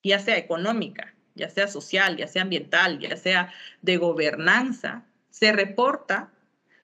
ya 0.02 0.18
sea 0.18 0.38
económica, 0.38 1.14
ya 1.34 1.50
sea 1.50 1.68
social, 1.68 2.16
ya 2.16 2.26
sea 2.26 2.42
ambiental, 2.42 2.98
ya 2.98 3.16
sea 3.16 3.52
de 3.82 3.98
gobernanza, 3.98 5.04
se 5.30 5.52
reporta 5.52 6.32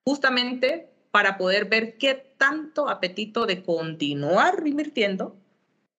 justamente 0.05 0.89
para 1.11 1.37
poder 1.37 1.67
ver 1.67 1.99
qué 1.99 2.15
tanto 2.37 2.89
apetito 2.89 3.47
de 3.47 3.63
continuar 3.63 4.63
invirtiendo 4.67 5.37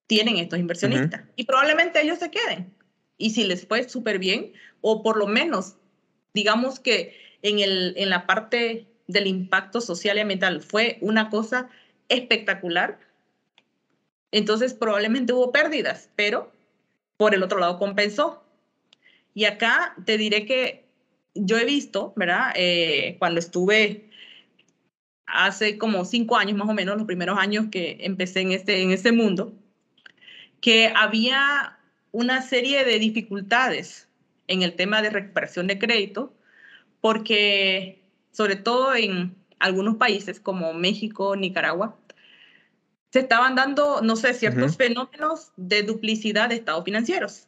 tienen 0.06 0.38
estos 0.38 0.60
inversionistas. 0.60 1.26
Y 1.36 1.46
probablemente 1.46 2.02
ellos 2.02 2.20
se 2.20 2.32
queden 2.32 2.78
y 3.18 3.32
si 3.32 3.44
les 3.44 3.66
fue 3.66 3.88
súper 3.90 4.20
bien, 4.20 4.54
o 4.82 5.02
por 5.04 5.18
lo 5.18 5.28
menos, 5.28 5.76
digamos 6.34 6.80
que 6.80 7.18
en, 7.42 7.60
el, 7.60 7.94
en 7.98 8.10
la 8.10 8.26
parte 8.26 8.88
del 9.08 9.28
impacto 9.28 9.82
social 9.82 10.18
y 10.18 10.22
ambiental 10.22 10.62
fue 10.62 10.98
una 11.02 11.30
cosa 11.30 11.70
espectacular, 12.10 13.00
entonces 14.32 14.74
probablemente 14.74 15.34
hubo 15.34 15.52
pérdidas, 15.52 16.10
pero 16.16 16.52
por 17.18 17.34
el 17.34 17.44
otro 17.44 17.60
lado 17.60 17.80
compensó. 17.80 18.44
Y 19.34 19.46
acá 19.46 19.96
te 20.06 20.18
diré 20.18 20.46
que 20.46 20.87
yo 21.40 21.58
he 21.58 21.66
visto, 21.66 22.14
¿verdad? 22.16 22.52
Eh, 22.56 23.16
cuando 23.20 23.40
estuve 23.40 24.10
hace 25.26 25.78
como 25.78 26.06
cinco 26.06 26.38
años 26.38 26.58
más 26.58 26.70
o 26.70 26.74
menos, 26.74 26.98
los 26.98 27.06
primeros 27.06 27.38
años 27.38 27.66
que 27.72 27.98
empecé 28.02 28.42
en 28.42 28.52
este, 28.52 28.82
en 28.82 28.92
este 28.92 29.12
mundo, 29.12 29.54
que 30.62 30.92
había 30.96 31.78
una 32.12 32.42
serie 32.42 32.86
de 32.86 33.00
dificultades 33.00 34.08
en 34.48 34.62
el 34.62 34.74
tema 34.76 35.02
de 35.02 35.10
recuperación 35.10 35.68
de 35.68 35.78
crédito, 35.78 36.34
porque 37.02 38.02
sobre 38.32 38.56
todo 38.56 38.96
en 38.96 39.36
algunos 39.60 39.98
países 39.98 40.40
como 40.40 40.74
México, 40.74 41.36
Nicaragua, 41.36 41.98
se 43.12 43.20
estaban 43.20 43.56
dando, 43.56 44.02
no 44.02 44.16
sé, 44.16 44.34
ciertos 44.34 44.78
fenómenos 44.78 45.52
de 45.56 45.84
duplicidad 45.84 46.50
de 46.50 46.56
estados 46.56 46.84
financieros. 46.84 47.48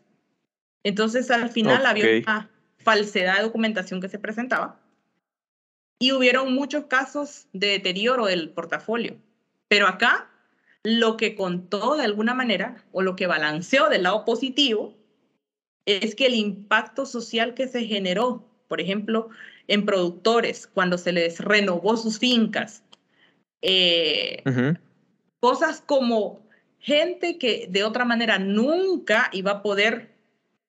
Entonces, 0.84 1.30
al 1.32 1.50
final 1.50 1.86
había 1.86 2.22
una 2.22 2.50
falsedad 2.90 3.38
de 3.38 3.44
documentación 3.44 4.02
que 4.02 4.10
se 4.10 4.18
presentaba. 4.18 4.80
y 6.02 6.14
hubieron 6.14 6.54
muchos 6.54 6.86
casos 6.86 7.48
de 7.52 7.68
deterioro 7.68 8.26
del 8.26 8.52
portafolio. 8.52 9.18
Pero 9.68 9.86
acá 9.86 10.30
lo 10.82 11.18
que 11.18 11.36
contó 11.36 11.98
de 11.98 12.06
alguna 12.06 12.34
manera 12.34 12.86
o 12.94 13.02
lo 13.02 13.18
que 13.18 13.28
balanceó 13.28 13.90
del 13.90 14.04
lado 14.04 14.24
positivo 14.24 14.96
es 15.86 16.16
que 16.16 16.28
el 16.28 16.36
impacto 16.36 17.06
social 17.06 17.54
que 17.54 17.68
se 17.68 17.84
generó, 17.84 18.50
por 18.70 18.80
ejemplo, 18.80 19.28
en 19.68 19.86
productores, 19.86 20.68
cuando 20.68 20.98
se 20.98 21.12
les 21.12 21.40
renovó 21.40 21.98
sus 21.98 22.18
fincas, 22.18 22.82
eh, 23.62 24.42
cosas 25.42 25.84
como 25.86 26.48
gente 26.80 27.38
que 27.38 27.68
de 27.70 27.84
otra 27.84 28.06
manera 28.06 28.40
nunca 28.40 29.30
iba 29.34 29.52
a 29.52 29.62
poder 29.62 30.16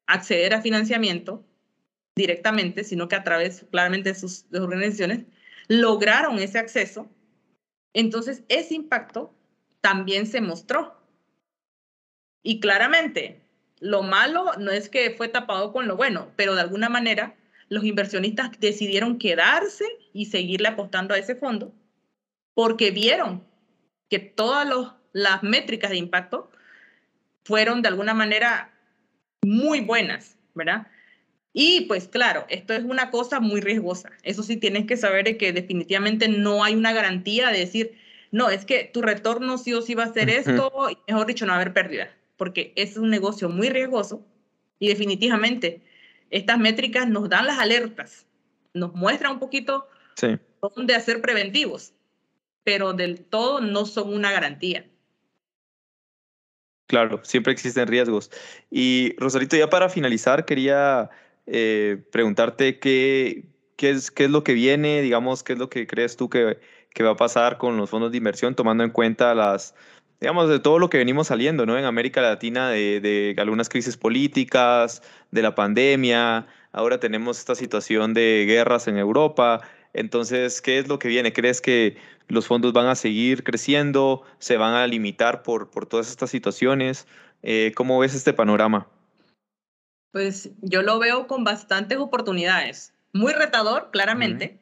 acceder 0.09 0.55
a 0.55 0.61
financiamiento 0.61 1.45
directamente, 2.17 2.85
sino 2.85 3.09
que 3.09 3.17
a 3.17 3.25
través 3.25 3.67
claramente 3.71 4.11
de 4.11 4.19
sus 4.19 4.45
organizaciones, 4.53 5.25
lograron 5.69 6.39
ese 6.39 6.59
acceso. 6.59 7.09
Entonces, 7.93 8.43
ese 8.49 8.75
impacto 8.75 9.35
también 9.81 10.27
se 10.27 10.41
mostró. 10.41 10.97
Y 12.43 12.61
claramente, 12.61 13.43
lo 13.81 14.03
malo 14.03 14.53
no 14.59 14.71
es 14.71 14.89
que 14.89 15.11
fue 15.13 15.29
tapado 15.29 15.73
con 15.73 15.89
lo 15.89 15.97
bueno, 15.97 16.33
pero 16.37 16.55
de 16.55 16.61
alguna 16.61 16.89
manera 16.89 17.37
los 17.69 17.85
inversionistas 17.85 18.51
decidieron 18.59 19.19
quedarse 19.19 19.85
y 20.13 20.27
seguirle 20.27 20.69
apostando 20.69 21.15
a 21.15 21.19
ese 21.19 21.37
fondo 21.37 21.73
porque 22.55 22.91
vieron 22.91 23.43
que 24.11 24.19
todas 24.19 24.69
las 25.13 25.43
métricas 25.43 25.91
de 25.91 25.97
impacto 25.97 26.51
fueron 27.45 27.81
de 27.81 27.89
alguna 27.89 28.13
manera 28.13 28.73
muy 29.43 29.81
buenas, 29.81 30.37
¿verdad? 30.55 30.87
Y 31.53 31.83
pues 31.83 32.07
claro, 32.09 32.47
esto 32.49 32.75
es 32.75 32.85
una 32.85 33.11
cosa 33.11 33.41
muy 33.41 33.61
riesgosa. 33.61 34.11
Eso 34.23 34.43
sí 34.43 34.57
tienes 34.57 34.87
que 34.87 34.97
saber 34.97 35.37
que 35.37 35.53
definitivamente 35.53 36.29
no 36.29 36.63
hay 36.63 36.75
una 36.75 36.93
garantía 36.93 37.51
de 37.51 37.59
decir, 37.59 37.99
no, 38.31 38.51
es 38.51 38.65
que 38.65 38.85
tu 38.85 39.03
retorno 39.03 39.59
sí 39.59 39.75
o 39.75 39.83
sí 39.83 39.95
va 39.95 40.05
a 40.05 40.13
ser 40.13 40.31
esto, 40.31 40.89
y 40.91 40.99
mejor 41.09 41.27
dicho, 41.27 41.47
no 41.47 41.51
va 41.51 41.59
a 41.59 41.61
haber 41.61 41.75
pérdida, 41.75 42.15
porque 42.37 42.73
es 42.77 42.97
un 42.97 43.11
negocio 43.11 43.49
muy 43.49 43.69
riesgoso 43.69 44.25
y 44.79 44.89
definitivamente 44.89 45.83
estas 46.31 46.59
métricas 46.59 47.09
nos 47.09 47.29
dan 47.29 47.47
las 47.47 47.59
alertas, 47.59 48.27
nos 48.73 48.95
muestran 48.95 49.33
un 49.33 49.39
poquito 49.41 49.89
dónde 50.61 50.95
hacer 50.95 51.21
preventivos, 51.21 51.93
pero 52.63 52.93
del 52.93 53.25
todo 53.25 53.61
no 53.61 53.85
son 53.87 54.15
una 54.15 54.31
garantía. 54.31 54.87
Claro, 56.87 57.21
siempre 57.25 57.53
existen 57.53 57.87
riesgos. 57.87 58.31
Y 58.71 59.15
Rosarito, 59.17 59.57
ya 59.57 59.71
para 59.71 59.89
finalizar, 59.89 60.45
quería 60.45 61.09
eh, 61.53 62.03
preguntarte 62.13 62.79
qué, 62.79 63.45
qué, 63.77 63.91
es, 63.91 64.11
qué 64.11 64.25
es 64.25 64.31
lo 64.31 64.45
que 64.45 64.55
viene, 64.55 65.03
digamos, 65.03 65.43
qué 65.43 65.55
es 65.55 65.59
lo 65.59 65.69
que 65.69 65.87
crees 65.87 66.17
tú 66.17 66.31
que, 66.31 66.59
que 66.95 67.03
va 67.03 67.11
a 67.11 67.17
pasar 67.17 67.59
con 67.59 67.77
los 67.77 67.91
fondos 67.91 68.13
de 68.13 68.19
inversión, 68.19 68.55
tomando 68.55 68.85
en 68.85 68.91
cuenta 68.91 69.35
las, 69.35 69.75
digamos, 70.21 70.49
de 70.49 70.61
todo 70.61 70.79
lo 70.79 70.91
que 70.91 70.99
venimos 70.99 71.27
saliendo, 71.27 71.67
¿no? 71.67 71.77
En 71.77 71.85
América 71.85 72.21
Latina, 72.21 72.71
de, 72.71 73.01
de, 73.01 73.35
algunas 73.39 73.69
crisis 73.69 73.97
políticas, 73.97 75.03
de 75.33 75.43
la 75.43 75.55
pandemia, 75.57 76.47
ahora 76.73 77.01
tenemos 77.01 77.39
esta 77.39 77.57
situación 77.57 78.15
de 78.15 78.45
guerras 78.47 78.87
en 78.87 78.97
Europa. 78.97 79.61
Entonces, 79.93 80.63
¿qué 80.63 80.79
es 80.79 80.87
lo 80.89 81.01
que 81.01 81.09
viene? 81.09 81.33
¿Crees 81.33 81.61
que 81.61 81.97
los 82.29 82.47
fondos 82.47 82.73
van 82.73 82.87
a 82.87 82.95
seguir 82.95 83.43
creciendo? 83.43 84.23
¿Se 84.39 84.57
van 84.57 84.75
a 84.75 84.87
limitar 84.87 85.43
por, 85.43 85.71
por 85.71 85.87
todas 85.87 86.11
estas 86.11 86.31
situaciones? 86.31 87.09
Eh, 87.43 87.73
¿Cómo 87.75 87.99
ves 87.99 88.15
este 88.15 88.33
panorama? 88.33 88.87
Pues 90.13 90.51
yo 90.61 90.83
lo 90.83 90.99
veo 90.99 91.27
con 91.27 91.45
bastantes 91.45 91.99
oportunidades. 91.99 92.93
Muy 93.13 93.33
retador, 93.33 93.91
claramente, 93.91 94.59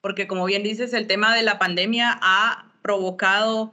porque 0.00 0.26
como 0.26 0.44
bien 0.44 0.62
dices, 0.62 0.92
el 0.92 1.06
tema 1.06 1.34
de 1.34 1.42
la 1.42 1.58
pandemia 1.58 2.18
ha 2.22 2.72
provocado 2.82 3.72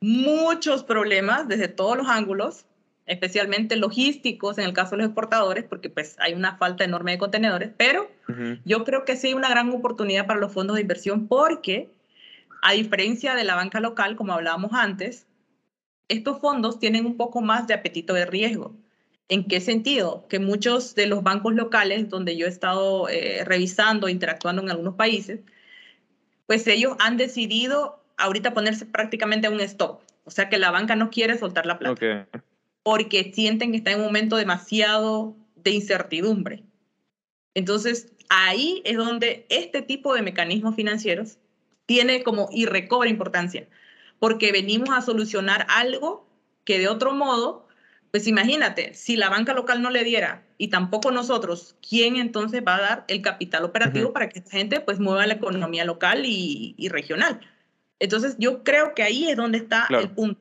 muchos 0.00 0.82
problemas 0.84 1.48
desde 1.48 1.68
todos 1.68 1.96
los 1.96 2.08
ángulos, 2.08 2.66
especialmente 3.06 3.76
logísticos 3.76 4.58
en 4.58 4.64
el 4.64 4.72
caso 4.72 4.92
de 4.92 4.98
los 4.98 5.06
exportadores, 5.06 5.64
porque 5.64 5.90
pues 5.90 6.16
hay 6.18 6.34
una 6.34 6.56
falta 6.56 6.84
enorme 6.84 7.12
de 7.12 7.18
contenedores, 7.18 7.70
pero 7.76 8.10
yo 8.64 8.84
creo 8.84 9.04
que 9.04 9.16
sí 9.16 9.34
una 9.34 9.48
gran 9.48 9.70
oportunidad 9.70 10.26
para 10.26 10.40
los 10.40 10.52
fondos 10.52 10.76
de 10.76 10.82
inversión 10.82 11.28
porque 11.28 11.88
a 12.62 12.72
diferencia 12.72 13.34
de 13.34 13.44
la 13.44 13.54
banca 13.54 13.80
local, 13.80 14.16
como 14.16 14.32
hablábamos 14.32 14.72
antes, 14.72 15.26
estos 16.08 16.40
fondos 16.40 16.78
tienen 16.78 17.06
un 17.06 17.16
poco 17.16 17.40
más 17.40 17.66
de 17.66 17.74
apetito 17.74 18.14
de 18.14 18.26
riesgo. 18.26 18.74
¿En 19.28 19.44
qué 19.48 19.60
sentido? 19.60 20.26
Que 20.28 20.38
muchos 20.38 20.94
de 20.94 21.06
los 21.06 21.22
bancos 21.22 21.54
locales 21.54 22.08
donde 22.08 22.36
yo 22.36 22.46
he 22.46 22.48
estado 22.48 23.08
eh, 23.08 23.42
revisando, 23.44 24.08
interactuando 24.08 24.62
en 24.62 24.70
algunos 24.70 24.94
países, 24.94 25.40
pues 26.46 26.66
ellos 26.68 26.96
han 27.00 27.16
decidido 27.16 28.00
ahorita 28.16 28.54
ponerse 28.54 28.86
prácticamente 28.86 29.48
a 29.48 29.50
un 29.50 29.60
stop. 29.60 30.00
O 30.24 30.30
sea 30.30 30.48
que 30.48 30.58
la 30.58 30.70
banca 30.70 30.96
no 30.96 31.10
quiere 31.10 31.38
soltar 31.38 31.66
la 31.66 31.78
plata. 31.78 32.28
Porque 32.82 33.32
sienten 33.34 33.72
que 33.72 33.78
está 33.78 33.90
en 33.92 33.98
un 33.98 34.06
momento 34.06 34.36
demasiado 34.36 35.36
de 35.56 35.72
incertidumbre. 35.72 36.62
Entonces, 37.54 38.12
ahí 38.28 38.82
es 38.84 38.96
donde 38.96 39.46
este 39.48 39.82
tipo 39.82 40.14
de 40.14 40.22
mecanismos 40.22 40.76
financieros 40.76 41.38
tiene 41.86 42.22
como 42.22 42.48
y 42.52 42.66
recobra 42.66 43.08
importancia. 43.08 43.68
Porque 44.18 44.52
venimos 44.52 44.90
a 44.90 45.02
solucionar 45.02 45.66
algo 45.68 46.28
que 46.64 46.78
de 46.78 46.88
otro 46.88 47.12
modo, 47.12 47.65
pues 48.16 48.26
imagínate, 48.28 48.94
si 48.94 49.14
la 49.14 49.28
banca 49.28 49.52
local 49.52 49.82
no 49.82 49.90
le 49.90 50.02
diera 50.02 50.42
y 50.56 50.68
tampoco 50.68 51.10
nosotros, 51.10 51.76
¿quién 51.86 52.16
entonces 52.16 52.62
va 52.66 52.76
a 52.76 52.80
dar 52.80 53.04
el 53.08 53.20
capital 53.20 53.62
operativo 53.62 54.14
para 54.14 54.30
que 54.30 54.38
esta 54.38 54.52
gente 54.52 54.80
pues 54.80 54.98
mueva 54.98 55.26
la 55.26 55.34
economía 55.34 55.84
local 55.84 56.24
y, 56.24 56.74
y 56.78 56.88
regional? 56.88 57.42
Entonces, 57.98 58.36
yo 58.38 58.64
creo 58.64 58.94
que 58.94 59.02
ahí 59.02 59.28
es 59.28 59.36
donde 59.36 59.58
está 59.58 59.86
el 59.90 60.08
punto, 60.08 60.40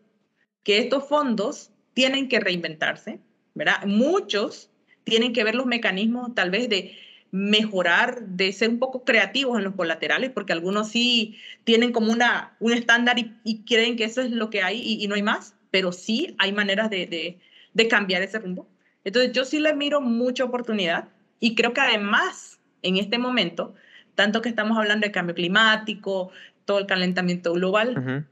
que 0.64 0.78
estos 0.78 1.06
fondos 1.10 1.72
tienen 1.94 2.30
que 2.30 2.40
reinventarse, 2.40 3.20
¿verdad? 3.56 3.84
Muchos 3.86 4.70
tienen 5.04 5.34
que 5.34 5.44
ver 5.44 5.56
los 5.56 5.66
mecanismos 5.66 6.34
tal 6.34 6.52
vez 6.52 6.70
de 6.70 6.98
mejorar, 7.32 8.22
de 8.26 8.54
ser 8.54 8.70
un 8.70 8.80
poco 8.80 9.04
creativos 9.04 9.58
en 9.58 9.66
los 9.66 9.76
colaterales, 9.76 10.32
porque 10.32 10.54
algunos 10.54 10.88
sí 10.88 11.38
tienen 11.66 11.92
como 11.92 12.14
una, 12.14 12.56
un 12.62 12.72
estándar 12.72 13.18
y, 13.20 13.66
creen 13.66 13.98
que 13.98 14.06
eso 14.06 14.22
es 14.22 14.32
lo 14.32 14.50
que 14.50 14.64
hay 14.64 14.82
y, 14.82 15.06
no 15.10 15.16
hay 15.16 15.24
más, 15.24 15.56
pero 15.72 15.92
sí 15.92 16.38
hay 16.38 16.54
maneras 16.54 16.90
de, 16.90 17.06
de, 17.06 17.42
de 17.76 17.88
cambiar 17.88 18.24
ese 18.24 18.40
rumbo. 18.40 18.68
Entonces 19.04 19.32
yo 19.34 19.46
sí 19.46 19.60
le 19.60 19.76
miro 19.76 20.02
mucha 20.02 20.44
oportunidad 20.44 21.10
y 21.40 21.54
creo 21.54 21.74
que 21.74 21.82
además 21.82 22.60
en 22.82 22.98
este 22.98 23.20
momento, 23.20 23.76
tanto 24.16 24.42
que 24.42 24.50
estamos 24.50 24.78
hablando 24.78 25.06
de 25.06 25.12
cambio 25.12 25.36
climático, 25.36 26.32
todo 26.64 26.80
el 26.80 26.88
calentamiento 26.88 27.54
global. 27.54 28.28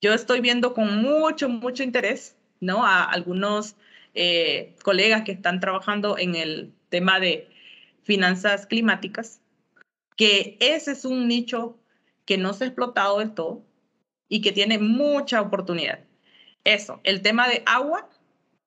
Yo 0.00 0.14
estoy 0.14 0.40
viendo 0.40 0.72
con 0.72 1.02
mucho, 1.02 1.48
mucho 1.48 1.82
interés, 1.82 2.36
¿no? 2.60 2.86
A 2.86 3.04
algunos 3.04 3.76
eh, 4.14 4.76
colegas 4.82 5.22
que 5.22 5.32
están 5.32 5.60
trabajando 5.60 6.16
en 6.18 6.34
el 6.34 6.72
tema 6.88 7.20
de 7.20 7.48
finanzas 8.02 8.66
climáticas, 8.66 9.40
que 10.16 10.56
ese 10.60 10.92
es 10.92 11.04
un 11.04 11.26
nicho 11.26 11.76
que 12.24 12.38
no 12.38 12.52
se 12.52 12.64
ha 12.64 12.66
explotado 12.68 13.18
del 13.18 13.32
todo 13.32 13.64
y 14.28 14.42
que 14.42 14.52
tiene 14.52 14.78
mucha 14.78 15.40
oportunidad. 15.40 16.00
Eso, 16.64 17.00
el 17.04 17.20
tema 17.22 17.48
de 17.48 17.62
agua 17.66 18.08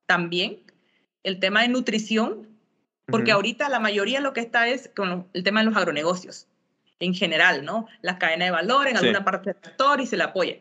también, 0.07 0.59
el 1.23 1.39
tema 1.39 1.61
de 1.61 1.67
nutrición, 1.67 2.47
porque 3.05 3.31
ahorita 3.31 3.69
la 3.69 3.79
mayoría 3.79 4.19
lo 4.19 4.33
que 4.33 4.41
está 4.41 4.67
es 4.67 4.89
con 4.95 5.27
el 5.33 5.43
tema 5.43 5.59
de 5.59 5.67
los 5.67 5.77
agronegocios 5.77 6.47
en 6.99 7.13
general, 7.13 7.63
¿no? 7.63 7.87
La 8.01 8.17
cadena 8.17 8.45
de 8.45 8.51
valor 8.51 8.87
en 8.87 8.97
alguna 8.97 9.23
parte 9.23 9.53
del 9.53 9.63
sector 9.63 10.01
y 10.01 10.07
se 10.07 10.17
le 10.17 10.23
apoya. 10.23 10.57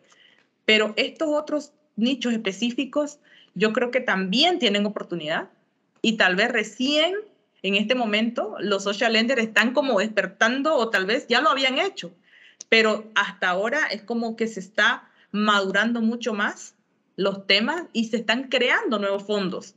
Pero 0.65 0.93
estos 0.97 1.29
otros 1.29 1.73
nichos 1.97 2.33
específicos, 2.33 3.19
yo 3.55 3.73
creo 3.73 3.91
que 3.91 4.01
también 4.01 4.59
tienen 4.59 4.87
oportunidad 4.87 5.49
y 6.03 6.17
tal 6.17 6.37
vez 6.37 6.51
recién 6.51 7.15
en 7.63 7.75
este 7.75 7.95
momento 7.95 8.57
los 8.61 8.85
social 8.85 9.15
lenders 9.15 9.43
están 9.43 9.73
como 9.73 9.99
despertando 9.99 10.77
o 10.77 10.91
tal 10.91 11.07
vez 11.07 11.27
ya 11.27 11.41
lo 11.41 11.49
habían 11.49 11.79
hecho, 11.79 12.13
pero 12.69 13.11
hasta 13.15 13.49
ahora 13.49 13.87
es 13.87 14.03
como 14.03 14.37
que 14.37 14.47
se 14.47 14.61
está 14.61 15.09
madurando 15.33 16.01
mucho 16.01 16.33
más 16.33 16.76
los 17.17 17.47
temas 17.47 17.85
y 17.93 18.05
se 18.05 18.19
están 18.19 18.45
creando 18.45 18.99
nuevos 18.99 19.25
fondos. 19.25 19.75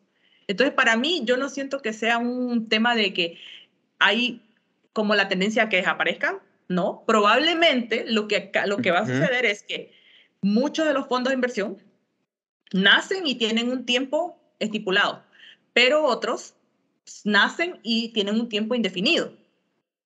Entonces, 0.47 0.73
para 0.73 0.97
mí, 0.97 1.21
yo 1.25 1.37
no 1.37 1.49
siento 1.49 1.81
que 1.81 1.93
sea 1.93 2.17
un 2.17 2.69
tema 2.69 2.95
de 2.95 3.13
que 3.13 3.37
hay 3.97 4.41
como 4.93 5.15
la 5.15 5.27
tendencia 5.27 5.63
a 5.63 5.69
que 5.69 5.77
desaparezcan, 5.77 6.39
no, 6.67 7.03
probablemente 7.07 8.05
lo 8.07 8.27
que, 8.27 8.51
lo 8.65 8.77
que 8.77 8.91
va 8.91 8.99
a 8.99 9.05
suceder 9.05 9.45
es 9.45 9.63
que 9.63 9.91
muchos 10.41 10.85
de 10.85 10.93
los 10.93 11.07
fondos 11.07 11.31
de 11.31 11.35
inversión 11.35 11.77
nacen 12.73 13.25
y 13.25 13.35
tienen 13.35 13.69
un 13.69 13.85
tiempo 13.85 14.39
estipulado, 14.59 15.23
pero 15.73 16.03
otros 16.03 16.55
nacen 17.23 17.79
y 17.81 18.09
tienen 18.09 18.35
un 18.35 18.49
tiempo 18.49 18.75
indefinido. 18.75 19.33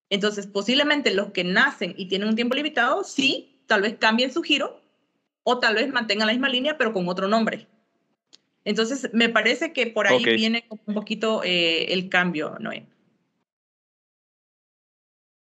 Entonces, 0.10 0.46
posiblemente 0.46 1.14
los 1.14 1.32
que 1.32 1.44
nacen 1.44 1.96
y 1.98 2.06
tienen 2.08 2.30
un 2.30 2.36
tiempo 2.36 2.56
limitado, 2.56 3.04
sí, 3.04 3.60
tal 3.66 3.82
vez 3.82 3.98
cambien 3.98 4.32
su 4.32 4.44
giro 4.44 4.83
o 5.44 5.60
tal 5.60 5.76
vez 5.76 5.92
mantengan 5.92 6.28
la 6.28 6.34
misma 6.34 6.50
línea, 6.50 6.78
pero 6.78 6.94
con 6.94 7.08
otro 7.08 7.28
nombre. 7.28 7.68
Entonces, 8.66 9.10
me 9.14 9.30
parece 9.30 9.74
que 9.74 9.88
por 9.88 10.08
ahí 10.08 10.24
viene 10.24 10.66
un 10.70 10.94
poquito 10.94 11.44
eh, 11.44 11.94
el 11.94 12.10
cambio, 12.10 12.58
Noé. 12.60 12.86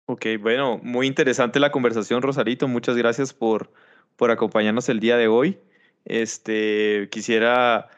Ok, 0.07 0.27
bueno, 0.41 0.81
muy 0.83 1.07
interesante 1.07 1.61
la 1.61 1.71
conversación, 1.71 2.23
Rosarito. 2.23 2.69
Muchas 2.69 2.97
gracias 2.97 3.35
por, 3.35 3.73
por 4.17 4.31
acompañarnos 4.31 4.89
el 4.89 5.01
día 5.01 5.17
de 5.17 5.29
hoy. 5.29 5.59
Este, 6.05 7.09
quisiera 7.11 7.91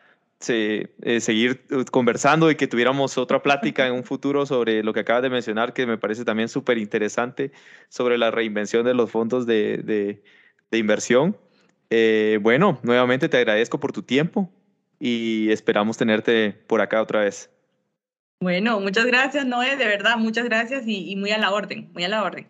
eh, 0.48 1.20
seguir 1.20 1.66
uh, 1.70 1.84
conversando 1.84 2.50
y 2.50 2.56
que 2.56 2.66
tuviéramos 2.66 3.18
otra 3.18 3.42
plática 3.42 3.86
en 3.86 3.92
un 3.92 4.04
futuro 4.04 4.46
sobre 4.46 4.82
lo 4.82 4.94
que 4.94 5.00
acabas 5.00 5.22
de 5.22 5.28
mencionar, 5.28 5.74
que 5.74 5.86
me 5.86 5.98
parece 5.98 6.24
también 6.24 6.48
súper 6.48 6.78
interesante, 6.78 7.52
sobre 7.90 8.16
la 8.16 8.30
reinvención 8.30 8.84
de 8.84 8.94
los 8.94 9.10
fondos 9.10 9.44
de, 9.44 10.22
de, 10.70 10.78
inversión. 10.78 11.36
Eh, 11.90 12.38
bueno, 12.40 12.78
nuevamente 12.82 13.28
te 13.28 13.36
agradezco 13.36 13.80
por 13.80 13.92
tu 13.92 14.02
tiempo 14.02 14.48
y 15.00 15.50
esperamos 15.50 15.96
tenerte 15.96 16.52
por 16.52 16.80
acá 16.80 17.02
otra 17.02 17.20
vez. 17.20 17.50
Bueno, 18.40 18.80
muchas 18.80 19.04
gracias, 19.06 19.44
Noé, 19.44 19.76
de 19.76 19.86
verdad, 19.86 20.16
muchas 20.16 20.44
gracias 20.44 20.84
y, 20.86 21.14
muy 21.16 21.30
a 21.30 21.38
la 21.38 21.52
orden, 21.52 21.90
muy 21.92 22.04
a 22.04 22.08
la 22.08 22.22
orden. 22.22 22.48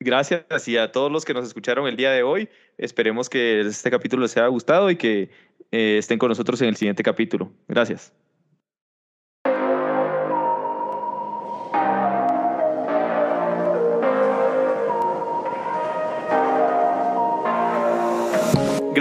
Gracias 0.00 0.66
y 0.66 0.76
a 0.78 0.90
todos 0.90 1.12
los 1.12 1.24
que 1.24 1.34
nos 1.34 1.46
escucharon 1.46 1.86
el 1.86 1.96
día 1.96 2.10
de 2.10 2.22
hoy. 2.22 2.48
Esperemos 2.78 3.28
que 3.28 3.60
este 3.60 3.90
capítulo 3.90 4.22
les 4.22 4.36
haya 4.36 4.46
gustado 4.46 4.90
y 4.90 4.96
que 4.96 5.30
eh, 5.70 5.98
estén 5.98 6.18
con 6.18 6.28
nosotros 6.28 6.60
en 6.62 6.68
el 6.68 6.76
siguiente 6.76 7.02
capítulo. 7.02 7.52
Gracias. 7.68 8.12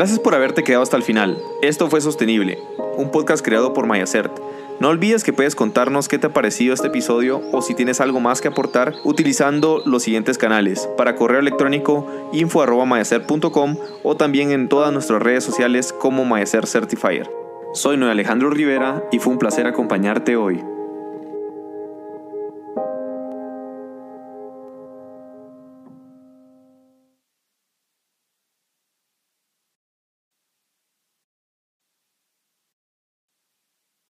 Gracias 0.02 0.18
por 0.18 0.34
haberte 0.34 0.64
quedado 0.64 0.82
hasta 0.82 0.98
el 0.98 1.04
final. 1.04 1.38
Esto 1.62 1.88
fue 1.88 2.02
Sostenible, 2.02 2.58
un 2.98 3.12
podcast 3.12 3.46
creado 3.46 3.72
por 3.72 3.86
Mayacert. 3.86 4.36
No 4.80 4.90
olvides 4.90 5.24
que 5.24 5.32
puedes 5.32 5.54
contarnos 5.54 6.08
qué 6.08 6.18
te 6.18 6.26
ha 6.26 6.34
parecido 6.34 6.74
este 6.74 6.88
episodio 6.88 7.40
o 7.52 7.62
si 7.62 7.76
tienes 7.76 8.02
algo 8.02 8.20
más 8.20 8.42
que 8.42 8.48
aportar 8.48 8.96
utilizando 9.04 9.84
los 9.86 10.02
siguientes 10.02 10.40
canales. 10.40 10.90
Para 10.98 11.16
correo 11.16 11.40
electrónico 11.40 12.08
info.mayacert.com 12.34 13.78
o 14.02 14.18
también 14.18 14.50
en 14.50 14.70
todas 14.70 14.92
nuestras 14.92 15.22
redes 15.22 15.44
sociales 15.44 15.94
como 15.94 16.26
Mayacert 16.26 16.66
Certifier. 16.66 17.30
Soy 17.76 17.96
Noé 17.96 18.10
Alejandro 18.10 18.50
Rivera 18.50 19.04
y 19.12 19.20
fue 19.20 19.34
un 19.34 19.38
placer 19.38 19.68
acompañarte 19.68 20.36
hoy. 20.36 20.64